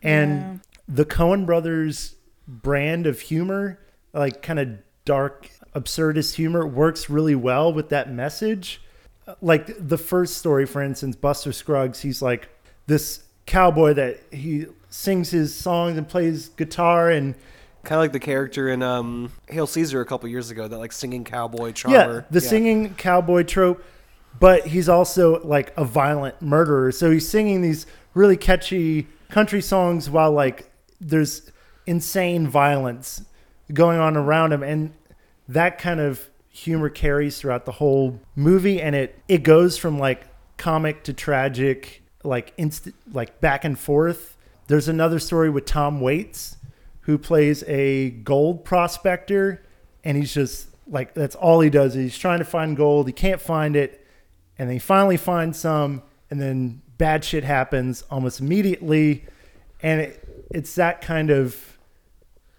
[0.02, 2.16] And the Coen brothers
[2.48, 3.80] brand of humor,
[4.14, 4.70] like kind of
[5.06, 8.82] dark, absurdist humor, works really well with that message.
[9.42, 12.50] Like the first story, for instance, Buster Scruggs, he's like
[12.88, 17.36] this cowboy that he sings his songs and plays guitar and
[17.84, 20.92] kind of like the character in um, Hail Caesar a couple years ago, that like
[20.92, 22.26] singing cowboy yeah, charmer.
[22.32, 23.84] the singing cowboy trope.
[24.40, 26.92] But he's also like a violent murderer.
[26.92, 31.52] So he's singing these really catchy country songs while like there's
[31.86, 33.24] insane violence
[33.74, 34.64] going on around him.
[34.64, 34.94] And
[35.48, 38.82] that kind of humor carries throughout the whole movie.
[38.82, 40.28] And it, it goes from like
[40.58, 44.38] comic to tragic, like instant, like back and forth.
[44.68, 46.58] There's another story with Tom Waits,
[47.02, 49.66] who plays a gold prospector,
[50.04, 51.96] and he's just like that's all he does.
[51.96, 53.08] He's trying to find gold.
[53.08, 53.99] He can't find it,
[54.60, 59.26] and then he finally find some, and then bad shit happens almost immediately,
[59.82, 61.78] and it, it's that kind of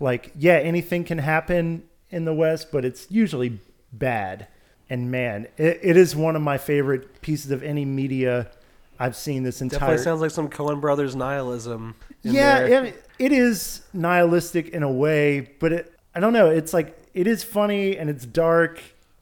[0.00, 3.60] like yeah, anything can happen in the West, but it's usually
[3.92, 4.48] bad.
[4.88, 8.50] And man, it, it is one of my favorite pieces of any media
[8.98, 9.80] I've seen this entire.
[9.80, 11.94] Definitely sounds like some Coen Brothers nihilism.
[12.24, 16.50] in yeah, it, it is nihilistic in a way, but it, I don't know.
[16.50, 18.80] It's like it is funny and it's dark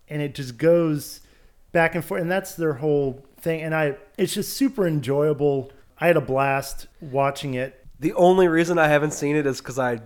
[0.09, 1.21] and it just goes
[1.73, 3.62] back and forth, and that's their whole thing.
[3.62, 5.70] And I, it's just super enjoyable.
[6.01, 7.85] I had a blast watching it.
[8.01, 10.01] The only reason I haven't seen it is because I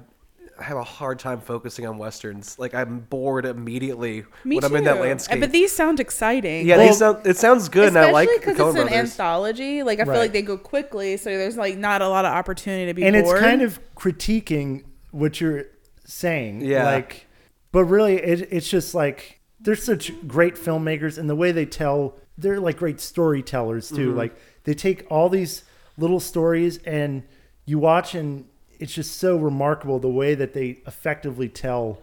[0.61, 2.59] have a hard time focusing on westerns.
[2.59, 4.67] Like I'm bored immediately Me when too.
[4.67, 5.41] I'm in that landscape.
[5.41, 6.67] But these sound exciting.
[6.67, 8.79] yeah, Well- these sound, it sounds good, and I Especially like the because Coen it's
[8.81, 9.11] an Brothers.
[9.11, 9.83] anthology.
[9.83, 12.87] Like I feel like they go quickly, so there's like not a lot of opportunity
[12.87, 13.37] to be and bored.
[13.39, 15.65] it's kind of critiquing what you're
[16.05, 16.61] saying.
[16.63, 16.85] Yeah.
[16.85, 17.27] Like,
[17.73, 22.17] but really, it, it's just like they're such great filmmakers, and the way they tell,
[22.37, 24.09] they're like great storytellers too.
[24.09, 24.19] Mm-hmm.
[24.19, 25.65] Like they take all these
[25.97, 27.23] little stories, and
[27.65, 28.47] you watch, and
[28.79, 32.03] it's just so remarkable the way that they effectively tell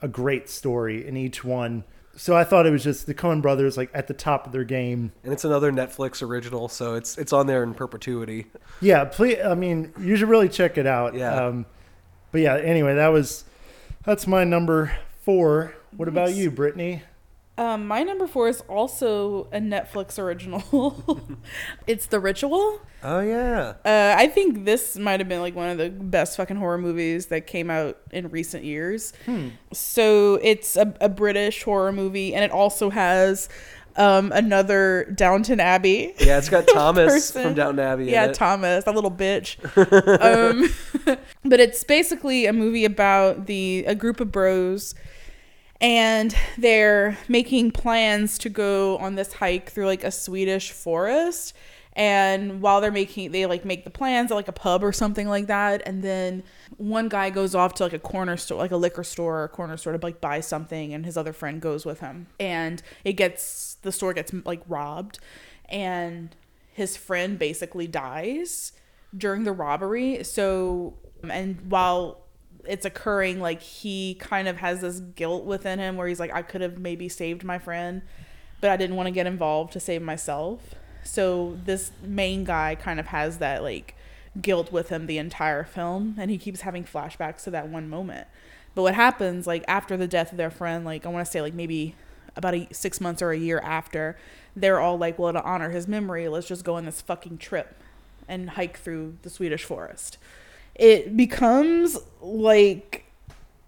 [0.00, 1.84] a great story in each one.
[2.16, 4.64] So I thought it was just the Coen brothers like at the top of their
[4.64, 5.12] game.
[5.22, 8.46] and it's another Netflix original, so it's it's on there in perpetuity.
[8.80, 9.38] Yeah, please.
[9.44, 11.14] I mean, you should really check it out.
[11.14, 11.34] Yeah.
[11.34, 11.66] Um,
[12.32, 12.56] but yeah.
[12.56, 13.44] Anyway, that was
[14.04, 15.74] that's my number four.
[15.96, 17.02] What about you, Britnee?
[17.58, 21.22] Um, my number four is also a Netflix original.
[21.86, 22.80] it's The Ritual.
[23.02, 26.56] Oh yeah, Uh, I think this might have been like one of the best fucking
[26.56, 29.14] horror movies that came out in recent years.
[29.72, 33.48] So it's a, a British horror movie, and it also has
[33.96, 36.14] um, another Downton Abbey.
[36.18, 36.36] yeah.
[36.36, 37.42] It's got Thomas person.
[37.42, 38.06] from Downton Abbey.
[38.06, 38.34] Yeah, in it.
[38.34, 39.56] Thomas, that little bitch.
[40.20, 40.68] um,
[41.44, 44.94] but it's basically a movie about the a group of bros,
[45.80, 51.54] and they're making plans to go on this hike through like a Swedish forest.
[51.92, 55.28] And while they're making, they like make the plans at like a pub or something
[55.28, 55.82] like that.
[55.86, 56.42] And then
[56.76, 59.48] one guy goes off to like a corner store, like a liquor store or a
[59.48, 62.26] corner store to like buy something, and his other friend goes with him.
[62.38, 65.18] And it gets the store gets like robbed,
[65.70, 66.36] and
[66.70, 68.72] his friend basically dies
[69.16, 70.22] during the robbery.
[70.22, 72.25] So, and while
[72.68, 76.42] it's occurring, like he kind of has this guilt within him where he's like, I
[76.42, 78.02] could have maybe saved my friend,
[78.60, 80.74] but I didn't want to get involved to save myself.
[81.04, 83.94] So, this main guy kind of has that like
[84.40, 88.26] guilt with him the entire film, and he keeps having flashbacks to that one moment.
[88.74, 91.40] But what happens, like, after the death of their friend, like, I want to say,
[91.40, 91.94] like, maybe
[92.36, 94.18] about a, six months or a year after,
[94.54, 97.74] they're all like, well, to honor his memory, let's just go on this fucking trip
[98.28, 100.18] and hike through the Swedish forest.
[100.76, 103.04] It becomes like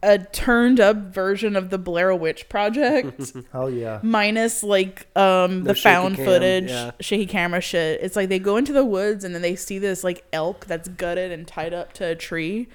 [0.02, 3.98] a turned up version of the Blair Witch Project, Oh yeah.
[4.02, 6.92] minus like um No the found cam, footage, yeah.
[7.00, 8.00] shaky camera shit.
[8.00, 10.88] It's like they go into the woods and then they see this like elk that's
[10.88, 12.68] gutted and tied up to a tree.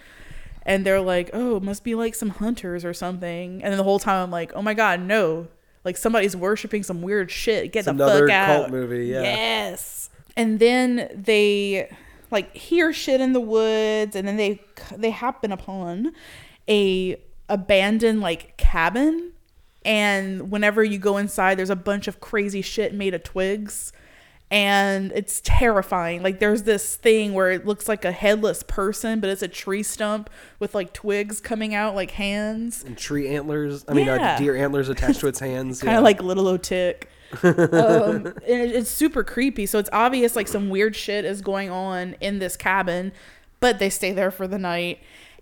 [0.66, 3.62] And they're like, oh, it must be like some hunters or something.
[3.64, 5.48] And then the whole time I'm like, oh my God, no.
[5.84, 7.72] Like somebody's worshiping some weird shit.
[7.74, 8.24] Get It's the fuck out.
[8.24, 8.28] Another
[8.60, 9.22] cult movie, yeah.
[9.24, 10.10] Yes.
[10.38, 11.90] And then they
[12.34, 14.60] like hear shit in the woods and then they
[14.98, 16.12] they happen upon
[16.68, 17.16] a
[17.48, 19.32] abandoned like cabin
[19.86, 23.94] and whenever you go inside there's a bunch of crazy shit made of twigs
[24.52, 29.30] and it's terrifying like there's this thing where it looks like a headless person but
[29.30, 30.30] it's a tree stump
[30.60, 33.84] with like twigs coming out like hands And tree antlers.
[33.88, 35.82] I mean, uh, deer antlers attached to its hands.
[35.82, 35.98] kind yeah.
[35.98, 37.04] of like little otic.
[37.44, 39.66] Um, and it- it's super creepy.
[39.66, 43.12] So it's obvious like some weird shit is going on in this cabin,
[43.60, 45.00] but they stay there for the night.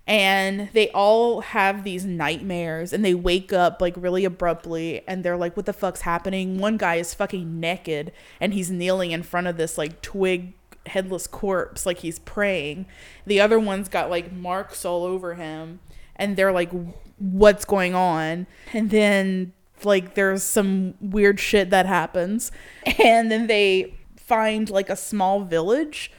[0.08, 5.38] And they all have these nightmares and they wake up like really abruptly and they're
[5.38, 6.58] like, what the fuck's happening?
[6.58, 10.54] One guy is fucking naked and he's kneeling in front of this like twig
[10.88, 12.88] headless corpse like he's praying.
[13.28, 15.80] The other one's got like marks all over him
[16.16, 16.72] and they're like
[17.20, 19.54] what's going on and then
[19.86, 22.52] like there's some weird shit that happens.
[23.04, 26.12] And then they find like a small village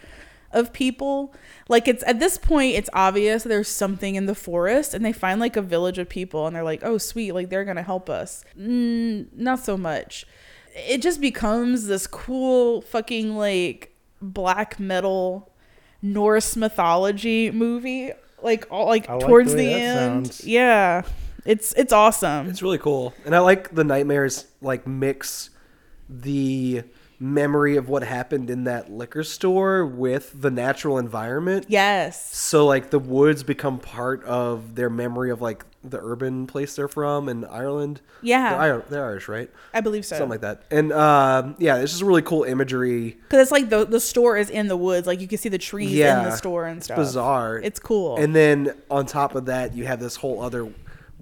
[0.52, 1.34] of people.
[1.68, 5.40] Like it's at this point it's obvious there's something in the forest and they find
[5.40, 8.44] like a village of people and they're like oh sweet like they're gonna help us.
[8.59, 10.26] Mm, not so much.
[10.74, 15.51] It just becomes this cool fucking like black metal
[16.01, 18.10] norse mythology movie
[18.43, 20.26] like all like like towards way the end.
[20.26, 20.44] sounds.
[20.44, 21.02] yeah
[21.44, 25.51] it's it's awesome It's really cool, and I like the nightmares like mix
[26.09, 26.82] the
[27.19, 31.66] memory of what happened in that liquor store with the natural environment.
[31.69, 36.74] yes So like the woods become part of their memory of like the urban place
[36.77, 38.01] they're from in Ireland.
[38.23, 38.56] Yeah.
[38.59, 39.51] they're, they're Irish, right?
[39.73, 40.16] I believe so.
[40.16, 40.62] Something like that.
[40.73, 43.10] And um, yeah, it's just really cool imagery.
[43.28, 45.59] Because it's like the the store is in the woods, like you can see the
[45.59, 46.97] trees Yeah, in the store and it's stuff.
[46.98, 47.59] bizarre.
[47.59, 48.16] It's cool.
[48.16, 50.69] And then on top of that, you have this whole other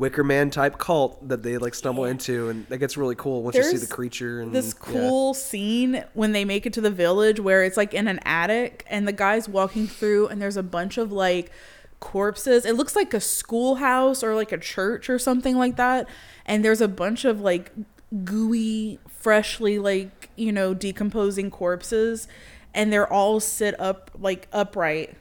[0.01, 3.55] Wicker Man type cult that they like stumble into, and that gets really cool once
[3.55, 4.41] you see the creature.
[4.41, 4.93] And this yeah.
[4.93, 8.85] cool scene when they make it to the village where it's like in an attic
[8.89, 11.53] and the guy's walking through and there's a bunch of like
[12.01, 12.65] corpses.
[12.65, 16.09] It looks like a schoolhouse or like a church or something like that.
[16.47, 17.71] And there's a bunch of like
[18.25, 22.27] gooey, freshly like, you know, decomposing corpses
[22.73, 25.15] and they're all sit up like upright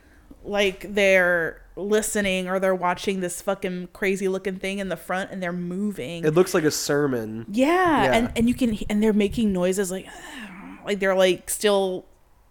[0.43, 5.41] like they're listening or they're watching this fucking crazy looking thing in the front and
[5.41, 6.23] they're moving.
[6.25, 7.45] It looks like a sermon.
[7.49, 8.13] Yeah, Yeah.
[8.15, 10.07] and and you can and they're making noises like
[10.85, 12.05] like they're like still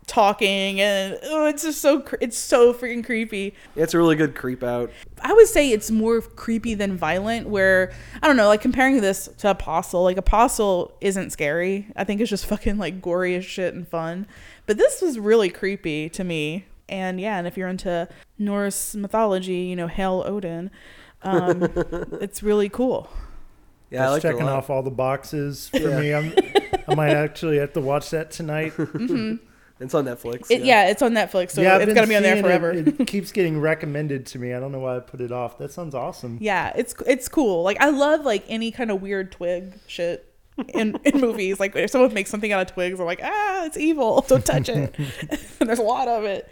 [0.06, 3.54] talking and oh, it's just so it's so freaking creepy.
[3.76, 4.90] It's a really good creep out.
[5.20, 7.46] I would say it's more creepy than violent.
[7.48, 7.92] Where
[8.22, 11.88] I don't know, like comparing this to Apostle, like Apostle isn't scary.
[11.94, 14.26] I think it's just fucking like gory as shit and fun.
[14.66, 16.64] But this was really creepy to me.
[16.88, 18.08] And yeah, and if you're into
[18.38, 20.70] Norse mythology, you know, Hail Odin,
[21.22, 21.62] um,
[22.20, 23.08] it's really cool.
[23.90, 26.00] Yeah, I like checking off all the boxes for Yeah.
[26.00, 26.14] me.
[26.14, 26.32] I'm,
[26.88, 28.72] I might actually have to watch that tonight.
[29.80, 30.50] It's on Netflix.
[30.50, 30.88] It, yeah.
[30.88, 32.48] it's on Netflix, so I've gonna be on there seeing it.
[32.48, 32.72] forever.
[32.72, 34.52] It, keeps getting recommended to me.
[34.52, 35.58] I don't know why I put it off.
[35.58, 36.38] That sounds awesome.
[36.40, 37.62] yeah, it's it's cool.
[37.62, 40.34] Like I love like any kind of weird twig shit
[40.74, 41.60] in in movies.
[41.60, 44.24] Like if someone makes something out of twigs, I'm like, ah, it's evil.
[44.26, 44.96] Don't touch it.
[45.60, 46.50] and there's a lot of it.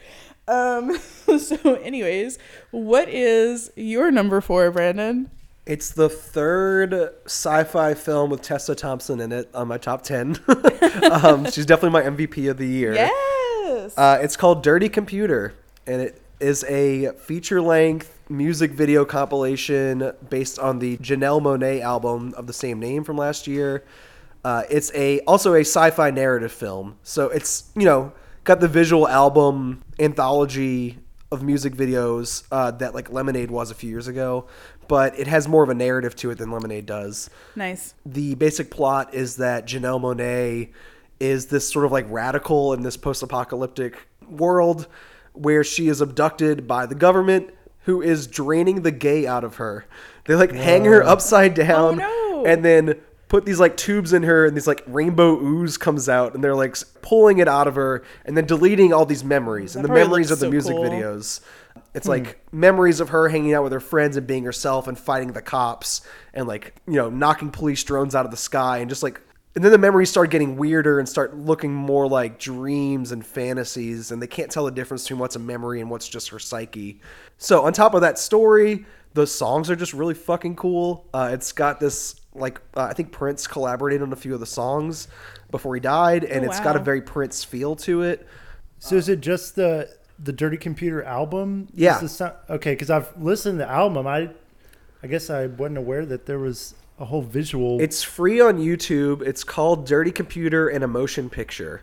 [0.49, 0.99] Um.
[1.39, 2.39] So, anyways,
[2.71, 5.29] what is your number four, Brandon?
[5.67, 6.95] It's the third
[7.25, 10.39] sci-fi film with Tessa Thompson in it on my top ten.
[11.11, 12.95] um, she's definitely my MVP of the year.
[12.95, 13.99] Yes.
[13.99, 15.55] Uh, it's called Dirty Computer,
[15.89, 22.47] and it is a feature-length music video compilation based on the Janelle Monae album of
[22.47, 23.85] the same name from last year.
[24.45, 28.13] Uh, it's a also a sci-fi narrative film, so it's you know
[28.47, 30.99] got the visual album anthology
[31.31, 34.47] of music videos uh, that like Lemonade was a few years ago,
[34.89, 37.95] but it has more of a narrative to it than Lemonade does nice.
[38.07, 40.71] the basic plot is that Janelle Monae
[41.19, 43.97] is this sort of like radical in this post-apocalyptic
[44.29, 44.87] world
[45.33, 47.51] where she is abducted by the government
[47.81, 49.85] who is draining the gay out of her.
[50.27, 52.47] They like hang her upside down Oh, no.
[52.47, 56.35] and then put these like tubes in her and these like rainbow ooze comes out
[56.35, 59.85] and they're like pulling it out of her and then deleting all these memories and
[59.85, 60.85] the memories of the so music cool.
[60.85, 61.41] videos.
[61.95, 65.33] It's like memories of her hanging out with her friends and being herself and fighting
[65.33, 66.03] the cops
[66.35, 69.21] and like, you know, knocking police drones out of the sky and just like
[69.55, 74.11] and then the memories start getting weirder and start looking more like dreams and fantasies
[74.11, 77.01] and they can't tell the difference between what's a memory and what's just her psyche.
[77.39, 78.85] So on top of that story,
[79.15, 81.09] the songs are just really fucking cool.
[81.15, 84.47] Uh, it's got this like uh, I think Prince collaborated on a few of the
[84.47, 85.09] songs
[85.51, 88.27] before he died and Oh, it's got a very Prince feel to it.
[88.79, 89.89] So is it just the
[90.19, 91.69] the Dirty Computer album?
[91.75, 91.99] Is Yeah.
[91.99, 94.07] the sound, okay, because I've listened to the album.
[94.07, 94.31] I
[95.03, 97.81] I guess I wasn't aware that there was a whole visual.
[97.81, 99.21] It's free on YouTube.
[99.23, 101.83] It's called Dirty Computer and a Motion Picture.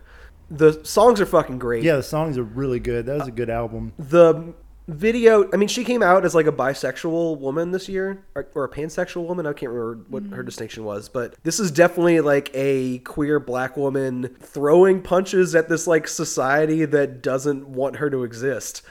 [0.50, 1.84] The songs are fucking great.
[1.84, 3.06] yeah, the songs are really good.
[3.06, 3.92] That was a good album.
[3.98, 4.52] The
[4.86, 8.64] video, I mean, she came out as like a bisexual woman this year, or, or
[8.64, 9.46] a pansexual woman.
[9.46, 10.44] I can't remember what her mm-hmm.
[10.44, 15.86] distinction was, but this is definitely like a queer black woman throwing punches at this
[15.86, 18.82] like society that doesn't want her to exist.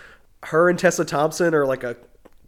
[0.44, 1.96] Her and Tessa Thompson are like a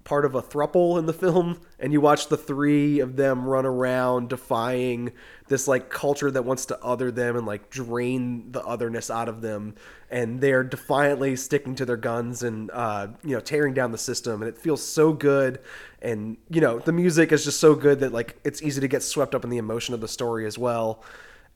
[0.06, 3.65] part of a thruple in the film and you watch the three of them run
[3.65, 5.11] around defying
[5.48, 9.41] this like culture that wants to other them and like drain the otherness out of
[9.41, 9.73] them.
[10.11, 14.44] And they're defiantly sticking to their guns and uh, you know tearing down the system.
[14.44, 15.60] And it feels so good.
[16.03, 19.02] And you know the music is just so good that like it's easy to get
[19.02, 21.03] swept up in the emotion of the story as well.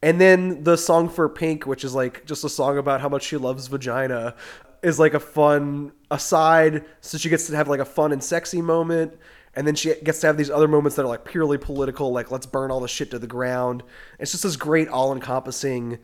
[0.01, 3.23] And then the song for Pink, which is like just a song about how much
[3.23, 4.33] she loves vagina,
[4.81, 6.85] is like a fun aside.
[7.01, 9.17] So she gets to have like a fun and sexy moment.
[9.55, 12.31] And then she gets to have these other moments that are like purely political, like
[12.31, 13.83] let's burn all the shit to the ground.
[14.19, 15.99] It's just this great all encompassing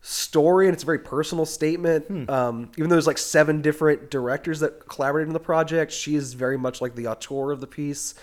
[0.00, 2.08] story and it's a very personal statement.
[2.30, 6.34] Um, even though there's like seven different directors that collaborated in the project, she is
[6.34, 8.14] very much like the auteur of the piece.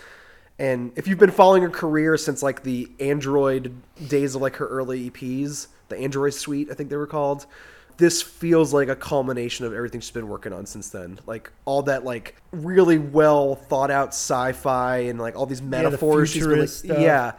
[0.58, 3.74] And if you've been following her career since like the Android
[4.08, 7.46] days of like her early EPs, the Android Suite, I think they were called,
[7.96, 11.18] this feels like a culmination of everything she's been working on since then.
[11.26, 16.30] Like all that like really well thought out sci-fi and like all these the metaphors
[16.30, 16.98] she's been like, stuff.
[16.98, 17.32] yeah.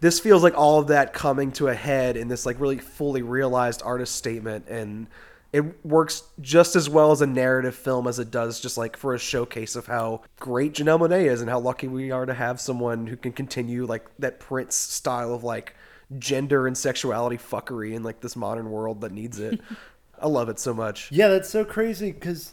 [0.00, 3.22] This feels like all of that coming to a head in this like really fully
[3.22, 5.06] realized artist statement and
[5.52, 9.14] it works just as well as a narrative film as it does just like for
[9.14, 12.60] a showcase of how great Janelle Monae is and how lucky we are to have
[12.60, 15.74] someone who can continue like that Prince style of like
[16.18, 19.60] gender and sexuality fuckery in like this modern world that needs it.
[20.20, 21.10] I love it so much.
[21.10, 22.52] Yeah, that's so crazy because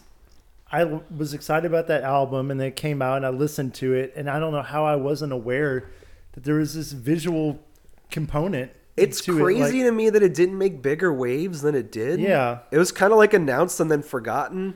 [0.70, 3.94] I was excited about that album and then it came out and I listened to
[3.94, 5.90] it and I don't know how I wasn't aware
[6.32, 7.60] that there was this visual
[8.10, 8.72] component.
[8.96, 11.92] It's to it, crazy like- to me that it didn't make bigger waves than it
[11.92, 12.20] did.
[12.20, 12.60] Yeah.
[12.70, 14.74] It was kind of like announced and then forgotten.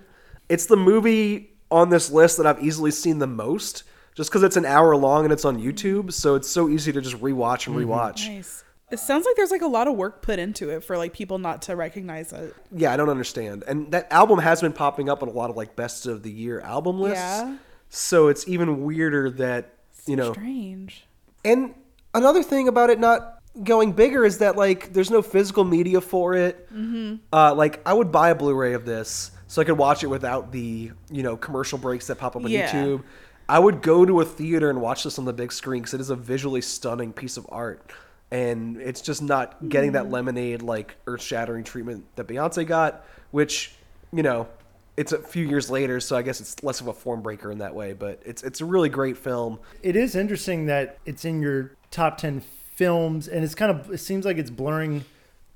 [0.49, 4.57] It's the movie on this list that I've easily seen the most just because it's
[4.57, 6.13] an hour long and it's on YouTube.
[6.13, 7.91] So it's so easy to just rewatch and mm-hmm.
[7.91, 8.29] rewatch.
[8.29, 8.65] Nice.
[8.93, 11.39] It sounds like there's like a lot of work put into it for like people
[11.39, 12.55] not to recognize it.
[12.71, 13.65] Yeah, I don't understand.
[13.67, 16.31] And that album has been popping up on a lot of like best of the
[16.31, 17.19] year album lists.
[17.19, 17.57] Yeah.
[17.89, 19.75] So it's even weirder that,
[20.07, 21.07] you know, Strange.
[21.45, 21.75] And
[22.15, 26.35] another thing about it not going bigger is that like there's no physical media for
[26.35, 26.73] it.
[26.73, 27.17] Mm-hmm.
[27.33, 30.53] Uh, like I would buy a Blu-ray of this so I could watch it without
[30.53, 32.71] the you know commercial breaks that pop up on Yeah.
[32.73, 33.05] YouTube.
[33.49, 36.01] I would go to a theater and watch this on the big screen because it
[36.01, 37.91] is a visually stunning piece of art,
[38.33, 40.15] and it's just not getting that mm-hmm.
[40.15, 43.75] lemonade like earth-shattering treatment that Beyonce got, which
[44.13, 44.49] you know.
[44.95, 47.61] It's a few years later, so I guess it's less of a form breaker in
[47.61, 47.95] that way.
[47.95, 49.59] But it's it's a really great film.
[49.83, 52.43] It is interesting that it's in your top 10
[52.75, 55.05] films and it's kind of it seems like it's blurring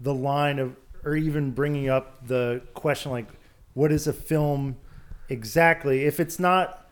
[0.01, 3.27] the line of or even bringing up the question like
[3.75, 4.77] what is a film
[5.29, 6.87] exactly if it's not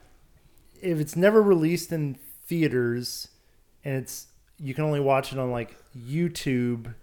[0.81, 2.17] if it's never released in
[2.47, 3.29] theaters
[3.85, 4.29] and it's
[4.59, 6.95] you can only watch it on like YouTube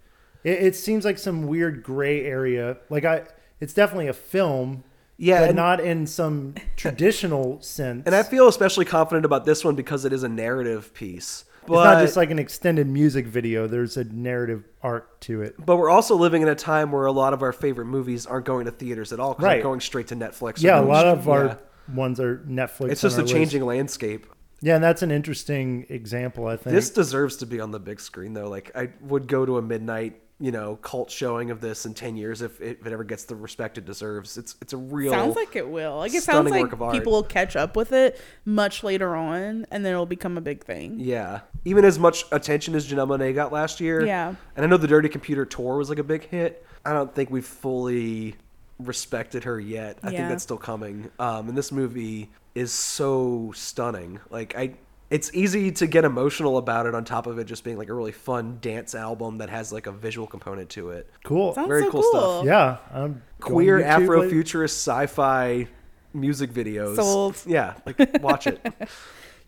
[0.44, 3.24] it, it seems like some weird gray area like I
[3.60, 4.84] it's definitely a film
[5.16, 9.64] Yeah, but and- not in some traditional sense And I feel especially confident about this
[9.64, 11.44] one because it is a narrative piece.
[11.64, 13.68] But, it's not just like an extended music video.
[13.68, 15.54] There's a narrative arc to it.
[15.64, 18.46] but we're also living in a time where a lot of our favorite movies aren't
[18.46, 19.54] going to theaters at all Right.
[19.54, 20.58] they're going straight to Netflix.
[20.58, 21.94] or Yeah, a lot straight- of our yeah.
[21.94, 22.90] ones are Netflix.
[22.90, 23.32] It's just a list.
[23.32, 24.26] changing landscape.
[24.62, 26.46] Yeah, and that's an interesting example.
[26.46, 28.48] I think This deserves to be on the big screen, though.
[28.48, 32.16] Like, I would go to a midnight, you know, cult showing of this in ten
[32.16, 34.38] years if it, if it ever gets the respect it deserves.
[34.38, 35.96] It's it's a real Sounds like it will.
[35.96, 36.94] Like it sounds like work of art.
[36.94, 40.64] people will catch up with it much later on, and then it'll become a big
[40.64, 41.00] thing.
[41.00, 41.40] Yeah.
[41.64, 44.06] Even as much attention as Janelle Monae got last year.
[44.06, 44.34] Yeah.
[44.56, 46.64] And I know the Dirty Computer tour was like a big hit.
[46.84, 48.36] I don't think we've fully
[48.84, 49.98] respected her yet.
[50.02, 50.18] I Yeah.
[50.18, 51.10] think that's still coming.
[51.18, 54.20] Um, and this movie is so stunning.
[54.30, 54.74] Like I
[55.10, 57.94] it's easy to get emotional about it on top of it just being like a
[57.94, 61.06] really fun dance album that has like a visual component to it.
[61.22, 61.52] cool.
[61.54, 62.10] Sounds Very so cool cool.
[62.40, 62.44] stuff.
[62.46, 64.30] Yeah, I'm Queer YouTube later.
[64.42, 65.68] Afrofuturist sci-fi
[66.14, 66.96] music videos.
[66.96, 67.36] Sold.
[67.46, 68.60] Yeah, like watch it.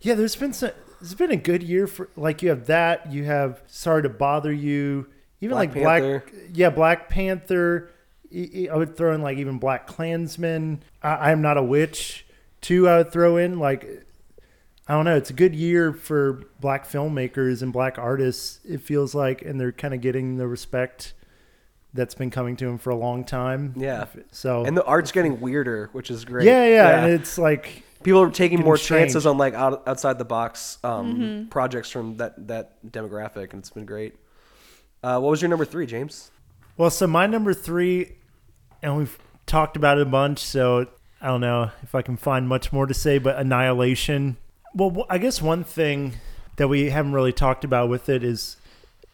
[0.01, 0.69] Yeah, there's been some.
[1.01, 3.11] It's been a good year for like you have that.
[3.11, 5.07] You have Sorry to Bother You.
[5.41, 6.33] Even Black like Black.
[6.53, 7.89] Yeah, Black Panther.
[8.35, 10.79] I would throw in like even BlacKkKlansman.
[11.01, 12.25] I, I'm not a witch.
[12.61, 14.03] Two, I would throw in like.
[14.87, 15.15] I don't know.
[15.15, 18.59] It's a good year for black filmmakers and black artists.
[18.63, 21.13] It feels like, and they're kind of getting the respect
[21.91, 23.73] that's been coming to them for a long time.
[23.75, 24.05] Yeah.
[24.31, 26.45] So And the art's getting weirder, which is great.
[26.45, 29.05] yeah, yeah, and it's like people are taking more strange.
[29.05, 31.49] chances on like out, outside the box um, Mm-hmm.
[31.49, 34.13] projects from that that demographic, and it's been great.
[35.01, 36.29] Uh, what was your number three, James?
[36.77, 38.17] Well, so my number three,
[38.85, 39.17] and we've
[39.47, 40.85] talked about it a bunch, so
[41.19, 44.37] I don't know if I can find much more to say, but Annihilation.
[44.75, 46.13] Well, I guess one thing
[46.57, 48.57] that we haven't really talked about with it is,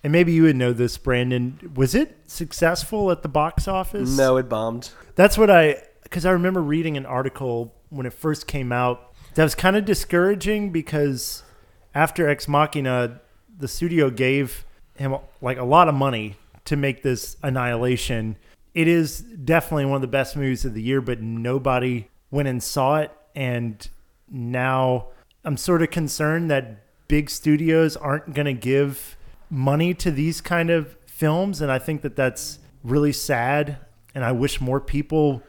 [0.04, 4.18] and maybe you would know this, Brandon, was it successful at the box office?
[4.18, 4.90] No, it bombed.
[5.16, 9.44] That's what I, because I remember reading an article when it first came out that
[9.44, 11.44] was kind of discouraging because
[11.96, 13.22] after Ex Machina,
[13.58, 14.66] the studio gave
[14.96, 16.36] him like a lot of money
[16.66, 18.36] to make this Annihilation.
[18.74, 22.64] It is definitely one of the best movies of the year, but nobody went and
[22.64, 23.12] saw it.
[23.36, 23.88] And
[24.30, 25.08] now
[25.44, 29.18] I'm sort of concerned that big studios aren't going to give
[29.50, 31.62] money to these kind of films.
[31.62, 33.78] And I think that that's really sad.
[34.16, 35.44] And I wish more people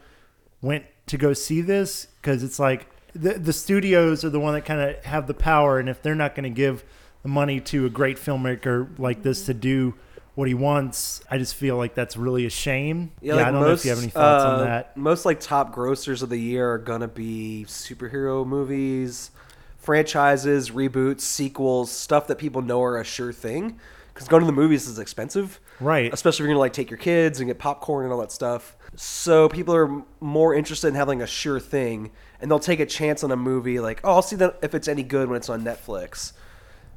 [0.61, 4.65] went to go see this because it's like the, the studios are the one that
[4.65, 5.79] kind of have the power.
[5.79, 6.83] And if they're not going to give
[7.21, 9.93] the money to a great filmmaker like this to do
[10.35, 13.11] what he wants, I just feel like that's really a shame.
[13.21, 14.97] Yeah, I don't know if you have any thoughts uh, on that.
[14.97, 19.31] Most like top grossers of the year are gonna be superhero movies,
[19.77, 23.79] franchises, reboots, sequels, stuff that people know are a sure thing.
[24.13, 26.13] Because going to the movies is expensive, Right.
[26.13, 28.75] Especially if you're gonna like take your kids and get popcorn and all that stuff.
[28.95, 33.23] So people are more interested in having a sure thing, and they'll take a chance
[33.23, 35.63] on a movie like, oh, I'll see that if it's any good when it's on
[35.63, 36.33] Netflix.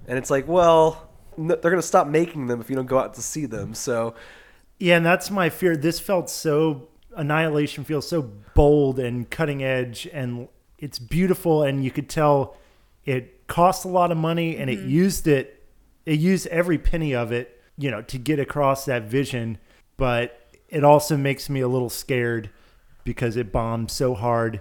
[0.06, 1.08] And it's like, well,
[1.38, 3.74] n- they're gonna stop making them if you don't go out to see them.
[3.74, 4.14] So
[4.78, 5.76] Yeah, and that's my fear.
[5.76, 10.48] This felt so Annihilation feels so bold and cutting edge, and
[10.78, 12.56] it's beautiful, and you could tell
[13.06, 14.90] it cost a lot of money, and it mm-hmm.
[14.90, 15.62] used it.
[16.04, 19.58] It used every penny of it, you know, to get across that vision.
[19.96, 20.38] But
[20.68, 22.50] it also makes me a little scared
[23.04, 24.60] because it bombed so hard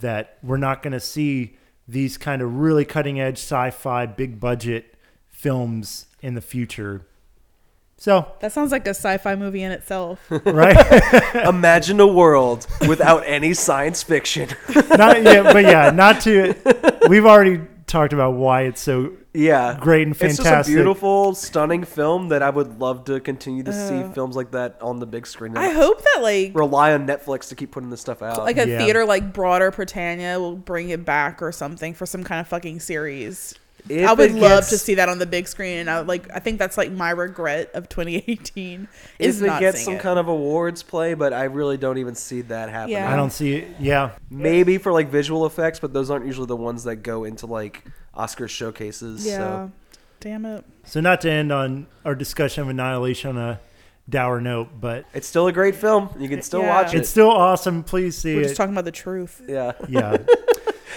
[0.00, 1.56] that we're not going to see
[1.88, 4.95] these kind of really cutting edge sci-fi, big budget
[5.36, 7.06] films in the future.
[7.98, 10.20] So, That sounds like a sci-fi movie in itself.
[10.30, 10.76] right?
[11.46, 14.48] Imagine a world without any science fiction.
[14.74, 16.54] not yeah, but yeah, not to.
[17.08, 20.30] We've already talked about why it's so yeah, Great and fantastic.
[20.30, 20.74] It's just a fantastic.
[20.74, 24.78] beautiful, stunning film that I would love to continue to see uh, films like that
[24.80, 25.56] on the big screen.
[25.56, 28.38] I hope that like rely on Netflix to keep putting this stuff out.
[28.38, 28.78] like a Yeah.
[28.78, 32.80] theater like Broader Prytania will bring it back or something for some kind of fucking
[32.80, 33.54] series.
[33.88, 36.28] If I would love gets- to see that on the big screen, and I like.
[36.34, 38.88] I think that's like my regret of 2018
[39.18, 40.00] is if it not gets some it.
[40.00, 42.96] kind of awards play, but I really don't even see that happening.
[42.96, 43.12] Yeah.
[43.12, 43.68] I don't see it.
[43.78, 47.46] Yeah, Maybe for like visual effects, but those aren't usually the ones that go into
[47.46, 47.84] like
[48.14, 49.26] Oscar showcases.
[49.26, 49.36] yeah.
[49.38, 49.72] So.
[50.20, 50.64] Damn it.
[50.84, 53.60] So not to end on our discussion of Annihilation on a
[54.08, 56.08] dour note, but It's still a great film.
[56.18, 56.68] You can still Yeah.
[56.82, 56.98] watch it.
[57.00, 57.82] it's still awesome.
[57.84, 58.44] Please see We're it.
[58.44, 59.42] just talking about the truth.
[59.46, 59.72] yeah.
[59.88, 60.16] yeah.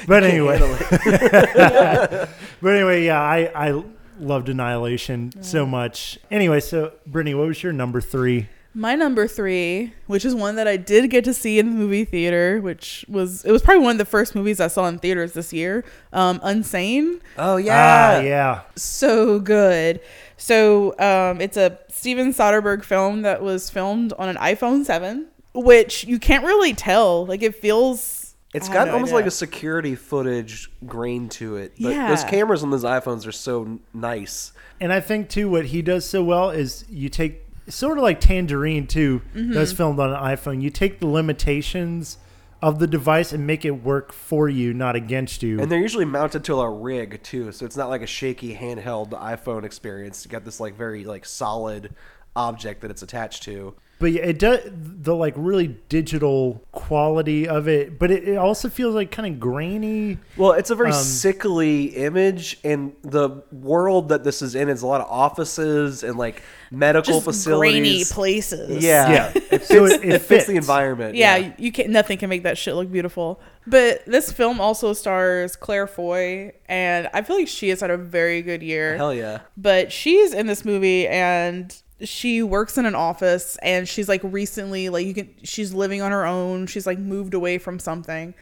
[0.08, 0.60] But anyway,
[2.62, 3.84] but anyway, yeah, I I
[4.20, 6.20] loved Annihilation so much.
[6.30, 8.48] Anyway, so Britnee, what was your number three?
[8.76, 12.06] My number three, which is one that I did get to see in the movie
[12.06, 15.34] theater, which was it was probably one of the first movies I saw in theaters
[15.34, 15.84] this year.
[16.14, 17.20] Um, Unsane.
[17.38, 18.18] Oh yeah.
[18.18, 18.62] Ah, yeah.
[18.76, 20.00] so good.
[20.38, 26.06] So um, it's a Steven Soderbergh film that was filmed on an iPhone 7, which
[26.06, 27.26] you can't really tell.
[27.26, 28.19] Like it feels.
[28.54, 29.16] It's I got no almost idea.
[29.16, 31.74] like a security footage grain to it.
[31.80, 32.08] But Yeah.
[32.10, 34.54] those cameras on those iPhones are so nice.
[34.82, 38.20] And I think too, what he does so well is you take sort of like
[38.20, 39.22] Tangerine too.
[39.36, 39.54] Mm-hmm.
[39.54, 40.62] That's filmed on an iPhone.
[40.62, 42.18] You take the limitations
[42.62, 45.62] of the device and make it work for you, not against you.
[45.62, 49.12] And they're usually mounted to a rig too, so it's not like a shaky handheld
[49.12, 50.26] iPhone experience.
[50.26, 51.94] You got this like very like solid
[52.36, 53.76] object that it's attached to.
[54.00, 58.70] But yeah, it does the like really digital quality of it, but it, it also
[58.70, 60.18] feels like kind of grainy.
[60.38, 64.82] Well, it's a very Um, sickly image, and the world that this is in is
[64.82, 67.72] a lot of offices and like medical just facilities.
[67.74, 68.84] grainy places.
[68.84, 69.32] Yeah, Yeah.
[69.36, 70.58] it fits, So it- it, it fits the fits.
[70.68, 71.16] environment.
[71.16, 73.40] Yeah, you can nothing can make that shit look beautiful.
[73.68, 77.98] But this film also stars Claire Foy, and I feel like she has had a
[77.98, 78.96] very good year.
[78.98, 79.40] hell yeah.
[79.58, 84.90] but she's in this movie and she works in an office and she's like recently
[84.90, 86.68] like you can she's living on her own.
[86.68, 88.34] She's like moved away from something.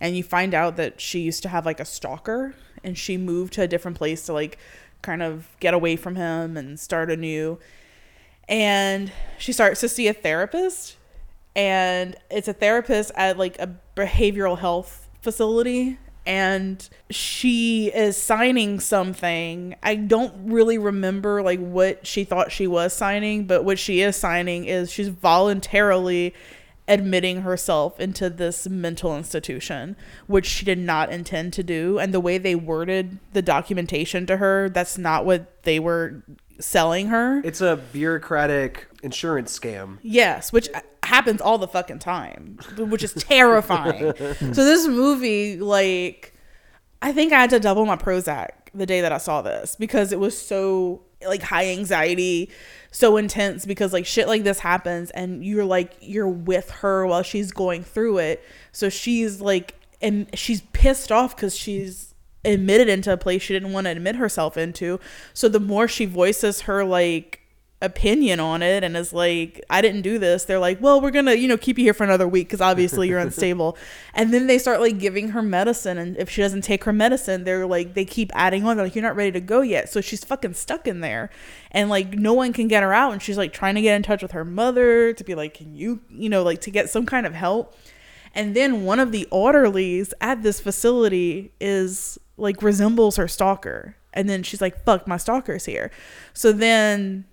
[0.00, 3.54] And you find out that she used to have like a stalker and she moved
[3.54, 4.58] to a different place to like
[5.00, 7.58] kind of get away from him and start anew.
[8.48, 10.96] And she starts to see a therapist
[11.54, 19.76] and it's a therapist at like a behavioral health facility and she is signing something.
[19.82, 24.16] I don't really remember like what she thought she was signing but what she is
[24.16, 26.34] signing is she's voluntarily
[26.88, 29.96] admitting herself into this mental institution
[30.28, 31.98] which she did not intend to do.
[31.98, 36.22] And the way they worded the documentation to her that's not what they were
[36.58, 37.40] selling her.
[37.44, 39.98] It's a bureaucratic insurance scam.
[40.02, 40.68] Yes, which
[41.06, 44.12] happens all the fucking time, which is terrifying.
[44.38, 46.34] so this movie, like,
[47.02, 50.12] I think I had to double my Prozac the day that I saw this because
[50.12, 52.50] it was so like high anxiety,
[52.90, 57.22] so intense because like shit like this happens and you're like you're with her while
[57.22, 58.44] she's going through it.
[58.72, 62.14] So she's like and she's pissed off cuz she's
[62.44, 65.00] admitted into a place she didn't want to admit herself into.
[65.32, 67.40] So the more she voices her like
[67.82, 70.44] opinion on it and is like I didn't do this.
[70.44, 73.08] They're like well we're gonna you know keep you here for another week because obviously
[73.08, 73.76] you're unstable.
[74.18, 77.44] And then they start like giving her medicine and if she doesn't take her medicine
[77.44, 79.90] they're like they keep adding on they're like you're not ready to go yet.
[79.90, 81.28] So she's fucking stuck in there.
[81.70, 84.02] And like no one can get her out and she's like trying to get in
[84.02, 87.04] touch with her mother to be like can you you know like to get some
[87.04, 87.76] kind of help?
[88.34, 93.96] And then one of the orderlies at this facility is like resembles her stalker.
[94.12, 95.90] And then she's like, fuck, my stalker's here.
[96.32, 97.26] So then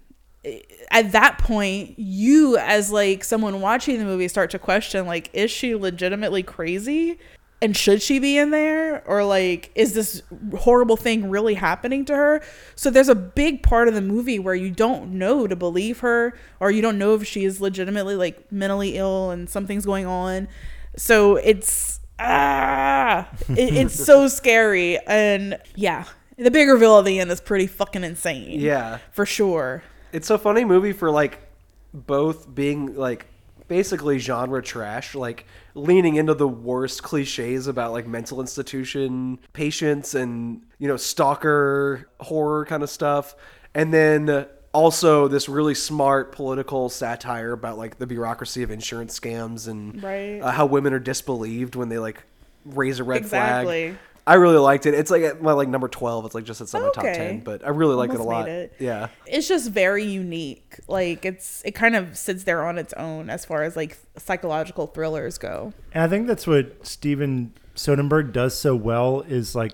[0.91, 5.49] at that point, you as like someone watching the movie start to question like, is
[5.51, 7.17] she legitimately crazy?
[7.61, 9.07] And should she be in there?
[9.07, 10.21] Or like, is this
[10.57, 12.41] horrible thing really happening to her?
[12.75, 16.33] So there's a big part of the movie where you don't know to believe her
[16.59, 20.49] or you don't know if she is legitimately like mentally ill and something's going on.
[20.97, 26.05] So it's ah, it, it's so scary, and yeah,
[26.37, 28.59] the big reveal at the end is pretty fucking insane.
[28.59, 28.99] Yeah.
[29.11, 29.83] for sure.
[30.13, 31.39] It's a funny movie for like
[31.93, 33.25] both being like
[33.67, 40.61] basically genre trash, like leaning into the worst cliches about like mental institution patients and
[40.77, 43.35] you know stalker horror kind of stuff,
[43.73, 49.67] and then also this really smart political satire about like the bureaucracy of insurance scams
[49.67, 50.39] and Right.
[50.41, 52.23] uh, how women are disbelieved when they like
[52.65, 53.89] raise a red Exactly.
[53.91, 53.99] flag.
[54.25, 54.93] I really liked it.
[54.93, 56.25] It's like at my like number twelve.
[56.25, 58.47] It's like just it's on my top ten, but I really like it a lot.
[58.47, 58.73] it.
[58.79, 59.09] Yeah.
[59.25, 60.79] It's just very unique.
[60.87, 64.87] Like it's it kind of sits there on its own as far as like psychological
[64.87, 65.73] thrillers go.
[65.93, 69.73] And I think that's what Steven Soderbergh does so well is like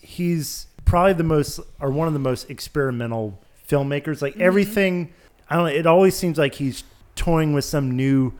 [0.00, 4.20] he's probably the most or one of the most experimental filmmakers.
[4.20, 4.42] Like mm-hmm.
[4.42, 5.14] everything,
[5.48, 5.72] I don't know.
[5.72, 6.84] It always seems like he's
[7.16, 8.34] toying with some new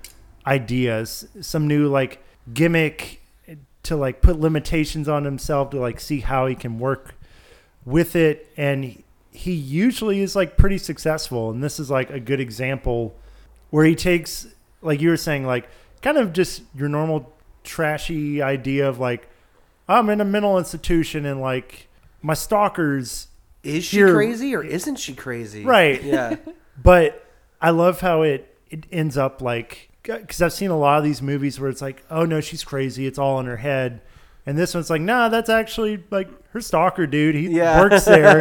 [0.47, 2.23] ideas, some new like
[2.53, 3.22] gimmick
[3.85, 7.15] to like put limitations on himself to like see how he can work
[7.85, 12.21] with it and he- he usually is like pretty successful and this is like a
[12.21, 13.15] good example
[13.71, 14.47] where he takes
[14.83, 15.69] like you were saying like
[16.03, 17.33] kind of just your normal
[17.65, 19.29] trashy idea of like
[19.89, 21.89] i'm in a mental institution and like
[22.21, 23.29] my stalkers
[23.63, 25.65] Is she Here- crazy or isn't she crazy?
[25.65, 26.03] Right.
[26.05, 26.37] Yeah.
[26.83, 27.27] but
[27.61, 31.23] i love how it it ends up like because i've seen a lot of these
[31.23, 34.01] movies where it's like oh no she's crazy it's all in her head
[34.47, 37.81] and this one's like nah that's actually like her stalker dude he Yeah.
[37.81, 38.41] works there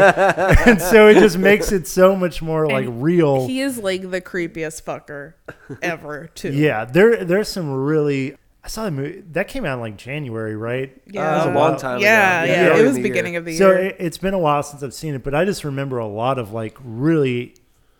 [0.68, 4.20] and so it just makes it so much more like real He is like the
[4.22, 5.34] creepiest fucker
[5.82, 6.52] ever, too.
[6.52, 8.36] Yeah, there there's some really.
[8.64, 10.92] I saw the movie that came out in like January, right?
[11.08, 11.24] Yeah.
[11.24, 12.52] That was a long time Yeah, ago.
[12.54, 12.68] yeah.
[12.76, 12.78] Yeah.
[12.80, 13.40] It was beginning year.
[13.40, 13.78] of the So year.
[13.80, 16.38] it, it's been a while since I've seen it, but I just remember a lot
[16.38, 17.56] of like really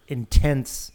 [0.08, 0.91] intense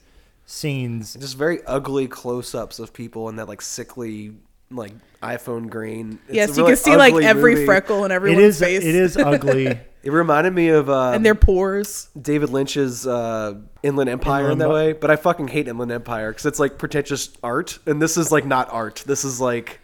[0.46, 1.14] scenes.
[1.14, 4.32] just very ugly close-ups of people in that like sickly
[4.70, 4.92] like
[5.22, 6.18] iPhone grain.
[6.26, 7.66] It's yes, a you really can see like every movie.
[7.66, 8.84] freckle in It everyone's is face.
[8.84, 9.66] it is ugly.
[10.02, 12.08] It reminded me of uh, and their pores.
[12.20, 16.30] David Lynch's uh, Inland Empire in that Em- way, but I fucking hate Inland Empire
[16.30, 19.02] because it's like pretentious art, and this is like not art.
[19.06, 19.80] This is like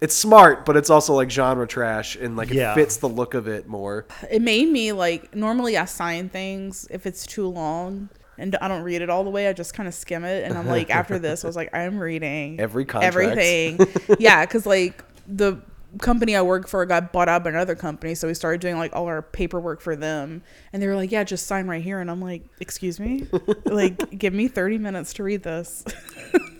[0.00, 2.74] it's smart, but it's also like genre trash, and like it Yeah.
[2.74, 4.06] fits the look of it more.
[4.30, 8.08] It made me like normally I sign things if it's too long
[8.40, 9.46] and I don't read it all the way.
[9.48, 11.98] I just kind of skim it, and I'm like, after this, I was like, I'm
[11.98, 13.14] reading Every contract.
[13.16, 13.78] everything.
[14.18, 15.58] yeah, because like the
[15.98, 18.94] company I work for got bought out by another company, so we started doing like
[18.94, 20.42] all our paperwork for them,
[20.72, 23.26] and they were like, yeah, just sign right here, and I'm like, excuse me,
[23.64, 25.84] like give me 30 minutes to read this.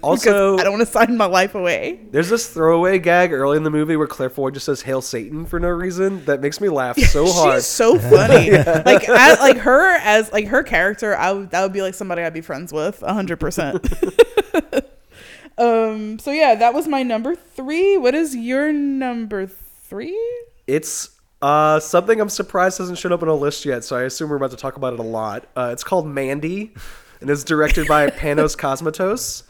[0.03, 2.01] Also, I don't want to sign my life away.
[2.11, 5.45] there's this throwaway gag early in the movie where Claire Foy just says "Hail Satan"
[5.45, 7.57] for no reason that makes me laugh so hard.
[7.57, 8.51] She's so funny.
[8.51, 12.23] Like I, like her as like her character, I would that would be like somebody
[12.23, 13.87] I'd be friends with, hundred percent.
[15.59, 16.19] Um.
[16.19, 17.97] So yeah, that was my number three.
[17.97, 20.19] What is your number three?
[20.67, 21.11] It's
[21.43, 24.37] uh, something I'm surprised hasn't shown up on a list yet, so I assume we're
[24.37, 25.47] about to talk about it a lot.
[25.57, 26.75] Uh, it's called Mandy,
[27.21, 29.43] and it's directed by Panos Cosmatos,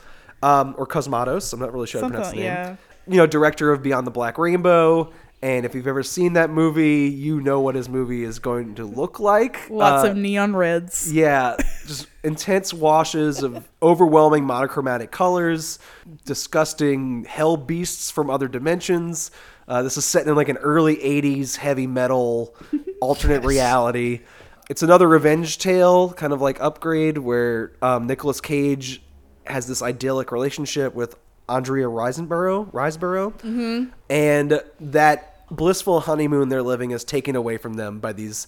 [0.42, 1.52] um, or Cosmatos.
[1.52, 2.44] I'm not really sure how to pronounce the name.
[2.44, 2.76] yeah.
[3.06, 5.12] You know, director of Beyond the Black Rainbow.
[5.42, 8.84] And if you've ever seen that movie, you know what his movie is going to
[8.84, 9.70] look like.
[9.70, 11.10] Lots Uh, of neon reds.
[11.10, 11.56] yeah,
[11.86, 15.78] just intense washes of overwhelming monochromatic colors,
[16.26, 19.30] disgusting hell beasts from other dimensions.
[19.66, 22.54] Uh, this is set in like an early 80s heavy metal
[23.00, 24.20] alternate reality.
[24.68, 29.02] It's another revenge tale, kind of like Upgrade, where um, Nicolas Cage
[29.46, 31.16] has this idyllic relationship with
[31.50, 33.84] Andrea Riseborough, Riseborough, mm-hmm.
[34.08, 38.46] and that blissful honeymoon they're living is taken away from them by these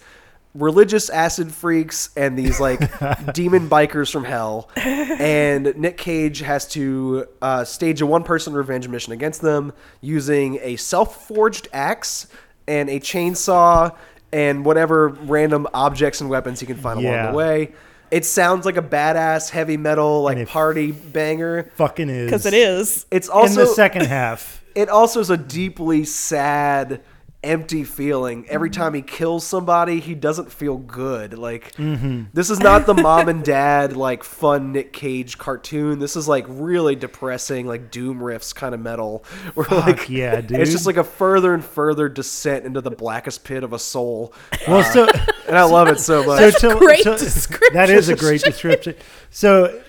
[0.55, 2.79] religious acid freaks and these like
[3.33, 4.71] demon bikers from hell.
[4.77, 10.77] And Nick Cage has to uh, stage a one-person revenge mission against them using a
[10.77, 12.27] self-forged axe
[12.69, 13.97] and a chainsaw
[14.33, 17.73] and whatever random objects and weapons he can find along the way.
[18.13, 21.71] It sounds like a badass heavy metal like party banger.
[21.77, 23.07] Fucking is Because it is.
[23.11, 24.63] It's also in the second half.
[24.75, 27.01] it also is a deeply sad
[27.45, 28.81] empty feeling every Mm-hmm.
[28.81, 32.25] time he kills somebody he doesn't feel good like Mm-hmm.
[32.33, 36.45] this is not the mom and dad like fun nick cage cartoon this is like
[36.49, 39.25] really depressing like doom riffs kind of metal
[39.55, 40.61] where like yeah, dude.
[40.61, 44.33] it's just like a further and further descent into the blackest pit of a soul
[44.69, 45.09] Well, so
[45.49, 47.75] and i love it so much so to- great to- description.
[47.75, 48.95] That is a great description.
[49.31, 49.83] So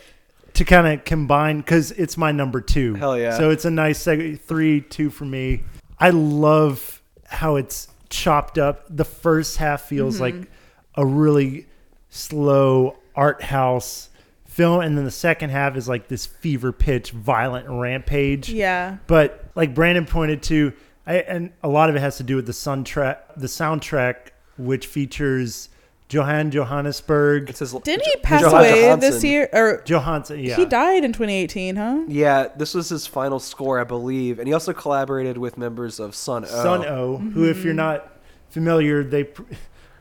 [0.56, 2.94] to kind of combine, because it's my number two.
[2.94, 3.38] Hell yeah.
[3.38, 5.64] So it's a nice seg- three, two for me.
[6.00, 8.86] I love how it's chopped up.
[8.90, 10.40] The first half feels Mm-hmm.
[10.40, 10.52] like
[10.96, 11.66] a really
[12.10, 14.10] slow art house
[14.46, 18.50] film, and then the second half is like this fever pitch, violent rampage.
[18.50, 18.98] Yeah.
[19.08, 20.74] But like Brandon pointed to,
[21.08, 23.18] I, and a lot of it has to do with the soundtrack.
[23.36, 24.16] The soundtrack,
[24.58, 25.70] which features
[26.14, 27.50] Johann Johannesburg.
[27.50, 29.00] It says Didn't he pass Johann away Jóhannsson.
[29.00, 29.50] this year?
[29.54, 30.56] Or Jóhannsson, yeah.
[30.56, 32.04] he died in 2018, huh?
[32.08, 36.16] Yeah, this was his final score, I believe, and he also collaborated with members of
[36.16, 36.48] Sunn O))).
[36.48, 38.12] Sunn O))), who, if you're not
[38.50, 39.44] familiar, they pr-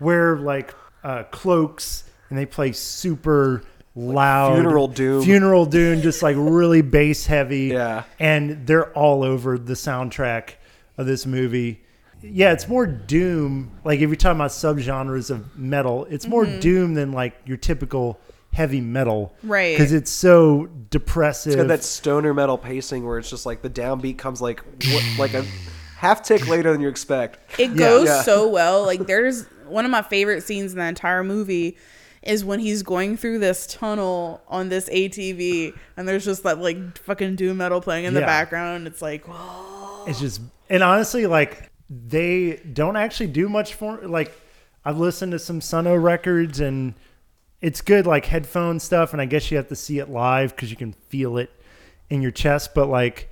[0.01, 0.75] wear like
[1.05, 3.63] uh, cloaks and they play super
[3.95, 5.23] loud Funeral Doom.
[5.23, 7.67] funeral doom, just like really bass heavy.
[7.67, 8.05] Yeah.
[8.19, 10.55] and they're all over the soundtrack
[10.97, 11.82] of this movie.
[12.23, 13.71] Yeah, it's more doom.
[13.85, 16.61] Like if you're talking about subgenres of metal, it's more Mm-hmm.
[16.61, 18.21] doom than like your typical
[18.53, 19.77] heavy metal, Right.
[19.77, 21.55] Because it's so depressive.
[21.55, 24.61] It's got that stoner metal pacing where it's just like the downbeat comes like
[24.93, 25.45] what, like a
[25.97, 27.39] half tick later than you expect.
[27.59, 28.23] It goes Yeah.
[28.23, 28.85] so well.
[28.85, 31.79] Like there's one of my favorite scenes in the entire movie
[32.23, 36.99] is when he's going through this tunnel on this ATV and there's just that like
[36.99, 38.87] fucking doom metal playing in the background.
[38.87, 40.05] It's like whoa.
[40.07, 44.33] It's just and honestly, like they don't actually do much for like
[44.85, 46.95] I've listened to some Sunn O))) records and
[47.61, 50.71] it's good like headphone stuff and I guess you have to see it live because
[50.71, 51.51] you can feel it
[52.11, 52.75] in your chest.
[52.75, 53.31] But like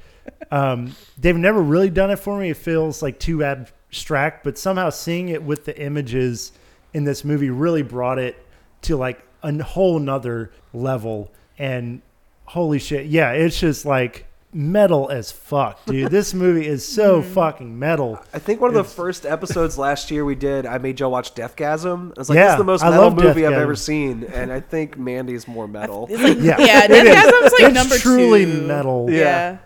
[0.51, 2.51] um, they've never really done it for me.
[2.51, 6.53] It feels like too abstract, but somehow seeing it with the images
[6.93, 8.45] in this movie really brought it
[8.82, 11.32] to like a whole nother level.
[11.59, 12.03] And
[12.45, 16.10] holy shit, yeah, it's just like metal as fuck, dude.
[16.10, 17.32] This movie is so mm-hmm.
[17.32, 18.18] fucking metal.
[18.35, 21.35] I think one of the first episodes last year we did, I made Joe watch
[21.35, 22.12] Deathgasm.
[22.16, 23.60] I was like, Yeah, this is the most I metal love movie I've Deathgasm.
[23.60, 26.06] ever seen, and I think Mandy's more metal.
[26.10, 27.14] It's like Yeah, yeah, it is.
[27.14, 28.62] Deathgasm's like It's number truly two.
[28.66, 29.06] metal.
[29.10, 29.18] Yeah.
[29.18, 29.59] Yeah.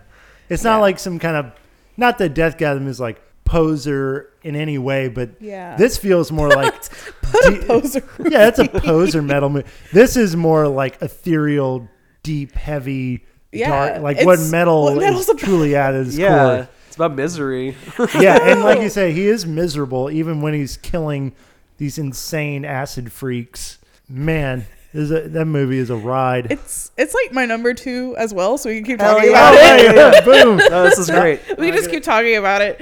[0.49, 0.81] It's not Yeah.
[0.81, 1.51] like some kind of
[1.97, 5.75] not that Deathgasm is like poser in any way, but Yeah.
[5.77, 6.73] this feels more like
[7.21, 8.03] Put a poser.
[8.29, 9.67] yeah, it's a poser metal movie.
[9.93, 11.87] This is more like ethereal,
[12.23, 13.23] deep, heavy,
[13.55, 15.39] Yeah, dark, like what metal what is metal's about.
[15.39, 16.69] truly at its yeah, core.
[16.87, 17.75] it's about misery.
[18.19, 21.33] Yeah, and like you say, he is miserable even when he's killing
[21.77, 23.79] these insane acid freaks.
[24.07, 26.51] Man, is a, that movie is a ride.
[26.51, 29.49] It's it's like my number two as well, so we can keep Hell talking yeah.
[29.51, 29.95] about Oh, it.
[29.95, 30.57] yeah, yeah, boom.
[30.57, 31.41] no, oh, this is great.
[31.57, 32.81] we can just keep talking about it.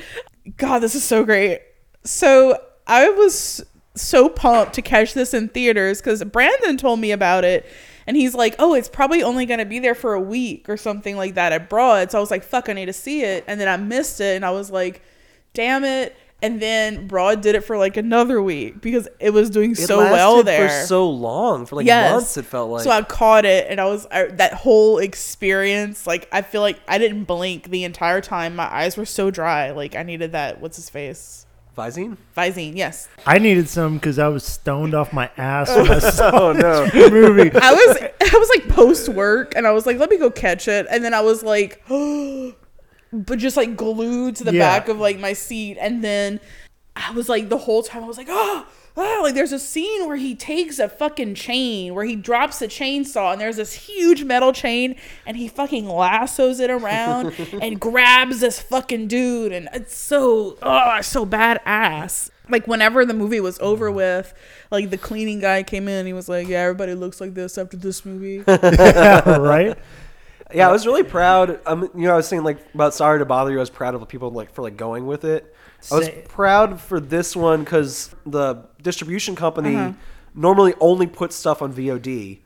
[0.57, 1.61] God, this is so great.
[2.03, 3.63] So I was
[3.95, 7.65] so pumped to catch this in theaters because Brandon told me about it.
[8.05, 10.77] And he's like, oh, it's probably only going to be there for a week or
[10.77, 12.11] something like that at Broad.
[12.11, 13.43] So I was like, fuck, I need to see it.
[13.47, 14.35] And then I missed it.
[14.35, 15.01] And I was like,
[15.53, 16.15] damn it.
[16.41, 19.99] And then Broad did it for like another week because it was doing It so
[19.99, 20.67] well there.
[20.67, 22.11] for so long, for like Yes.
[22.11, 22.35] months.
[22.35, 22.83] It felt like.
[22.83, 26.05] So I caught it, and I was I, that whole experience.
[26.05, 28.57] Like I feel like I didn't blink the entire time.
[28.57, 29.71] My eyes were so dry.
[29.71, 30.59] Like I needed that.
[30.59, 31.42] What's his face?
[31.77, 32.17] Visine?
[32.37, 32.75] Visine.
[32.75, 33.07] Yes.
[33.25, 36.85] I needed some because I was stoned off my ass when I saw Oh no!
[36.87, 37.51] the movie.
[37.53, 37.97] I was
[38.33, 41.03] I was like post work, and I was like, let me go catch it, and
[41.03, 44.59] then I was like, but just like glued to the Yeah.
[44.79, 46.39] back of like my seat, and then
[46.95, 48.67] I was like the whole time I was like, oh.
[48.95, 52.67] Ah, like there's a scene where he takes a fucking chain where he drops a
[52.67, 54.95] chainsaw and there's this huge metal chain
[55.25, 60.97] and he fucking lassos it around and grabs this fucking dude and it's so oh
[60.97, 64.31] it's so badass like whenever the movie was over with
[64.69, 67.77] like the cleaning guy came in he was like yeah everybody looks like this after
[67.77, 69.75] this movie right?
[70.53, 71.59] Yeah, I was really proud.
[71.65, 73.95] Um, you know, I was saying like about "Sorry to Bother You." I was proud
[73.95, 75.51] of the people like for like going with it.
[75.91, 79.93] I was proud for this one because the distribution company Uh-huh.
[80.33, 82.39] normally only puts stuff on VOD,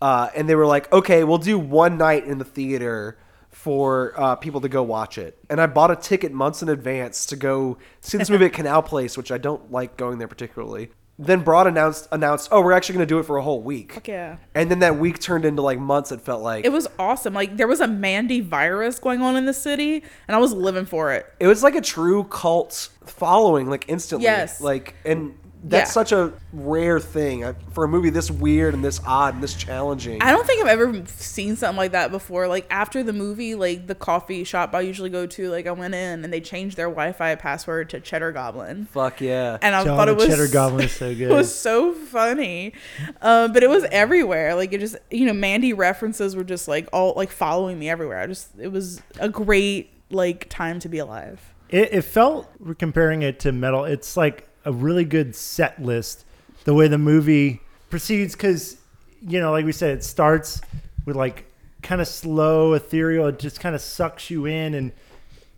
[0.00, 3.18] uh, and they were like, "Okay, we'll do one night in the theater."
[3.50, 7.24] For uh, people to go watch it, and I bought a ticket months in advance
[7.26, 10.90] to go see this movie at Canal Place, which I don't like going there particularly.
[11.18, 13.92] Then Broad announced announced, "Oh, we're actually going to do it for a whole week."
[13.94, 14.36] Fuck yeah.
[14.54, 16.12] And then that week turned into like months.
[16.12, 19.46] It felt like it was awesome like there was a mandy virus going on in
[19.46, 23.68] the city and i was living for it it was like a true cult following
[23.70, 24.60] like instantly Yes.
[24.60, 25.36] like and
[25.68, 25.92] that's Yeah.
[25.92, 29.54] such a rare thing uh, for a movie this weird and this odd and this
[29.54, 32.46] challenging I don't think I've ever seen something like that before.
[32.46, 35.94] Like after the movie, like the coffee shop I usually go to, like I went
[35.94, 39.96] in and they changed their Wi-Fi password to Cheddar Goblin, fuck yeah and I John
[39.96, 41.30] thought it was Cheddar Goblin is so good.
[41.30, 42.72] It was so funny,
[43.20, 44.54] um, but it was everywhere.
[44.54, 48.20] Like it just, you know, Mandy references were just like all like following me everywhere.
[48.20, 51.40] I just, it was a great like time to be alive.
[51.68, 52.48] It, it felt
[52.78, 53.84] comparing it to metal.
[53.84, 56.24] It's like a really good set list.
[56.64, 58.76] The way the movie proceeds, because
[59.22, 60.60] you know, like we said, it starts
[61.06, 61.50] with like
[61.82, 63.28] kind of slow, ethereal.
[63.28, 64.92] It just kind of sucks you in, and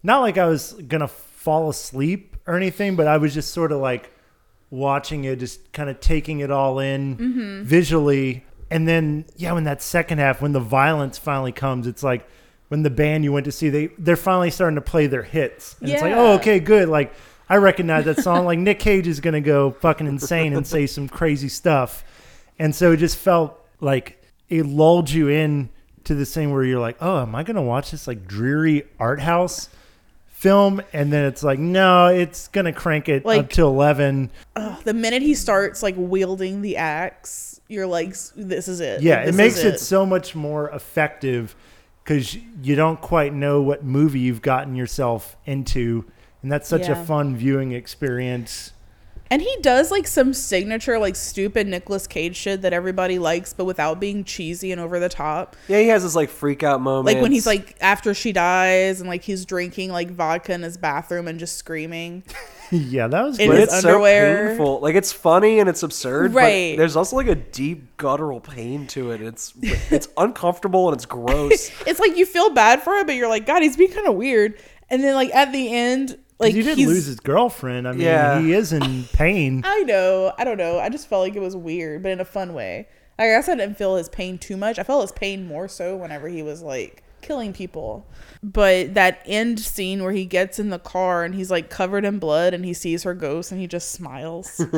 [0.02, 3.80] not like I was gonna fall asleep or anything, but I was just sort of
[3.80, 4.12] like
[4.70, 7.62] watching it, just kind of taking it all in mm-hmm.
[7.62, 8.44] visually.
[8.70, 12.28] And then, yeah, when that second half, when the violence finally comes, it's like
[12.68, 15.76] when the band you went to see, they they're finally starting to play their hits,
[15.80, 16.90] and it's like, oh, okay, good.
[16.90, 17.14] Like
[17.48, 18.44] I recognize that song.
[18.44, 22.04] Like Nick Cage is gonna go fucking insane and say some crazy stuff,
[22.58, 25.70] and so it just felt like it lulled you in
[26.04, 29.20] to the thing where you're like, oh, am I gonna watch this like dreary art
[29.20, 29.68] house
[30.28, 30.80] film?
[30.92, 34.30] And then it's like, no, it's gonna crank it Like- up to eleven.
[34.84, 39.02] the minute he starts like wielding the axe, you're like, this is it.
[39.02, 41.54] Yeah, Like, it makes is it so much more effective
[42.04, 46.06] because you don't quite know what movie you've gotten yourself into,
[46.43, 48.73] and that's such a fun viewing experience.
[49.31, 53.66] And he does like some signature, like stupid Nicolas Cage shit that everybody likes, but
[53.66, 55.55] without being cheesy and over the top.
[55.69, 57.15] Yeah, he has this like freak out moment.
[57.15, 60.78] Like when he's like after she dies and like he's drinking like vodka in his
[60.78, 62.23] bathroom and just screaming.
[62.70, 63.60] yeah, that was In but great.
[63.69, 64.36] his it's underwear.
[64.44, 64.81] so painful.
[64.81, 66.73] Like it's funny and it's absurd, Right.
[66.73, 69.20] But there's also like a deep guttural pain to it.
[69.20, 71.70] It's it's uncomfortable and it's gross.
[71.86, 74.15] it's like you feel bad for him, but you're like, God, he's being kind of
[74.15, 74.59] weird.
[74.89, 77.89] And then like at the end, like he didn't lose his girlfriend.
[77.89, 78.40] I mean, Yeah.
[78.40, 79.62] he is in pain.
[79.65, 80.78] I know, I don't know.
[80.78, 82.89] I just felt like it was weird, but in a fun way.
[83.19, 84.78] I guess I didn't feel his pain too much.
[84.78, 88.06] I felt his pain more so whenever he was like killing people.
[88.44, 92.20] But that end scene where he gets in the car and he's like covered in
[92.20, 94.65] blood and he sees her ghost and he just smiles.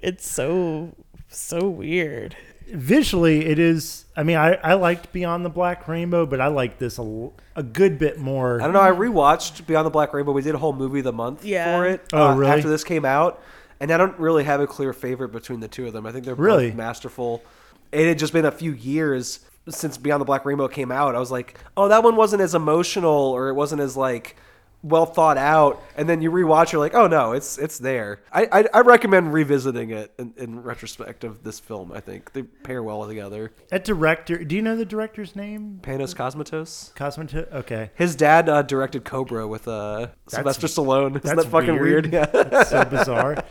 [0.00, 0.94] it's so
[1.28, 2.34] so weird.
[2.68, 4.05] Visually, it is.
[4.16, 7.62] I mean, I, I liked Beyond the Black Rainbow, but I like this a, a
[7.62, 8.60] good bit more.
[8.60, 8.80] I don't know.
[8.80, 10.32] I rewatched Beyond the Black Rainbow.
[10.32, 11.76] We did a whole movie of the month Yeah.
[11.76, 12.00] for it.
[12.14, 12.50] Oh, uh, really?
[12.52, 13.42] After this came out,
[13.78, 16.06] and I don't really have a clear favorite between the two of them.
[16.06, 16.68] I think they're Really?
[16.70, 17.42] both masterful.
[17.92, 21.14] It had just been a few years since Beyond the Black Rainbow came out.
[21.14, 24.36] I was like, oh, that one wasn't as emotional, or it wasn't as like
[24.82, 25.82] well thought out.
[25.96, 28.20] And then you rewatch, you're like, oh no, it's it's there.
[28.32, 31.92] I I, I recommend revisiting it in, in retrospect of this film.
[31.92, 33.52] I think they pair well together.
[33.68, 35.80] That director, do you know the director's name?
[35.82, 36.94] Panos Cosmatos.
[36.94, 37.52] Cosmata?
[37.52, 37.90] Okay.
[37.94, 41.16] His dad uh, directed Cobra with uh, Sylvester Stallone.
[41.16, 42.12] Isn't That's that fucking weird?
[42.12, 42.26] Yeah.
[42.26, 43.42] That's so bizarre.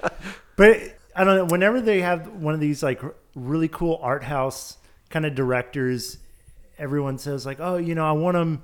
[0.56, 1.46] But I don't know.
[1.46, 3.02] Whenever they have one of these like
[3.36, 4.78] really cool art house
[5.10, 6.18] kind of directors,
[6.78, 8.64] everyone says like, "Oh, you know, I want them.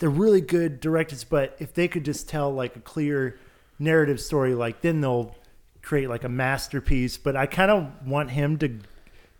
[0.00, 3.38] They're really good directors, but if they could just tell like a clear
[3.78, 5.34] narrative story, like then they'll
[5.82, 8.78] create like a masterpiece." But I kind of want him to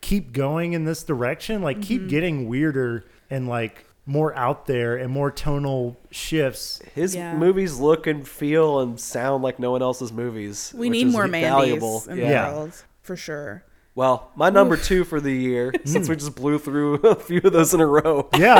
[0.00, 2.08] keep going in this direction, like keep mm-hmm.
[2.08, 6.80] getting weirder and like more out there and more tonal shifts.
[6.94, 7.36] His Yeah.
[7.36, 10.72] movies look and feel and sound like no one else's movies.
[10.74, 12.02] We which need is more valuable.
[12.06, 12.50] Mandy's in Yeah.
[12.50, 13.64] the world for sure.
[13.94, 17.52] Well, my number two for the year, since we just blew through a few of
[17.52, 18.54] those in a row, Yeah,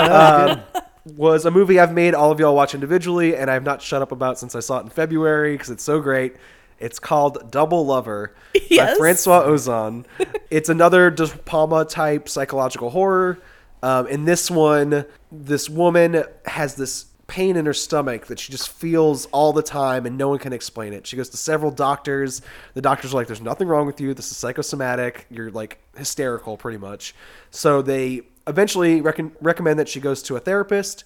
[0.75, 4.03] that was a movie I've made all of y'all watch individually, and I've not shut
[4.03, 6.37] up about since I saw it in February because it's so great.
[6.79, 8.97] It's called Double Lover by Yes.
[8.99, 10.05] Francois Ozon.
[10.51, 13.39] it's another De Palma type psychological horror.
[13.83, 18.69] Um, in this one, this woman has this pain in her stomach that she just
[18.69, 21.07] feels all the time and no one can explain it.
[21.07, 22.43] She goes to several doctors.
[22.75, 24.15] The doctors are like, there's nothing wrong with you.
[24.15, 25.27] This is psychosomatic.
[25.31, 27.15] You're like hysterical, pretty much.
[27.51, 31.05] So they eventually recon recommend that she goes to a therapist.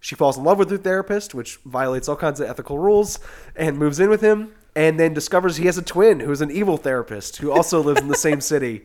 [0.00, 3.18] She falls in love with her therapist, which violates all kinds of ethical rules,
[3.56, 6.76] and moves in with him, and then discovers he has a twin who's an evil
[6.76, 8.84] therapist who also lives in the same city.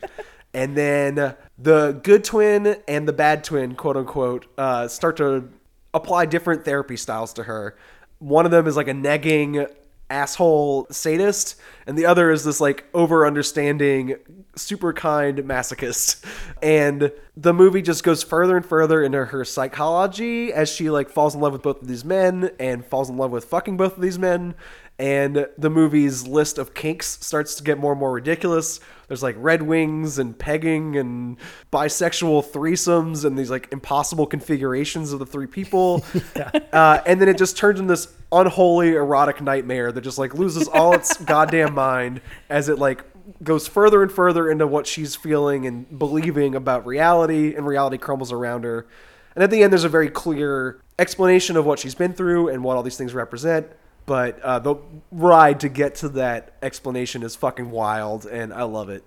[0.54, 5.50] And then the good twin and the bad twin, quote unquote, uh, start to
[5.94, 7.76] apply different therapy styles to her.
[8.20, 9.70] One of them is like a negging
[10.10, 11.56] asshole sadist,
[11.88, 14.16] and the other is this like over understanding,
[14.56, 16.26] super kind masochist.
[16.62, 21.36] And the movie just goes further and further into her psychology as she like falls
[21.36, 24.02] in love with both of these men and falls in love with fucking both of
[24.02, 24.56] these men.
[25.00, 28.82] And the movie's list of kinks starts to get more and more ridiculous.
[29.08, 31.38] There's like red wings and pegging and
[31.72, 36.04] bisexual threesomes and these like impossible configurations of the three people.
[36.74, 40.68] uh, and then it just turns into this unholy erotic nightmare that just like loses
[40.68, 42.20] all its goddamn mind
[42.50, 43.06] as it like
[43.42, 48.34] goes further and further into what she's feeling and believing about reality and reality crumbles
[48.34, 48.86] around her.
[49.34, 52.66] And at the end, there's a very clear explanation of what she's been through and
[52.66, 53.68] what all these things represent.
[54.10, 54.76] But uh, the
[55.12, 59.06] ride to get to that explanation is fucking wild, and I love it.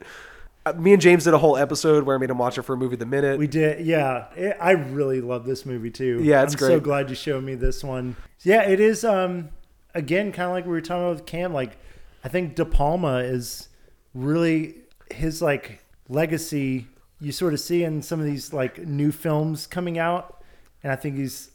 [0.64, 2.74] Uh, me and James did a whole episode where I made him watch it for
[2.74, 3.36] a movie the minute.
[3.36, 4.28] We did, yeah.
[4.36, 6.20] It, I really love this movie too.
[6.22, 8.14] Yeah, it's I'm so glad you showed me this one.
[8.42, 9.02] Yeah, it is.
[9.02, 9.48] Um,
[9.92, 11.52] again, kind of like we were talking about with Cam.
[11.52, 11.78] Like,
[12.22, 13.70] I think De Palma is
[14.14, 14.76] really
[15.10, 16.86] his like legacy.
[17.18, 20.44] You sort of see in some of these like new films coming out,
[20.84, 21.50] and I think he's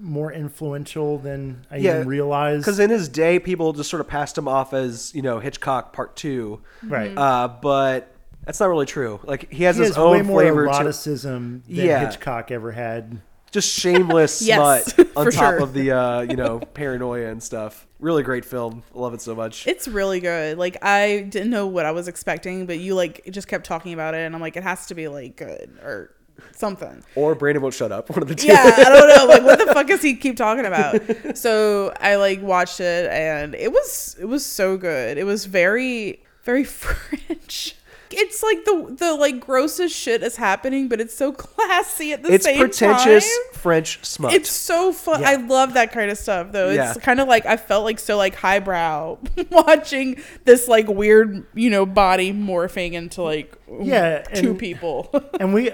[0.00, 2.62] more influential than I even realized.
[2.62, 5.92] Because in his day, people just sort of passed him off as you know Hitchcock
[5.92, 8.12] Part Two, right, uh, but
[8.44, 9.20] that's not really true.
[9.24, 10.66] Like he has he his has own way more flavor.
[10.66, 12.06] to, eroticism than Yeah.
[12.08, 13.20] Hitchcock ever had.
[13.52, 15.58] Just shameless Yes, smut on top sure.
[15.58, 17.86] of the uh, you know paranoia and stuff.
[17.98, 18.82] Really great film.
[18.92, 19.66] Love it so much.
[19.66, 20.58] It's really good.
[20.58, 24.14] Like I didn't know what I was expecting, but you like just kept talking about
[24.14, 26.10] it, and I'm like, it has to be like good or
[26.52, 27.02] something.
[27.14, 28.10] or Brandon won't shut up.
[28.10, 28.46] One of the two.
[28.48, 29.26] Yeah, I don't know.
[29.26, 31.36] Like, what the fuck does he keep talking about?
[31.36, 35.18] So I like watched it, and it was it was so good.
[35.18, 36.64] It was very very
[37.10, 37.74] French.
[38.08, 42.32] It's like the the like grossest shit is happening, but it's so classy at the
[42.32, 42.66] It's same time.
[42.66, 43.38] It's pretentious.
[43.52, 44.32] French smut.
[44.32, 45.24] It's so fun.
[45.24, 46.68] I love that kind of stuff though.
[46.68, 46.94] It's Yeah.
[46.94, 49.18] kind of like I felt like so like highbrow
[49.50, 55.10] watching this like weird, you know, body morphing into like Yeah, two and- people.
[55.40, 55.72] and we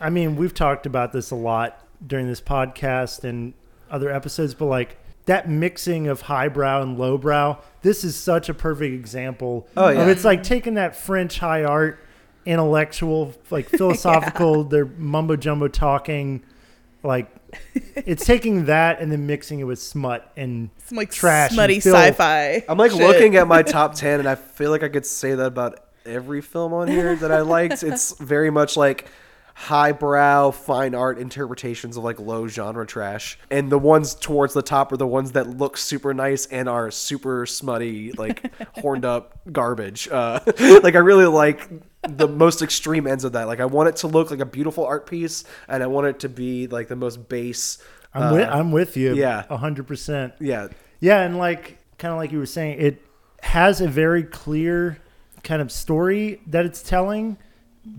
[0.00, 3.52] i mean we've talked about this a lot during this podcast and
[3.90, 8.94] other episodes but like that mixing of highbrow and lowbrow this is such a perfect
[8.94, 10.02] example Oh, yeah.
[10.02, 11.98] of it's like taking that french high art
[12.44, 16.42] intellectual like philosophical their mumbo jumbo talking
[17.02, 17.28] like
[17.94, 21.76] it's taking that and then mixing it with smut and Some like trash and smutty
[21.80, 22.64] sci-fi.
[22.68, 23.00] I'm like shit.
[23.00, 26.40] looking at my top 10 and I feel like I could say that about every
[26.40, 27.82] film on here that I liked.
[27.84, 29.06] It's very much like
[29.58, 33.38] highbrow fine art interpretations of like low genre trash.
[33.50, 36.90] And the ones towards the top are the ones that look super nice and are
[36.90, 40.08] super smutty, like horned up garbage.
[40.08, 40.40] Uh,
[40.82, 41.70] like I really like
[42.06, 43.46] the most extreme ends of that.
[43.46, 46.20] Like I want it to look like a beautiful art piece and I want it
[46.20, 47.78] to be like the most base.
[48.12, 49.44] i'm with i'm with you yeah.
[49.50, 50.68] 100% Yeah.
[51.00, 53.02] Yeah, and like kind of like you were saying, it
[53.42, 54.98] has a very clear
[55.42, 57.38] kind of story that it's telling,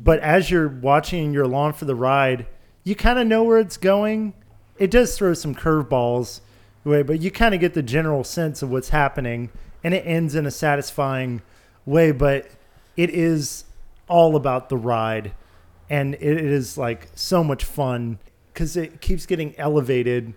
[0.04, 2.46] but as you're watching and you're along for the ride,
[2.84, 4.34] you kind of know where it's going.
[4.78, 6.42] It does throw some curveballs
[6.86, 9.50] away, but you kind of get the general sense of what's happening,
[9.84, 11.42] and it ends in a satisfying
[11.86, 12.12] way.
[12.12, 12.48] But
[12.96, 13.66] it is
[14.08, 15.32] all about the ride,
[15.90, 18.20] and it is like so much fun
[18.54, 20.34] because it keeps getting elevated.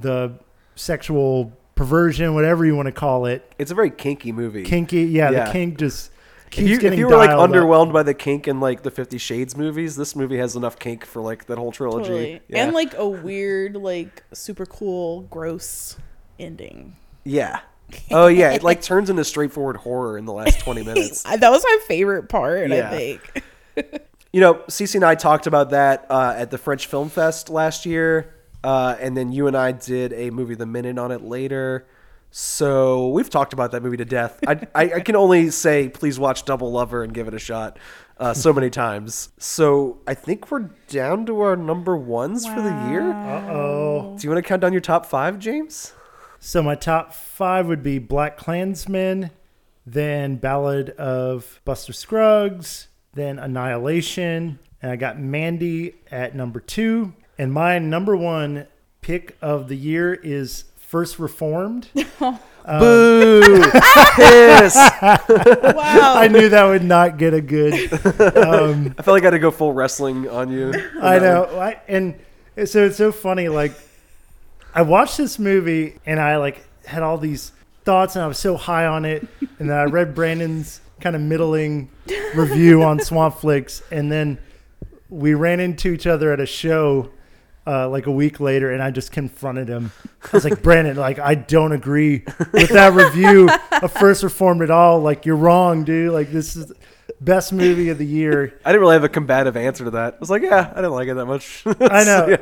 [0.00, 0.34] The
[0.76, 4.62] sexual perversion, whatever you want to call it, It's a very kinky movie.
[4.64, 5.02] kinky.
[5.04, 5.44] Yeah, Yeah.
[5.46, 6.10] the kink just
[6.48, 7.56] If keeps you, if you were like dialed up.
[7.56, 11.04] underwhelmed by the kink in like the Fifty Shades movies, this movie has enough kink
[11.04, 12.08] for like that whole trilogy.
[12.08, 12.40] Totally.
[12.48, 12.64] Yeah.
[12.64, 15.96] And like a weird, like super cool, gross
[16.38, 16.96] ending.
[17.24, 17.60] yeah.
[18.10, 21.22] Oh yeah, it like turns into straightforward horror in the last twenty minutes.
[21.22, 22.90] That was my favorite part, Yeah.
[22.90, 23.42] I think.
[24.30, 27.86] You know, Cece and I talked about that uh, at the French Film Fest last
[27.86, 31.86] year, uh, and then you and I did a movie the minute on it later.
[32.30, 34.38] So we've talked about that movie to death.
[34.46, 37.78] I, I, I can only say, please watch Double Lover and give it a shot.
[38.18, 39.28] Uh, so many times.
[39.38, 43.12] So I think we're down to our number ones for the year.
[43.12, 44.16] Uh oh.
[44.18, 45.92] Do you want to count down your top five, James?
[46.40, 49.30] So my top five would be BlacKkKlansman,
[49.86, 57.14] then Ballad of Buster Scruggs, then Annihilation, and I got Mandy at number two.
[57.38, 58.66] And my number one
[59.00, 61.90] pick of the year is First Reformed.
[62.18, 63.42] Boo!
[64.14, 64.74] Piss!
[64.74, 66.14] Wow.
[66.16, 67.74] I knew that would not get a good.
[68.34, 70.72] Um, I felt like I had to go full wrestling on you.
[70.98, 71.44] I know.
[71.60, 72.14] I, and
[72.64, 73.50] so it's so funny.
[73.50, 73.72] Like,
[74.74, 77.52] I watched this movie and I like had all these
[77.84, 79.28] thoughts and I was so high on it.
[79.58, 81.90] And then I read Brandon's kind of middling
[82.34, 83.82] review on Swampflix.
[83.92, 84.38] And then
[85.10, 87.10] we ran into each other at a show
[87.68, 89.92] uh, like a week later and I just confronted him.
[90.24, 93.50] I was like, Brandon, like, I don't agree with that review
[93.82, 95.00] of First Reformed at all.
[95.00, 96.12] Like, you're wrong, dude.
[96.12, 96.72] Like, this is
[97.20, 98.58] best movie of the year.
[98.64, 100.14] I didn't really have a combative answer to that.
[100.14, 101.62] I was like, yeah, I didn't like it that much.
[101.66, 102.26] I know.
[102.30, 102.36] Yeah.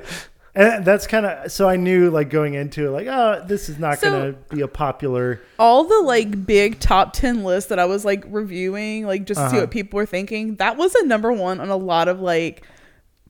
[0.54, 3.78] And that's kind of so I knew like going into it, like, oh, this is
[3.78, 5.42] not So- going to be a popular.
[5.58, 9.50] All the like big top 10 lists that I was like reviewing, like just to
[9.50, 9.64] see Uh-huh.
[9.64, 12.64] what people were thinking, that was a number one on a lot of like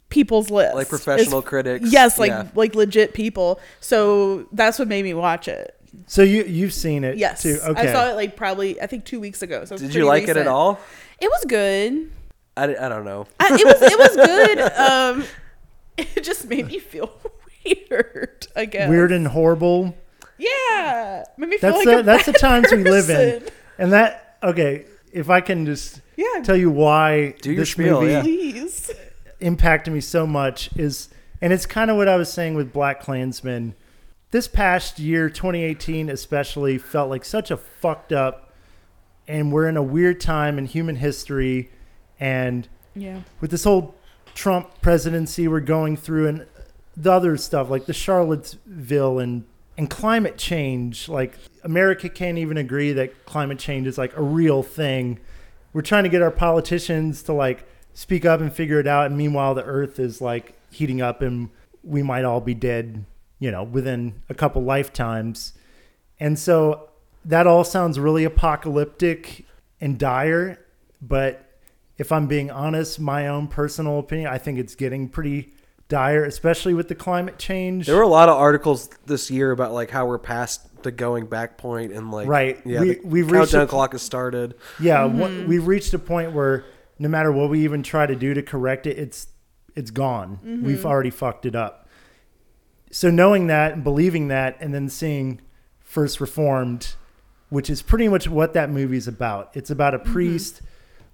[0.08, 0.74] people's lists.
[0.74, 1.92] Like professional It's- critics.
[1.92, 2.46] Yes, like Yeah.
[2.54, 3.60] like legit people.
[3.80, 5.72] So that's what made me watch it.
[6.06, 7.42] So you you've seen it, Yes.
[7.42, 7.58] Too.
[7.64, 7.88] Okay.
[7.88, 9.64] I saw it like probably I think two weeks ago.
[9.64, 10.78] So Did you like it at all?
[11.20, 12.10] It was good.
[12.56, 13.26] I, I don't know.
[13.40, 14.60] I, it was it was good.
[14.78, 15.24] Um,
[16.16, 17.10] it just made me feel
[17.64, 18.46] weird.
[18.54, 19.94] I guess Weird and horrible.
[20.38, 21.24] yeah.
[21.36, 23.42] Made me feel That's like the a that's the bad times we live in,
[23.78, 24.84] and that okay.
[25.12, 26.42] If I can just Yeah.
[26.44, 28.22] tell you why Do your this spiel, movie yeah.
[28.22, 28.90] Please.
[29.40, 31.08] Impacted me so much is,
[31.42, 33.74] and it's kind of what I was saying with BlacKkKlansman.
[34.30, 38.52] This past year, 2018 especially, felt like such a fucked up,
[39.28, 41.70] and we're in a weird time in human history,
[42.18, 43.20] and Yeah.
[43.40, 43.94] with this whole
[44.34, 46.46] Trump presidency we're going through and
[46.96, 49.44] the other stuff like the Charlottesville and
[49.78, 54.62] and climate change like America can't even agree that climate change is like a real
[54.62, 55.18] thing.
[55.74, 59.16] We're trying to get our politicians to like speak up and figure it out and
[59.16, 61.48] meanwhile the earth is like heating up and
[61.82, 63.02] we might all be dead,
[63.38, 65.54] you know, within a couple lifetimes.
[66.20, 66.90] And so
[67.24, 69.46] that all sounds really apocalyptic
[69.80, 70.58] and dire,
[71.00, 71.42] but
[71.96, 75.54] if I'm being honest, my own personal opinion, I think it's getting pretty
[75.88, 77.86] dire, especially with the climate change.
[77.86, 81.24] There were a lot of articles this year about like how we're past the going
[81.26, 82.60] back point and like Right.
[82.66, 84.54] Yeah, We- the we've reached countdown a- clock has started.
[84.78, 85.48] Yeah, wha- mm-hmm.
[85.48, 86.64] we've reached a point where
[86.98, 89.28] no matter what we even try to do to correct it, it's
[89.74, 90.38] it's gone.
[90.44, 90.64] Mm-hmm.
[90.64, 91.88] We've already fucked it up.
[92.90, 95.40] So knowing that and believing that, and then seeing
[95.80, 96.94] First Reformed,
[97.50, 99.50] which is pretty much what that movie's about.
[99.54, 100.12] It's about a mm-hmm.
[100.12, 100.62] priest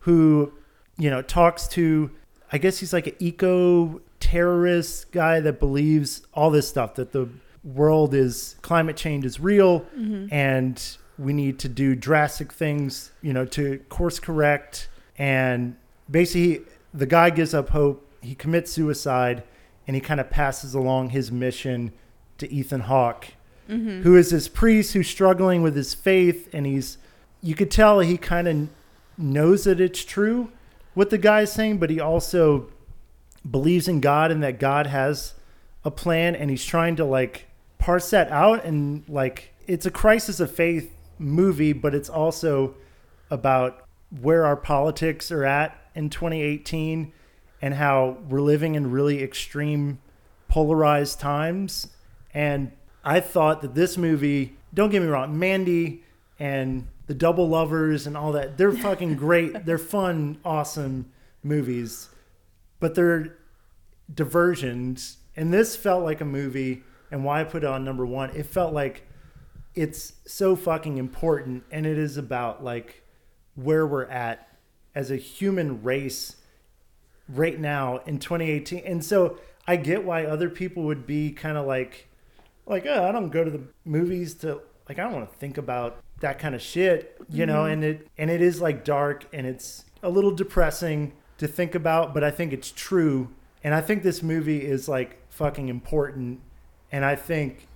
[0.00, 0.52] who,
[0.96, 2.10] you know, talks to.
[2.52, 7.28] I guess he's like an eco terrorist guy that believes all this stuff that the
[7.64, 10.26] world is climate change is real mm-hmm.
[10.32, 14.88] and we need to do drastic things, you know, to course correct.
[15.22, 15.76] And
[16.10, 18.10] basically, the guy gives up hope.
[18.22, 19.44] He commits suicide
[19.86, 21.92] and he kind of passes along his mission
[22.38, 23.28] to Ethan Hawke,
[23.68, 24.02] mm-hmm.
[24.02, 26.52] who is this priest who's struggling with his faith.
[26.52, 26.98] And he's,
[27.40, 28.68] you could tell he kind of
[29.16, 30.50] knows that it's true
[30.94, 32.72] what the guy's saying, but he also
[33.48, 35.34] believes in God and that God has
[35.84, 37.46] a plan and he's trying to like
[37.78, 42.74] parse that out and like it's a crisis of faith movie, but it's also
[43.30, 43.86] about
[44.20, 47.12] where our politics are at in 2018
[47.60, 49.98] and how we're living in really extreme
[50.48, 51.88] polarized times.
[52.34, 52.72] And
[53.04, 56.04] I thought that this movie, don't get me wrong, Mandy
[56.38, 59.64] and the Double Lovers and all that, they're fucking great.
[59.66, 61.10] they're fun, awesome
[61.42, 62.08] movies,
[62.80, 63.36] but they're
[64.12, 65.18] diversions.
[65.36, 68.46] And this felt like a movie, and why I put it on number one, it
[68.46, 69.06] felt like
[69.74, 73.01] it's so fucking important, and it is about like
[73.54, 74.48] where we're at
[74.94, 76.36] as a human race
[77.28, 78.82] right now in 2018.
[78.84, 82.08] And so I get why other people would be kind of like,
[82.66, 85.58] like, oh, I don't go to the movies to like, I don't want to think
[85.58, 87.64] about that kind of shit, you know.
[87.64, 87.72] Mm-hmm.
[87.72, 92.14] And it and it is like dark and it's a little depressing to think about,
[92.14, 93.28] but I think it's true.
[93.64, 96.40] And I think this movie is like fucking important.
[96.90, 97.68] And I think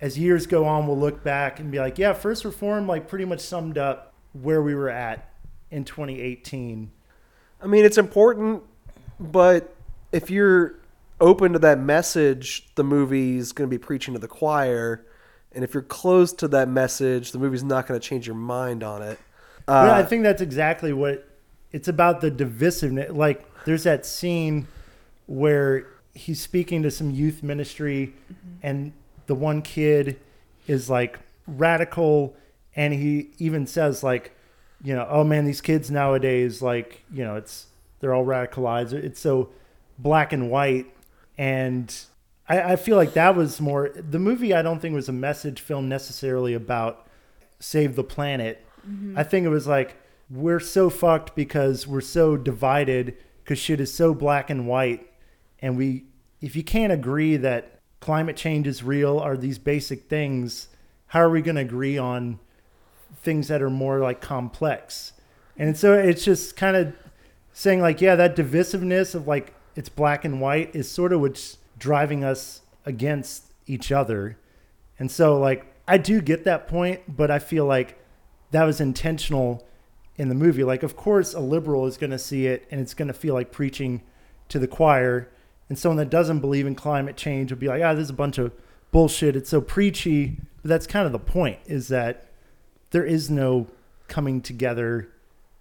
[0.00, 3.26] as years go on, we'll look back and be like, yeah, First Reform like pretty
[3.26, 5.28] much summed up where we were at
[5.70, 6.90] in 2018.
[7.62, 8.62] I mean, it's important,
[9.18, 9.74] but
[10.12, 10.76] if you're
[11.20, 15.04] open to that message, the movie's going to be preaching to the choir.
[15.52, 18.82] And if you're closed to that message, the movie's not going to change your mind
[18.82, 19.18] on it.
[19.68, 21.28] yeah, I Uh, think that's exactly what
[21.72, 23.14] it's about the divisiveness.
[23.14, 24.66] Like, there's that scene
[25.26, 28.14] where he's speaking to some youth ministry,
[28.62, 28.92] and
[29.26, 30.18] the one kid
[30.66, 32.34] is like radical,
[32.80, 34.34] and he even says, like,
[34.82, 37.66] you know, oh man, these kids nowadays, like, you know, it's
[37.98, 38.94] they're all radicalized.
[38.94, 39.50] It's so
[39.98, 40.86] black and white.
[41.36, 41.94] And
[42.48, 45.60] I, I feel like that was more the movie, I don't think was a message
[45.60, 47.06] film necessarily about
[47.58, 48.64] save the planet.
[48.88, 49.18] Mm-hmm.
[49.18, 49.98] I think it was like
[50.30, 55.06] we're so fucked because we're so divided because shit is so black and white,
[55.60, 56.04] and we
[56.40, 60.68] if you can't agree that climate change is real are these basic things,
[61.08, 62.38] how are we going to agree on
[63.22, 65.12] things that are more like complex?
[65.56, 66.94] And so it's just kind of
[67.52, 71.58] saying like, yeah, that divisiveness of like it's black and white is sort of what's
[71.78, 74.38] driving us against each other.
[74.98, 77.98] And so like I do get that point, but I feel like
[78.52, 79.66] that was intentional
[80.16, 80.64] in the movie.
[80.64, 83.34] Like of course a liberal is going to see it and it's going to feel
[83.34, 84.02] like preaching
[84.48, 85.30] to the choir
[85.68, 88.14] and someone that doesn't believe in climate change will be like, "Ah, this is a
[88.14, 88.52] bunch of
[88.90, 89.36] bullshit.
[89.36, 92.29] It's so preachy." But that's kind of the point is that
[92.90, 93.66] there is no
[94.08, 95.08] coming together.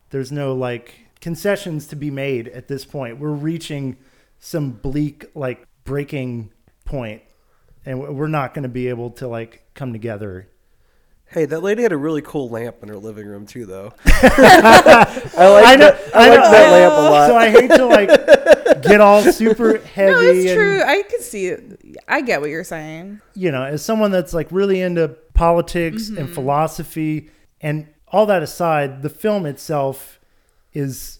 [0.09, 3.19] There's no like concessions to be made at this point.
[3.19, 3.97] We're reaching
[4.39, 6.51] some bleak like breaking
[6.85, 7.21] point
[7.85, 10.47] and we're not going to be able to like come together.
[11.27, 13.93] hey, that lady had a really cool lamp in her living room too, though.
[14.05, 17.27] I like I know- that, I, I like know- that lamp a lot.
[17.27, 18.09] So I hate to like
[18.81, 20.83] get all super heavy No, it's and true.
[20.83, 21.97] I could see it.
[22.07, 23.21] I get what you're saying.
[23.35, 26.33] you know, as someone that's like really into politics and mm-hmm.
[26.33, 27.29] philosophy
[27.61, 30.19] and all that aside, the film itself
[30.73, 31.19] is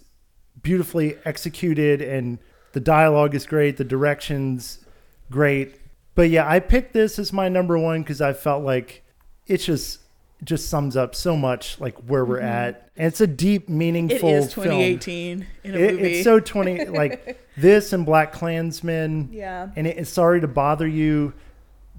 [0.62, 2.40] beautifully executed and
[2.74, 4.86] the dialogue is great, the direction's
[5.32, 5.76] great.
[6.16, 9.04] But yeah, I picked this as my number one because I felt like
[9.48, 10.00] it just
[10.44, 12.46] just sums up so much like where we're mm-hmm.
[12.46, 12.90] at.
[12.96, 14.68] And it's a deep, It meaningful is film.
[14.68, 16.14] 2018 in a It- movie.
[16.14, 19.70] it's so 20 like this and BlacKkKlansman Yeah.
[19.76, 21.34] and it, it's sorry to bother you.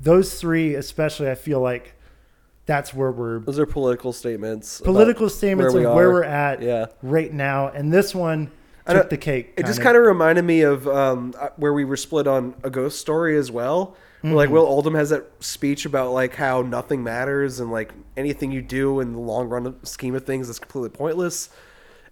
[0.00, 1.94] Those three, especially, I feel like
[2.66, 4.80] that's where we're Those are political statements.
[4.80, 6.86] political statements where we of where we're at Yeah.
[7.02, 7.68] right now.
[7.68, 8.50] And this one,
[8.86, 9.52] took the cake.
[9.56, 12.70] It just kind of reminded me of um, uh, where we were split on a
[12.70, 13.94] ghost story as well.
[14.22, 14.50] Where, like.
[14.50, 18.98] Will Oldham has that speech about like how nothing matters and like anything you do
[19.00, 21.50] in the long run of scheme of things is completely pointless.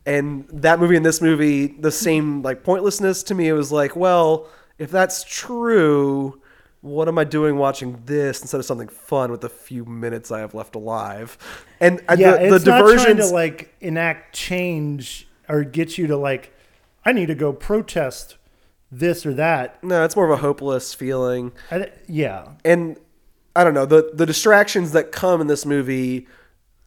[0.09, 3.47] And that movie and this movie, the same like pointlessness to me.
[3.47, 4.48] It was like, well,
[4.78, 6.40] if that's true,
[6.80, 10.40] what am I doing watching this instead of something fun with the few minutes I
[10.40, 11.36] have left alive?
[11.78, 16.06] And uh, yeah, the, the it's not trying to like enact change or get you
[16.06, 16.55] to like,
[17.05, 18.36] I need to go protest
[18.90, 19.85] this or that.
[19.85, 21.52] no, it's more of a hopeless feeling.
[21.70, 22.97] I, yeah, and
[23.55, 26.26] I don't know the the distractions that come in this movie.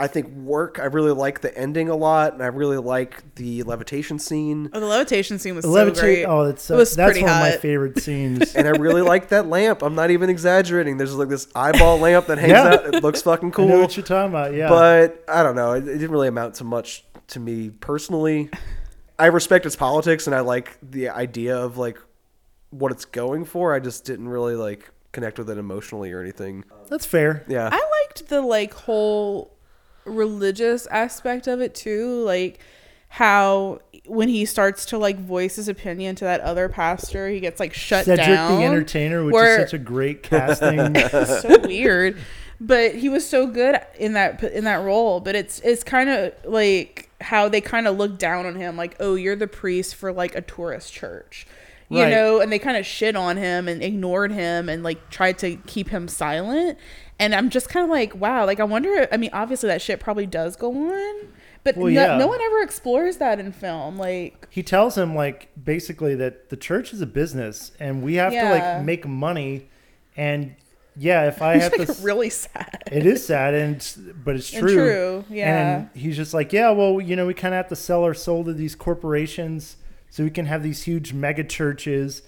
[0.01, 0.79] I think work.
[0.81, 4.69] I really like the ending a lot, and I really like the levitation scene.
[4.73, 6.25] Oh, the levitation scene was The so levitate- great.
[6.25, 8.55] oh, it's, uh, it was that's pretty one of my favorite scenes.
[8.55, 9.83] and I really like that lamp.
[9.83, 10.97] I'm not even exaggerating.
[10.97, 12.63] There's like this eyeball lamp that hangs Yeah.
[12.73, 12.95] out.
[12.95, 13.65] It looks fucking cool.
[13.65, 13.75] I cool.
[13.77, 14.53] know what you're talking about.
[14.55, 15.73] Yeah, But I don't know.
[15.73, 18.49] It, it didn't really amount to much to me personally.
[19.19, 21.99] I respect its politics, and I like the idea of like
[22.71, 23.73] what it's going for.
[23.75, 26.63] I just didn't really like connect with it emotionally or anything.
[26.89, 27.45] that's fair.
[27.47, 27.69] Yeah.
[27.71, 27.75] I
[28.07, 29.50] liked the like whole
[30.05, 32.59] religious aspect of it too, like
[33.09, 37.59] how when he starts to like voice his opinion to that other pastor, he gets
[37.59, 38.57] like shut Cedric down.
[38.59, 40.95] the Entertainer, which where- is such a great casting.
[41.25, 42.17] so weird
[42.63, 46.31] but he was so good in that in that role but it's it's kind of
[46.45, 50.13] like how they kind of look down on him like oh you're the priest for
[50.13, 51.47] like a tourist church
[51.89, 52.11] you Right.
[52.11, 55.55] know and they kind of shit on him and ignored him and like tried to
[55.65, 56.77] keep him silent
[57.21, 59.99] and i'm just kind of like wow like i wonder i mean obviously that shit
[59.99, 61.15] probably does go on
[61.63, 62.17] but Well, no, yeah.
[62.17, 66.57] no one ever explores that in film like he tells him like basically that the
[66.57, 69.69] church is a business and we have to like make money.
[70.17, 70.55] And
[70.97, 72.81] yeah if i it's have like to really sad.
[72.91, 74.73] It is sad and but it's And true.
[74.75, 75.77] true, yeah.
[75.77, 78.15] and he's just like yeah well you know we kind of have to sell our
[78.15, 79.77] soul to these corporations
[80.09, 82.23] so we can have these huge mega churches.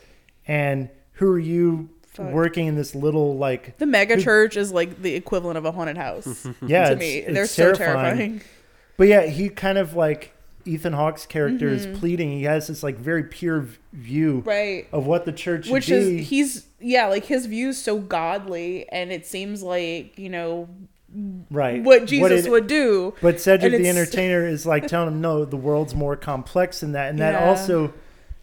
[0.47, 2.31] And who are you Fuck.
[2.31, 5.97] working in this little like the mega church is like the equivalent of a haunted
[5.97, 8.17] house yeah to it's- me it's they're so terrifying.
[8.17, 8.41] terrifying
[8.97, 10.31] But yeah, he kind of like
[10.65, 11.73] Ethan Hawke's character Mhm.
[11.73, 12.31] is pleading.
[12.31, 14.87] He has this like very pure view Right.
[14.93, 15.93] of what the church should which be.
[16.21, 20.69] is he's yeah like his views so godly and it seems like you know
[21.51, 25.45] right what jesus it- would do But Cedric the Entertainer is like telling him, no,
[25.45, 27.47] the world's more complex than that, and that Yeah.
[27.49, 27.93] also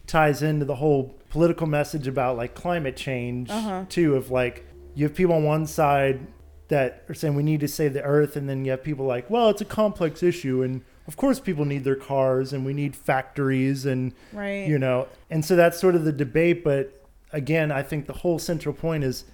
[0.07, 3.85] ties into the whole political message about like climate change Uh-huh.
[3.89, 4.15] too.
[4.15, 6.19] Of like you have people on one side
[6.67, 9.29] that are saying we need to save the earth, and then you have people like,
[9.29, 12.95] well, it's a complex issue, and of course people need their cars, and we need
[12.95, 14.67] factories, and Right.
[14.67, 16.63] you know, and so that's sort of the debate.
[16.63, 17.03] But
[17.33, 19.25] again, I think the whole central point is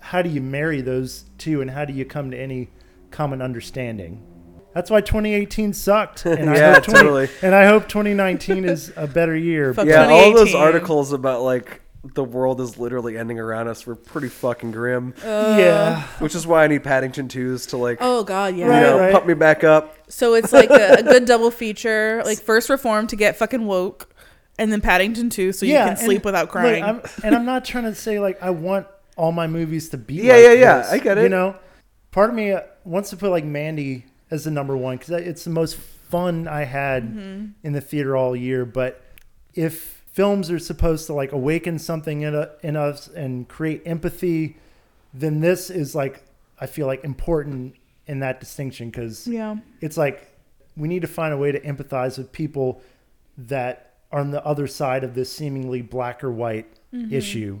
[0.00, 2.68] how do you marry those two, and how do you come to any
[3.10, 4.22] common understanding?
[4.74, 7.28] That's why 2018 sucked, and I Yeah, hope 20 totally.
[7.42, 9.74] and I hope 2019 is a better year.
[9.84, 11.80] yeah, all those articles about like
[12.14, 15.14] the world is literally ending around us were pretty fucking grim.
[15.24, 16.02] Yeah.
[16.18, 18.72] which is why I need Paddington 2s to like, oh god yeah you
[19.06, 19.96] know, pump me back up.
[20.08, 24.12] so it's like a, a good double feature like first reform to get fucking woke
[24.58, 27.64] and then paddington 2 so you can sleep without look, crying I'm- and I'm not
[27.64, 28.86] trying to say like I want
[29.16, 30.14] all my movies to be.
[30.16, 31.22] Yeah, like yeah, yeah, this, I get it.
[31.22, 31.56] You know,
[32.10, 34.04] part of me uh, wants to put like Mandy
[34.34, 37.52] as the number one because it's the most fun I had Mhm.
[37.62, 38.64] in the theater all year.
[38.64, 39.00] But
[39.54, 44.56] if films are supposed to like awaken something in, a, in us and create empathy,
[45.12, 46.22] then this is like
[46.60, 47.74] I feel like important
[48.06, 49.56] in that distinction because Yeah.
[49.80, 50.28] it's like
[50.76, 52.80] we need to find a way to empathize with people
[53.38, 57.12] that are on the other side of this seemingly black or white Mhm.
[57.12, 57.58] issue.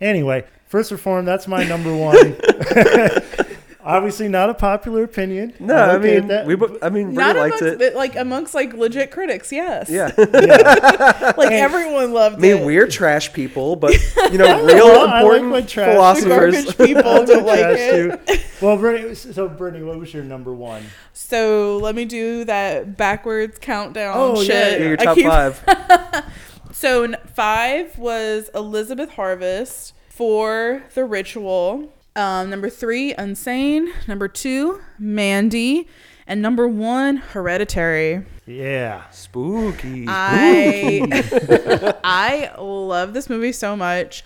[0.00, 2.36] Anyway, First Reform, that's my number one.
[3.88, 5.54] Obviously, not a popular opinion.
[5.60, 6.44] No, I'm I mean, that.
[6.44, 7.94] we, I mean, not liked amongst it.
[7.94, 10.10] like amongst like legit critics yes Yeah.
[11.36, 13.92] like everyone loved I mean, it we're trash people, but
[14.32, 15.92] you know, real Well, I like important trash.
[15.92, 16.64] philosophers.
[16.74, 18.44] garbage people don't like Trash it too.
[18.60, 20.82] Well, Britnee, so Britnee, what was your number one?
[21.12, 24.14] So let me do that backwards countdown.
[24.16, 24.80] Oh, yeah, shit.
[24.80, 26.24] Yeah, your top keep- five.
[26.72, 29.92] So five was Elizabeth Harvest.
[30.08, 31.92] Four, The Ritual.
[32.16, 33.92] Um, number three, Unsane.
[34.08, 35.86] Number two, Mandy.
[36.26, 38.24] And number one, Hereditary.
[38.46, 39.08] Yeah.
[39.10, 40.06] Spooky.
[40.08, 44.24] I I love this movie so much.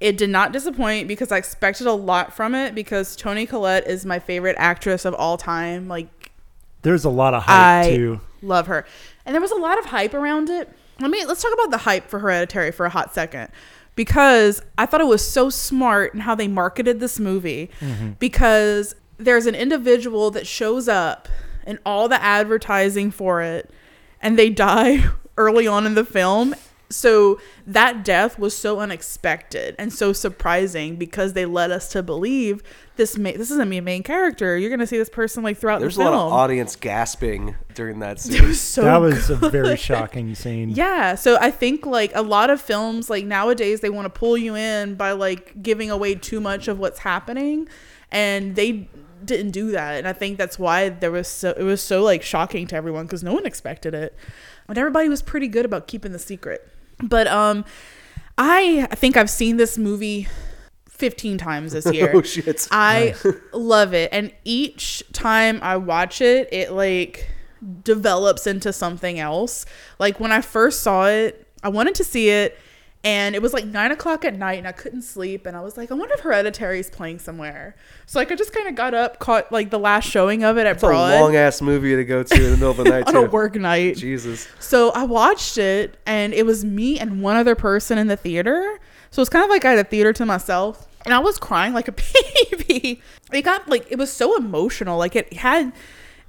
[0.00, 4.06] It did not disappoint because I expected a lot from it because Toni Collette is
[4.06, 5.88] my favorite actress of all time.
[5.88, 6.32] Like
[6.82, 8.20] There's a lot of hype I too.
[8.42, 8.86] love her.
[9.26, 10.68] And there was a lot of hype around it.
[11.00, 13.50] Let me let's talk about the hype for Hereditary for a hot second.
[14.00, 17.68] Because I thought it was so smart in how they marketed this movie.
[17.80, 18.12] Mm-hmm.
[18.18, 21.28] Because there's an individual that shows up
[21.66, 23.68] in all the advertising for it
[24.22, 25.04] and they die
[25.36, 26.54] early on in the film.
[26.92, 32.64] So that death was so unexpected and so surprising because they led us to believe
[32.96, 34.58] this ma- this isn't a main character.
[34.58, 36.10] You're gonna see this person like throughout There's the film.
[36.12, 36.30] There's a film.
[36.30, 38.44] lot of audience gasping during that scene.
[38.44, 40.70] was so that was a very shocking scene.
[40.70, 44.36] Yeah, so I think like a lot of films like nowadays they want to pull
[44.36, 47.68] you in by like giving away too much of what's happening
[48.10, 48.88] and they
[49.24, 52.22] didn't do that and I think that's why there was so it was so like
[52.22, 54.14] shocking to everyone cuz no one expected it.
[54.66, 56.68] But everybody was pretty good about keeping the secret.
[57.02, 57.64] But um
[58.38, 60.28] I I think I've seen this movie
[60.88, 62.12] 15 times this year.
[62.14, 62.68] Oh, shit.
[62.70, 63.14] I
[63.52, 64.10] love it.
[64.12, 67.30] And each time I watch it, it like
[67.82, 69.64] develops into something else.
[69.98, 72.58] Like when I first saw it, I wanted to see it
[73.02, 75.46] and it was like nine o'clock at night and I couldn't sleep.
[75.46, 77.74] And I was like, I wonder if Hereditary is playing somewhere.
[78.06, 80.66] So like I just kind of got up, caught like the last showing of it
[80.66, 80.86] at It's a
[81.20, 83.20] long ass movie to go to in the middle of the night on too.
[83.20, 83.96] a work night.
[83.96, 84.48] Jesus.
[84.58, 88.78] So I watched it, and it was me and one other person in the theater.
[89.10, 91.72] So it's kind of like I had a theater to myself, and I was crying
[91.72, 91.92] like a
[92.52, 93.00] baby.
[93.32, 94.98] It got like it was so emotional.
[94.98, 95.72] Like it had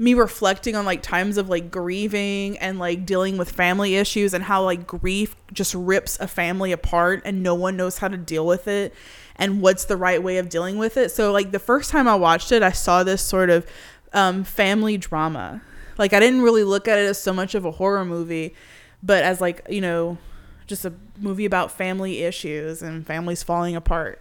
[0.02, 4.44] me reflecting on like times of like grieving and like dealing with family issues and
[4.44, 8.44] how like grief just rips a family apart and no one knows how to deal
[8.48, 8.96] with it
[9.36, 11.12] and what's the right way of dealing with it.
[11.12, 13.68] So like the first time I watched it, I saw this sort of
[14.12, 15.62] um, family drama.
[16.00, 18.56] Like I didn't really look at it as so much of a horror movie,
[19.04, 20.18] but as like you know,
[20.66, 24.20] just a movie about family issues and families falling apart.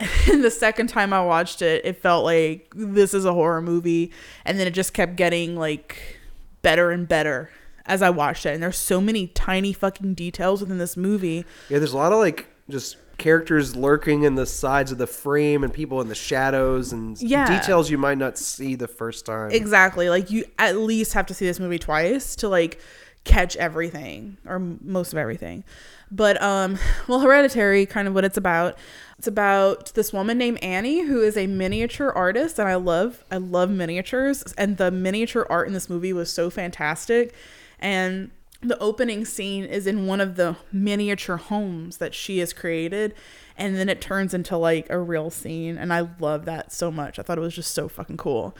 [0.00, 4.12] And the second time I watched it, it felt like this is a horror movie,
[4.44, 6.18] and then it just kept getting like
[6.62, 7.50] better and better
[7.86, 8.50] as I watched it.
[8.54, 11.44] And there's so many tiny fucking details within this movie.
[11.68, 15.64] Yeah, there's a lot of like just characters lurking in the sides of the frame
[15.64, 17.58] and people in the shadows and Yeah.
[17.58, 19.50] details you might not see the first time.
[19.50, 20.08] Exactly.
[20.08, 22.80] Like you at least have to see this movie twice to like
[23.24, 25.64] catch everything or m- most of everything.
[26.10, 26.78] But um
[27.08, 28.78] well Hereditary kind of what it's about.
[29.18, 33.36] It's about this woman named Annie who is a miniature artist and I love I
[33.36, 37.34] love miniatures and the miniature art in this movie was so fantastic.
[37.80, 38.30] And
[38.60, 43.14] the opening scene is in one of the miniature homes that she has created
[43.56, 47.18] and then it turns into like a real scene and i love that so much.
[47.18, 48.56] I thought it was just so fucking cool.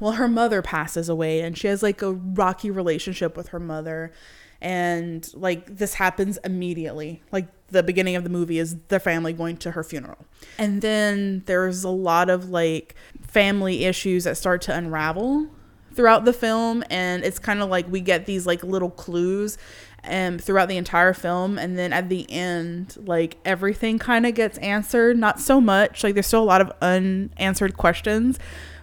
[0.00, 4.12] Well her mother passes away and she has like a rocky relationship with her mother
[4.60, 7.22] and like this happens immediately.
[7.30, 10.18] Like the beginning of the movie is the family going to her funeral.
[10.58, 15.48] And then there's a lot of like family issues that start to unravel
[15.92, 16.82] throughout the film.
[16.90, 19.58] And it's kind of like we get these like little clues
[20.04, 21.58] um throughout the entire film.
[21.58, 25.16] And then at the end like everything kind of gets answered.
[25.16, 26.02] Not so much.
[26.02, 28.38] Like there's still a lot of unanswered questions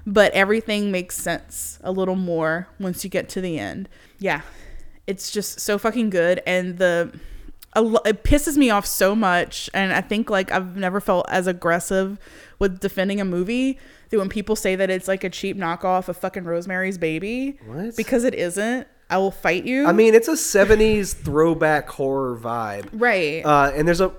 [0.07, 3.89] but everything makes sense a little more once you get to the end.
[4.19, 4.41] Yeah
[5.07, 7.11] it's just so fucking good and the
[8.05, 12.17] it pisses me off so much and i think like i've never felt as aggressive
[12.57, 13.77] with defending a movie
[14.09, 17.95] that when people say that it's like a cheap knockoff of fucking rosemary's baby What?
[17.97, 22.87] because it isn't i will fight you I mean, it's a 70s throwback horror vibe.
[22.93, 24.11] right Uh, and there's a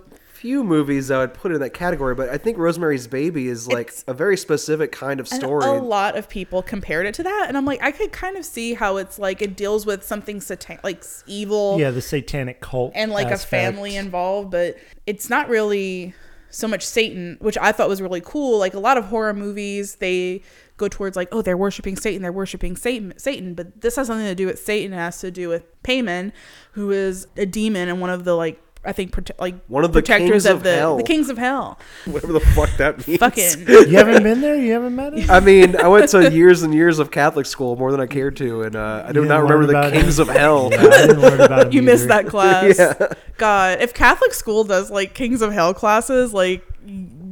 [0.47, 3.89] few movies I would put in that category, but I think Rosemary's Baby is like
[3.89, 5.65] It's- a very specific kind of And story.
[5.67, 8.45] a lot of people compared it to that, and I'm like, I could kind of
[8.45, 12.93] see how it's like it deals with something satan- like evil, Yeah, the satanic cult
[12.95, 13.43] and like aspect.
[13.43, 16.15] a family involved, but it's not really
[16.49, 18.57] so much Satan, which I thought was really cool.
[18.61, 20.43] Like a lot of horror movies, they
[20.77, 24.25] go towards like, oh, they're worshiping Satan, they're worshiping Satan, Satan, but this has something
[24.27, 24.93] to do with Satan.
[24.93, 26.31] It has to do with Paimon,
[26.73, 28.63] who is a demon and one of the like.
[28.87, 30.97] I think prote- like One of the protectors kings of, of the hell.
[30.97, 31.79] the kings of hell.
[32.07, 33.19] Whatever the fuck that means.
[33.21, 34.57] Fucking You haven't been there?
[34.57, 35.31] You haven't met him?
[35.31, 38.37] I mean, I went to years and years of Catholic school more than I cared
[38.37, 40.23] to, and uh, I do not remember the kings it.
[40.23, 40.69] of hell.
[40.73, 42.79] Yeah, I didn't learn about him you missed that class.
[42.79, 43.09] Yeah.
[43.37, 46.65] God, if Catholic school does like Kings of Hell classes, like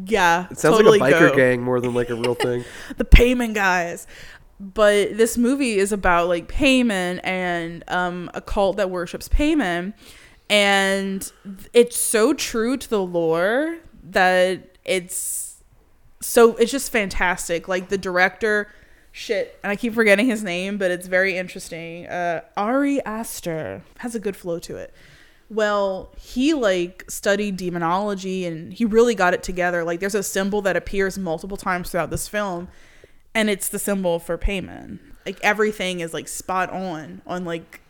[0.07, 1.37] yeah, It sounds totally like a biker go.
[1.37, 2.65] gang more than like a real thing.
[2.97, 4.07] the Paimon guys.
[4.61, 9.95] But this movie is about like Paimon and um, a cult that worships Paimon,
[10.49, 11.33] and
[11.73, 13.79] it's so true to the lore
[14.11, 15.63] that it's
[16.21, 17.69] so it's just fantastic.
[17.69, 18.71] Like the director,
[19.13, 22.07] shit, and I keep forgetting his name, but it's very interesting.
[22.07, 24.95] Uh, Ari Aster has a good flow to it.
[25.51, 29.85] Well, he like studied demonology and he really got it together.
[29.85, 32.69] Like there's a symbol that appears multiple times throughout this film
[33.35, 34.99] and it's the symbol for Paimon.
[35.27, 37.81] Like everything is like spot on on like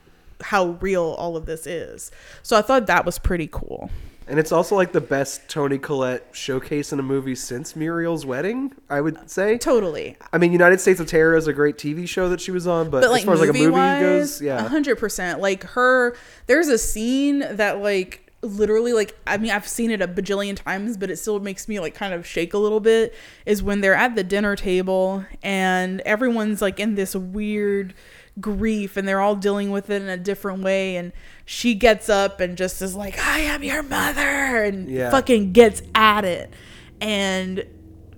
[0.43, 2.11] how real all of this is.
[2.43, 3.91] So I thought that was pretty cool.
[4.27, 8.73] And it's also like the best Toni Collette showcase in a movie since Muriel's Wedding,
[8.89, 9.59] I would say.
[9.59, 10.17] Totally.
[10.33, 12.89] I mean, United States of Tara is a great TV show that she was on,
[12.89, 14.67] but, But like as far as like a movie wise, goes, yeah.
[14.67, 15.41] hundred percent.
[15.41, 16.17] Like her,
[16.47, 20.97] there's a scene that like literally like I mean I've seen it a bajillion times,
[20.97, 23.15] but it still makes me like kind of shake a little bit.
[23.45, 27.95] Is when they're at the dinner table and everyone's like in this weird
[28.41, 31.13] grief and they're all dealing with it in a different way and
[31.45, 35.11] she gets up and just is like I am your mother and Yeah.
[35.11, 36.53] fucking gets at it
[37.01, 37.65] and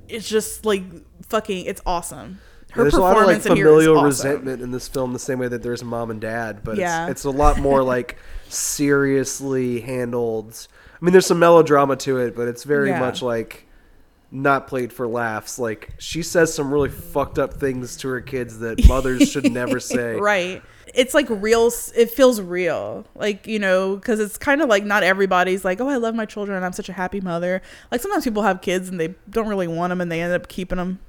[0.09, 0.84] it's just like
[1.28, 2.38] fucking it's awesome.
[2.72, 4.06] Her There's a lot of like familial awesome.
[4.06, 7.05] resentment in this film, the same way that there's mom and dad, but Yeah.
[7.05, 8.16] it's, it's a lot more like
[8.48, 10.66] seriously handled.
[11.01, 13.01] I mean, there's some melodrama to it, but it's very Yeah.
[13.01, 13.65] much like
[14.30, 15.58] not played for laughs.
[15.58, 19.80] Like she says some really fucked up things to her kids that mothers should never
[19.80, 20.14] say.
[20.16, 20.62] right
[20.94, 25.02] it's like real it feels real like you know because it's kind of like not
[25.02, 28.22] everybody's like oh i love my children and i'm such a happy mother like sometimes
[28.22, 31.00] people have kids and they don't really want them and they end up keeping them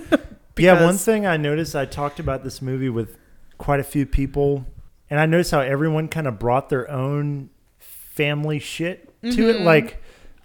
[0.58, 3.18] yeah, one thing I noticed, I talked about this movie with
[3.58, 4.66] quite a few people,
[5.10, 9.56] and I noticed how everyone kind of brought their own family shit to it.
[9.56, 9.64] Mhm.
[9.64, 10.02] Like,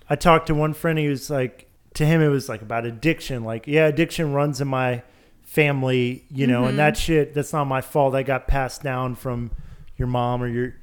[0.09, 1.66] I talked to one friend, he was like,
[1.98, 3.44] to him, it was like about addiction.
[3.44, 5.03] Like, yeah, addiction runs in my
[5.44, 6.69] family, you know, Mhm.
[6.69, 8.14] and that shit, that's not my fault.
[8.15, 9.52] i got passed down from
[9.98, 10.74] your mom or your,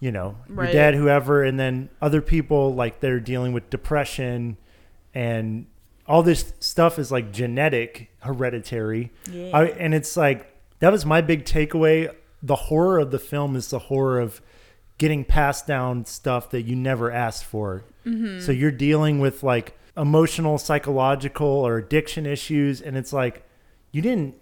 [0.00, 0.72] you know, Right.
[0.72, 1.42] your dad, whoever.
[1.44, 4.56] And then other people, like, they're dealing with depression
[5.14, 5.66] and
[6.06, 9.10] all this stuff is like genetic, hereditary.
[9.30, 9.50] Yeah.
[9.52, 10.46] I, and it's like,
[10.80, 12.10] that was my big takeaway.
[12.42, 14.40] The horror of the film is the horror of
[14.96, 17.84] getting passed down stuff that you never asked for.
[18.06, 18.40] Mhm.
[18.40, 22.80] So you're dealing with like emotional, psychological, or addiction issues.
[22.80, 23.42] And it's like,
[23.92, 24.34] you didn't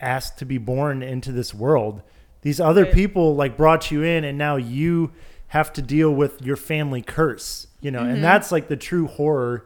[0.00, 2.02] ask to be born into this world.
[2.42, 2.92] These other Right.
[2.92, 5.12] people like brought you in, and now you
[5.48, 8.14] have to deal with your family curse, you know, Mhm.
[8.14, 9.64] and that's like the true horror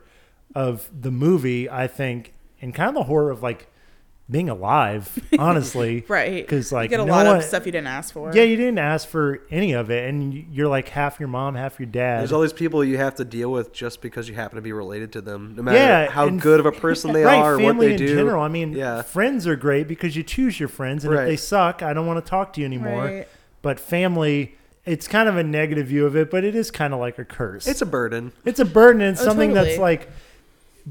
[0.55, 3.67] of the movie, I think, and kind of the horror of like
[4.33, 6.05] being alive, honestly.
[6.09, 8.35] right Because like you get a no lot one- of stuff you didn't ask for
[8.35, 11.79] Yeah, you didn't ask for any of it, and you're like half your mom, half
[11.79, 12.21] your dad.
[12.21, 14.73] There's all these people you have to deal with just because you happen to be
[14.73, 17.55] related to them, no matter yeah, how and- good of a person they right, are,
[17.55, 18.09] or what they in do.
[18.15, 18.43] general.
[18.43, 21.83] I mean, yeah, friends are great because you choose your friends, and if they suck,
[21.83, 23.05] I don't want to talk to you anymore.
[23.05, 23.29] Right.
[23.61, 26.99] But family, it's kind of a negative view of it, but it is kind of
[26.99, 27.69] like a curse.
[27.69, 28.33] it's a burden.
[28.45, 29.01] It's a burden.
[29.03, 30.09] and It's Oh, something that's like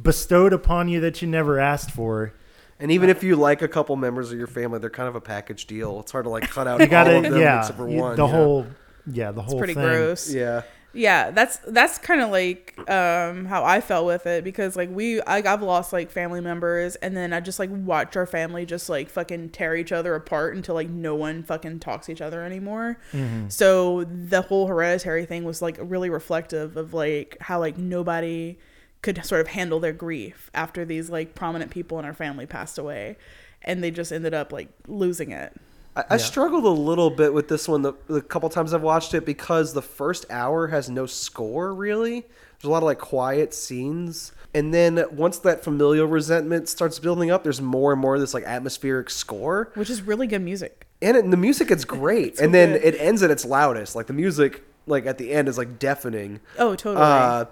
[0.01, 2.33] bestowed upon you that you never asked for.
[2.81, 5.21] And even if you like a couple members of your family, they're kind of a
[5.21, 5.99] package deal.
[6.01, 8.15] It's hard to like cut out You gotta, all of them yeah, except for one.
[8.17, 8.37] the you know?
[8.37, 8.67] whole,
[9.05, 9.83] yeah, the whole It's pretty thing.
[9.83, 10.63] gross Yeah.
[10.93, 15.21] yeah that's that's kind of like um how i felt with it because like we
[15.21, 18.89] I, i've lost like family members and then i just like watch our family just
[18.89, 22.43] like fucking tear each other apart until like no one fucking talks to each other
[22.43, 23.47] anymore Mm-hmm.
[23.47, 28.57] so the whole hereditary thing was like really reflective of like how like nobody
[29.01, 32.77] could sort of handle their grief after these like prominent people in our family passed
[32.77, 33.17] away
[33.63, 35.53] and they just ended up like losing it
[35.95, 39.13] I, I struggled a little bit with this one the, the couple times I've watched
[39.13, 42.21] it because the first hour has no score really.
[42.21, 44.31] There's a lot of like quiet scenes.
[44.53, 48.33] And then once that familial resentment starts building up, there's more and more of this
[48.33, 49.71] like atmospheric score.
[49.73, 52.39] which is really good music And, it, and the music is great.
[52.39, 52.83] and then good.
[52.85, 53.93] it ends at its loudest.
[53.93, 56.39] Like the music like at the end is like deafening.
[56.57, 57.45] oh totally Uh,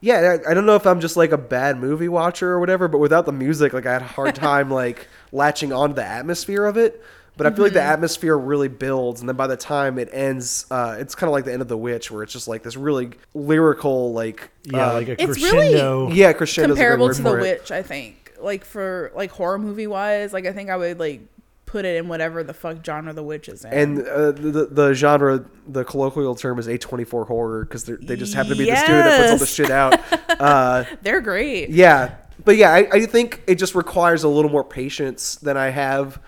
[0.00, 2.88] yeah, I, I don't know if I'm just like a bad movie watcher or whatever,
[2.88, 6.64] but without the music, like I had a hard time like latching onto the atmosphere
[6.64, 7.02] of it.
[7.36, 7.92] But I feel like the Mm-hmm.
[7.92, 11.44] atmosphere really builds, and then by the time it ends, uh, it's kind of like
[11.44, 14.94] the end of The Witch, where it's just like this really lyrical, like Yeah, uh,
[14.94, 16.08] like a It's really- crescendo.
[16.10, 17.42] yeah, crescendo comparable to the for it.
[17.42, 21.20] witch i think like for like horror movie wise like i think i would like
[21.68, 24.94] put it in whatever the fuck genre the witch is in And uh, the, the
[24.94, 29.02] genre, the colloquial term is A24 horror because they just happen to be the studio
[29.02, 30.00] that puts all the shit out.
[30.40, 32.14] Uh, they're great Yeah,
[32.44, 36.20] but yeah, I, I think it just requires a little more patience than I have,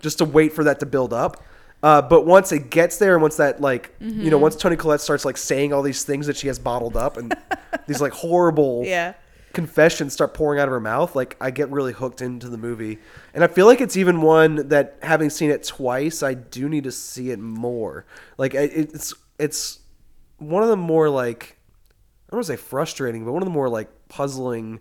[0.00, 1.42] just to wait for that to build up.
[1.82, 4.28] Uh, but once it gets there, and once that like you Mm-hmm.
[4.30, 7.16] know, once Toni Collette starts like saying all these things that she has bottled up,
[7.18, 7.34] and
[7.86, 9.12] these like horrible yeah
[9.54, 12.98] confessions start pouring out of her mouth, like I get really hooked into the movie,
[13.32, 16.84] and I feel like it's even one that having seen it twice, I do need
[16.84, 18.04] to see it more.
[18.36, 19.80] Like it's it's
[20.38, 21.56] one of the more like
[22.28, 24.80] I don't want to say frustrating, but one of the more like puzzling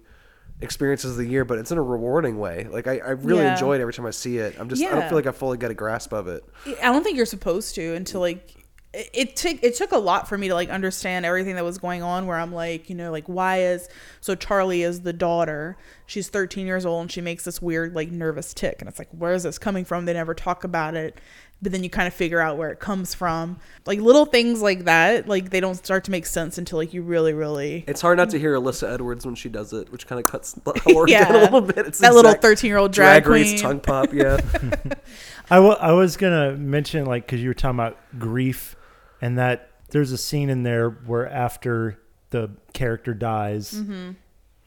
[0.62, 2.68] experiences of the year, but it's in a rewarding way.
[2.70, 3.52] Like I, I really Yeah.
[3.54, 4.56] enjoy it every time I see it.
[4.60, 6.44] I'm just I don't feel like I fully get a grasp of it.
[6.66, 8.63] i don't think you're supposed to until like
[8.94, 11.78] it, it took it took a lot for me to like understand everything that was
[11.78, 13.88] going on where i'm like you know like why is
[14.22, 18.12] so charlie is the daughter she's 13 years old and she makes this weird like
[18.12, 21.20] nervous tick and it's like where is this coming from they never talk about it
[21.62, 24.84] but then you kind of figure out where it comes from like little things like
[24.84, 28.18] that like they don't start to make sense until like you really really It's hard
[28.18, 31.08] not to hear Alyssa Edwards when she does it, which kind of cuts the horror
[31.08, 31.24] Yeah.
[31.24, 31.78] down a little bit.
[31.88, 33.62] It's the That little 13-year-old drag race queen.
[33.62, 34.14] tongue pop.
[34.14, 34.42] Yeah,
[35.50, 38.76] I I was gonna mention like because you were talking about grief,
[39.24, 42.00] and that there's a scene in there where after
[42.32, 44.12] the character dies, Mm-hmm.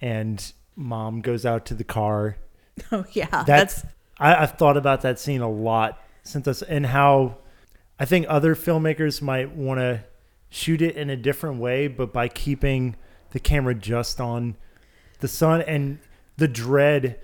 [0.01, 2.37] and mom goes out to the car.
[2.93, 3.85] oh yeah That's, that's
[4.19, 7.39] I, I've thought about that scene a lot since this, and how
[7.99, 10.05] I think other filmmakers might want to
[10.51, 12.97] shoot it in a different way, but by keeping
[13.31, 14.57] the camera just on
[15.21, 15.99] the son and
[16.37, 17.19] the dread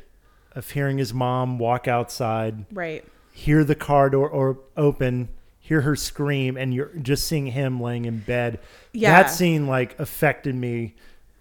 [0.52, 5.28] of hearing his mom walk outside right hear the car door or open,
[5.64, 8.58] hear her scream, and you're just seeing him laying in bed.
[8.92, 9.22] Yeah.
[9.22, 10.94] That scene like affected me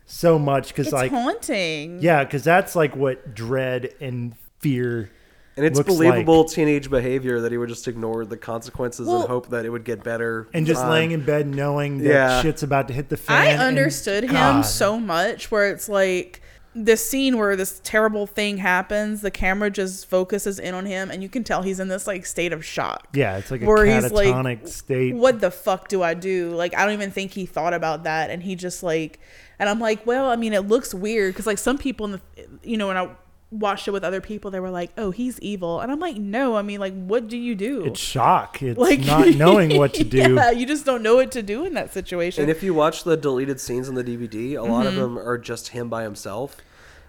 [0.06, 5.10] so much because like haunting yeah, because that's like what dread and fear.
[5.58, 6.50] and it's looks believable like.
[6.52, 9.84] teenage behavior that he would just ignore the consequences Well- and hope that it would
[9.86, 10.48] get better.
[10.54, 12.42] And just Um, laying in bed knowing that yeah.
[12.42, 13.38] shit's about to hit the fan.
[13.42, 14.62] I and- understood him God.
[14.62, 16.41] so much where it's like
[16.74, 21.22] this scene where this terrible thing happens, the camera just focuses in on him and
[21.22, 23.10] you can tell he's in this like state of shock.
[23.14, 25.14] Yeah, it's like a Where he's like, state.
[25.16, 26.52] What the fuck do I do?
[26.52, 29.20] Like I don't even think he thought about that and he just like
[29.60, 32.22] and I'm like, well, I mean, it looks weird cuz like some people in the
[32.64, 33.10] you know when I
[33.52, 36.56] watched it with other people they were like, "Oh, he's evil." And I'm like, "No,
[36.56, 38.62] I mean, like what do you do?" It's shock.
[38.62, 40.18] It's like not knowing what to do.
[40.36, 42.44] Yeah, you just don't know what to do in that situation.
[42.44, 45.02] And if you watch the deleted scenes on the DVD, a lot of Mm-hmm.
[45.02, 46.58] them are just him by himself.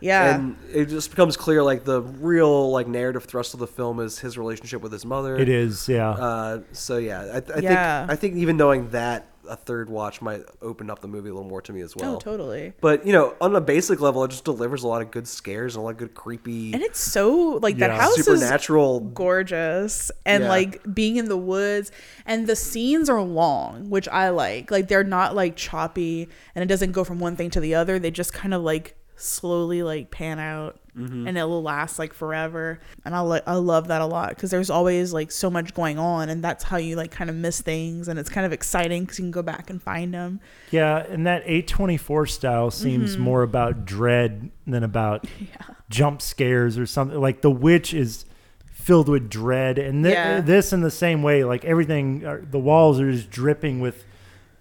[0.00, 0.34] yeah.
[0.34, 4.18] And it just becomes clear like the real like narrative thrust of the film is
[4.18, 5.36] his relationship with his mother.
[5.36, 6.10] It is, yeah.
[6.10, 8.00] Uh, so yeah, I, I Yeah.
[8.06, 11.32] think I think even knowing that a third watch might open up the movie a
[11.34, 12.16] little more to me as oh, well.
[12.16, 12.72] oh, totally.
[12.80, 15.74] But you know, on a basic level, it just delivers a lot of good scares
[15.74, 18.00] and a lot of good creepy, And it's so like that Yeah.
[18.00, 19.00] house is supernatural.
[19.00, 20.48] gorgeous and Yeah.
[20.48, 21.90] like being in the woods
[22.26, 26.66] and the scenes are long which i like like they're not like choppy and it
[26.66, 30.10] doesn't go from one thing to the other they just kind of like slowly like
[30.10, 31.26] pan out Mm-hmm.
[31.26, 34.50] and it will last like forever and i like i love that a lot because
[34.50, 37.62] there's always like so much going on and that's how you like kind of miss
[37.62, 40.38] things and it's kind of exciting because you can go back and find them
[40.70, 43.22] Yeah, and that A24 style seems Mm-hmm.
[43.22, 45.26] more about dread than about
[45.88, 47.18] jump scares or something.
[47.18, 48.26] Like The Witch is
[48.70, 50.42] filled with dread, and thi- Yeah.
[50.42, 51.42] this in the same way.
[51.42, 54.04] Like everything, uh, the walls are just dripping with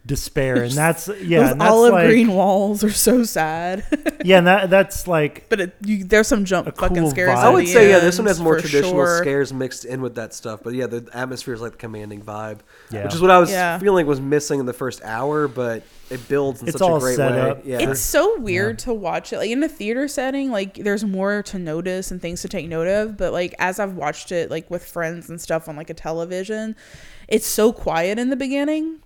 [0.06, 3.84] despair, and that's yeah, those and that's olive like, green walls are so sad
[4.26, 7.50] yeah, and that that's like but it, you, there's some jump fucking cool scares I
[7.50, 9.20] would the say yeah, this one has more traditional sure.
[9.20, 10.62] scares mixed in with that stuff.
[10.64, 12.60] But yeah, the atmosphere is like the commanding vibe,
[12.90, 13.04] Yeah.
[13.04, 13.78] which is what I was Yeah.
[13.80, 15.48] feeling was missing in the first hour.
[15.48, 17.40] But it builds in It's such all a great set way.
[17.40, 17.62] up.
[17.64, 19.38] Yeah, It's so weird to watch it.
[19.38, 22.88] Like in a theater setting, like there's more to notice and things to take note
[22.88, 23.18] of.
[23.18, 26.76] But like as I've watched it like with friends and stuff on like a television,
[27.28, 29.00] it's so quiet in the beginning.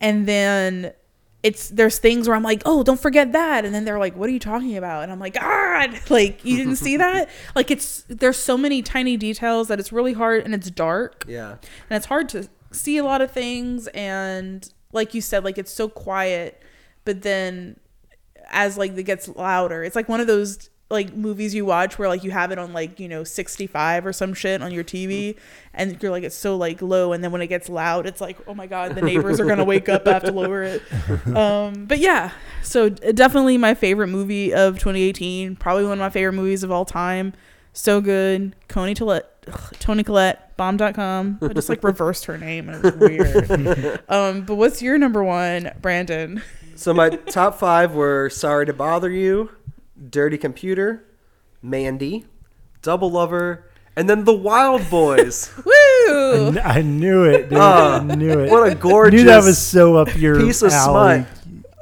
[0.00, 0.92] And then
[1.42, 3.64] it's there's things where I'm like, oh, don't forget that.
[3.64, 5.04] And then they're like, what are you talking about?
[5.04, 7.28] And I'm like, God, like you didn't see that?
[7.54, 11.52] Like it's there's so many tiny details that it's really hard and it's dark yeah.
[11.52, 15.72] and it's hard to see a lot of things and like you said like it's
[15.72, 16.62] so quiet
[17.04, 17.78] but then
[18.50, 22.08] as like it gets louder it's like one of those like movies you watch where
[22.08, 25.36] like you have it on like you know 65 or some shit on your tv
[25.74, 28.38] and you're like it's so like low and then when it gets loud it's like
[28.46, 30.82] oh my god the neighbors are gonna wake up i have to lower it.
[31.28, 36.32] Um but yeah so definitely my favorite movie of 2018 probably one of my favorite
[36.32, 37.32] movies of all time.
[37.74, 38.56] So good.
[38.68, 43.08] Coney Collette ugh, Toni Collette bomb.com I just like reversed her name and it was
[43.08, 44.00] weird.
[44.08, 46.42] Um but what's your number one Brandon?
[46.74, 49.50] So my top five were "Sorry to Bother You,"
[50.10, 51.04] "Dirty Computer,"
[51.62, 52.24] "Mandy,"
[52.82, 53.64] "Double Lover,"
[53.96, 57.58] and then "The Wild Boys." woo I, I knew it, dude.
[57.58, 58.50] Ah, I knew it.
[58.50, 61.24] what a gorgeous knew that was so up your piece of alley.
[61.24, 61.34] smut.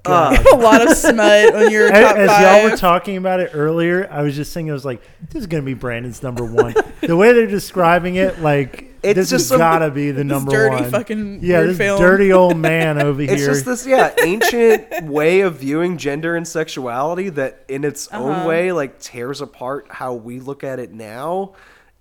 [0.04, 3.40] Uh, a lot of smut on your As, top as five y'all were talking about
[3.40, 6.44] it earlier, I was just thinking, I was like, this is gonna be Brandon's number
[6.44, 6.74] one.
[7.00, 10.50] the way they're describing it, like It's this just has gotta be the this number
[10.52, 10.90] dirty one.
[10.90, 12.00] fucking yeah, this film.
[12.00, 13.50] dirty old man over it's here.
[13.50, 18.22] It's just this yeah ancient way of viewing gender and sexuality that in its Uh-huh.
[18.24, 21.54] own way like tears apart how we look at it now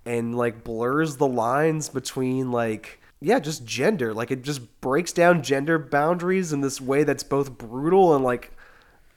[0.06, 5.42] and like blurs the lines between like yeah just gender like it just breaks down
[5.42, 8.52] gender boundaries in this way that's both brutal and like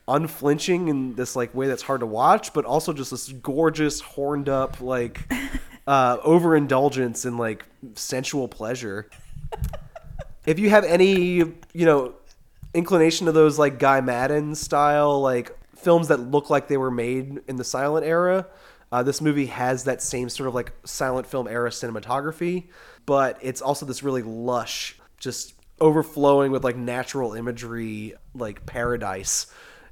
[0.07, 4.48] unflinching in this like way that's hard to watch but also just this gorgeous horned
[4.48, 5.20] up like
[5.89, 9.08] uh overindulgence and like sensual pleasure
[10.47, 12.15] if you have any you know
[12.75, 17.41] inclination to those like Guy Maddin style like films that look like they were made
[17.47, 18.47] in the silent era,
[18.91, 22.68] uh, this movie has that same sort of like silent film era cinematography,
[23.07, 29.47] but it's also this really lush, just overflowing with like natural imagery, like paradise.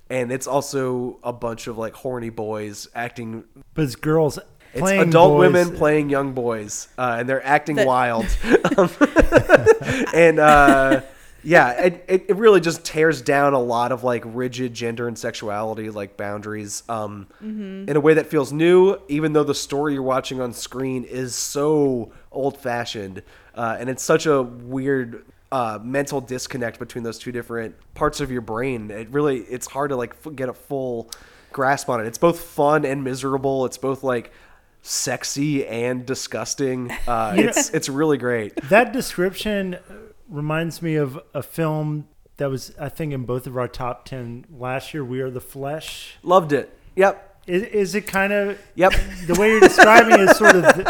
[0.08, 3.44] And it's also a bunch of like horny boys acting
[3.74, 4.38] But it's girls
[4.78, 5.52] it's adult boys.
[5.52, 8.26] women playing young boys, uh, and they're acting That- wild.
[8.76, 8.90] Um,
[10.14, 11.00] and uh,
[11.42, 15.16] yeah, it, it, it really just tears down a lot of like rigid gender and
[15.18, 20.02] sexuality like boundaries um, in a way that feels new, even though the story you're
[20.02, 23.22] watching on screen is so old fashioned,
[23.54, 25.24] uh, and it's such a weird.
[25.52, 28.90] Uh, mental disconnect between those two different parts of your brain.
[28.90, 31.08] It really, it's hard to like f- get a full
[31.52, 32.06] grasp on it.
[32.08, 33.64] It's both fun and miserable.
[33.64, 34.32] It's both like
[34.86, 36.90] sexy and disgusting.
[37.06, 38.54] Uh, it's it's really great.
[38.68, 39.78] That description
[40.28, 42.08] reminds me of a film
[42.38, 45.04] that was, I think, in both of our top 10 last year.
[45.04, 46.16] We Are the Flesh.
[46.22, 46.76] Loved it.
[46.96, 47.22] Yep.
[47.46, 48.92] Is, is it kind of Yep.
[49.26, 50.86] the way you're describing is sort of th-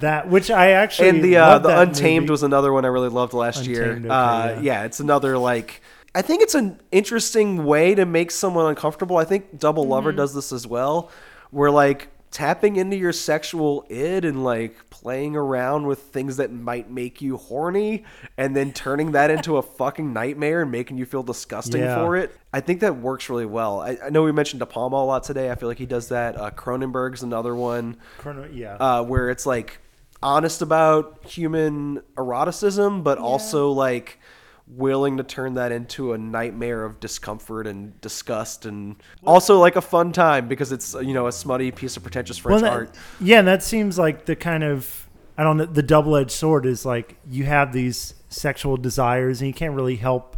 [0.00, 2.30] that, which I actually and the uh, the Untamed movie.
[2.32, 3.92] was another one I really loved last year.
[3.94, 4.60] Okay, uh, yeah.
[4.60, 4.84] yeah.
[4.84, 5.80] it's another like
[6.14, 9.16] I think it's an interesting way to make someone uncomfortable.
[9.16, 10.18] I think Double Lover Mm-hmm.
[10.18, 11.10] does this as well,
[11.50, 16.90] where like tapping into your sexual id and like playing around with things that might
[16.90, 18.02] make you horny
[18.36, 21.94] and then turning that into a fucking nightmare and making you feel disgusting Yeah.
[22.04, 22.36] for it.
[22.52, 23.80] I think that works really well.
[23.80, 25.48] I, I know we mentioned De Palma a lot today.
[25.48, 26.36] I feel like he does that.
[26.36, 28.74] Uh, Cronenberg's another one Chrono- yeah.
[28.80, 29.78] uh, where it's like
[30.20, 34.18] honest about human eroticism, but also like
[34.66, 39.80] willing to turn that into a nightmare of discomfort and disgust, and also like a
[39.82, 42.94] fun time because it's you know a smutty piece of pretentious French that- art.
[43.20, 46.66] Yeah, and that seems like the kind of I don't know the double edged sword
[46.66, 50.36] is like you have these sexual desires and you can't really help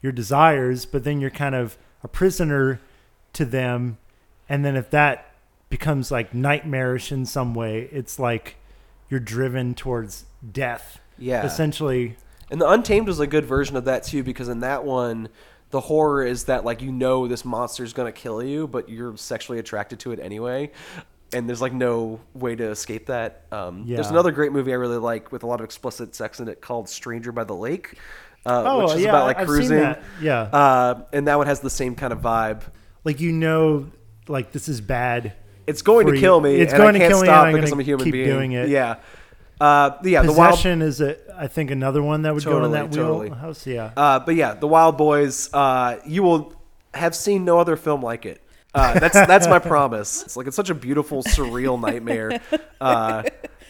[0.00, 2.80] your desires, but then you're kind of a prisoner
[3.32, 3.98] to them,
[4.48, 5.28] and then if that
[5.70, 8.56] becomes like nightmarish in some way, it's like
[9.08, 10.98] you're driven towards death.
[11.18, 11.44] Yeah.
[11.46, 12.16] essentially.
[12.52, 15.28] And the Untamed was a good version of that too, because in that one,
[15.70, 19.16] the horror is that like you know this monster is gonna kill you, but you're
[19.16, 20.70] sexually attracted to it anyway,
[21.32, 23.46] and there's like no way to escape that.
[23.50, 26.48] Um, There's another great movie I really like with a lot of explicit sex in
[26.48, 27.98] it called Stranger by the Lake,
[28.44, 29.78] uh, Oh which is yeah, about like I've seen cruising.
[29.78, 30.02] that.
[30.20, 32.64] Yeah, Uh, and that one has the same kind of vibe.
[33.02, 33.90] like you know,
[34.28, 35.32] like this is bad.
[35.66, 36.56] It's going to kill me.
[36.56, 38.26] It's going to kill me, because I'm a human keep being.
[38.28, 38.68] doing it.
[38.68, 38.96] Yeah.
[39.62, 42.62] Uh, yeah, the wild Possession is a, I think, another one that would go in
[42.72, 43.28] Totally, that totally.
[43.28, 43.64] wheelhouse.
[43.64, 43.92] Yeah.
[43.96, 45.52] Uh, but yeah, the Wild Boys.
[45.54, 46.52] Uh, you will
[46.94, 48.40] have seen no other film like it.
[48.74, 50.24] Uh, that's that's my promise.
[50.24, 52.40] It's like it's such a beautiful, surreal nightmare.
[52.80, 53.22] Uh,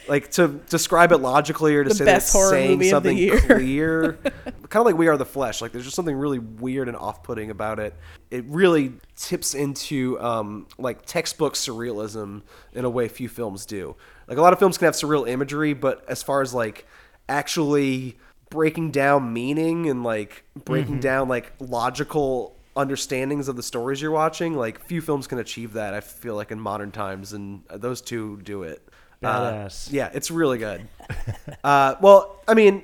[0.08, 3.28] like to describe it logically or to The say that it's saying movie of the
[3.28, 5.60] something clear, kind of like We Are the Flesh.
[5.60, 7.94] Like there's just something really weird and off-putting about it.
[8.30, 13.94] It really tips into um, like textbook surrealism in a way few films do.
[14.26, 16.86] Like a lot of films can have surreal imagery, but as far as like
[17.28, 18.18] actually
[18.50, 24.54] breaking down meaning and like breaking down like logical understandings of the stories you're watching
[24.54, 28.40] like few films can achieve that i feel like in modern times and those two
[28.42, 28.86] do it.
[29.22, 30.86] Uh, yeah it's really good.
[31.64, 32.82] Uh, well i mean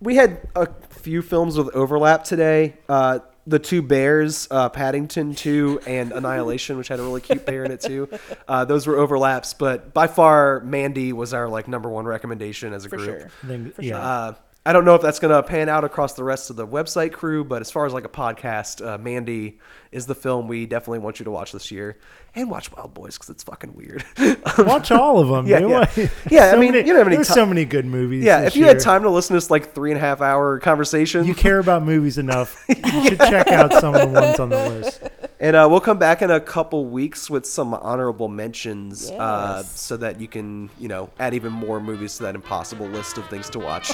[0.00, 2.76] we had a few films with overlap today.
[2.88, 7.64] Uh, the two bears uh, paddington 2 and annihilation which had a really cute bear
[7.64, 8.08] in it too
[8.48, 12.84] uh, those were overlaps but by far mandy was our like number one recommendation as
[12.84, 13.00] a group.
[13.02, 13.30] For group sure.
[13.42, 13.98] I think, yeah.
[13.98, 14.34] uh,
[14.66, 17.12] I don't know if that's going to pan out across the rest of the website
[17.12, 19.60] crew, but as far as like a podcast, uh, Mandy
[19.92, 21.98] is the film we definitely want you to watch this year,
[22.34, 24.04] and watch Wild Boys because it's fucking weird.
[24.58, 25.46] Watch all of them.
[25.46, 25.70] Yeah, dude.
[25.96, 26.08] yeah.
[26.30, 28.24] Yeah, I mean, many- you don't have any there's so many good movies.
[28.24, 28.74] yeah, if you year.
[28.74, 31.58] had time to listen to this like three and a half hour conversation, you care
[31.60, 32.62] about movies enough.
[32.96, 35.00] You should check out some of the ones on the list.
[35.40, 39.96] And uh, we'll come back in a couple weeks with some honorable mentions, uh, so
[39.96, 43.50] that you can you know add even more movies to that impossible list of things
[43.50, 43.92] to watch.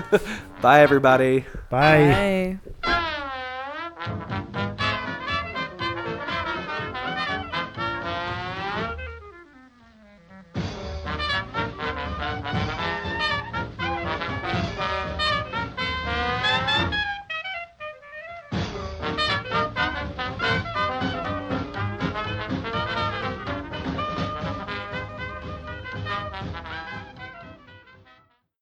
[0.62, 1.44] Bye, everybody.
[1.68, 2.58] Bye.
[2.82, 4.80] Bye.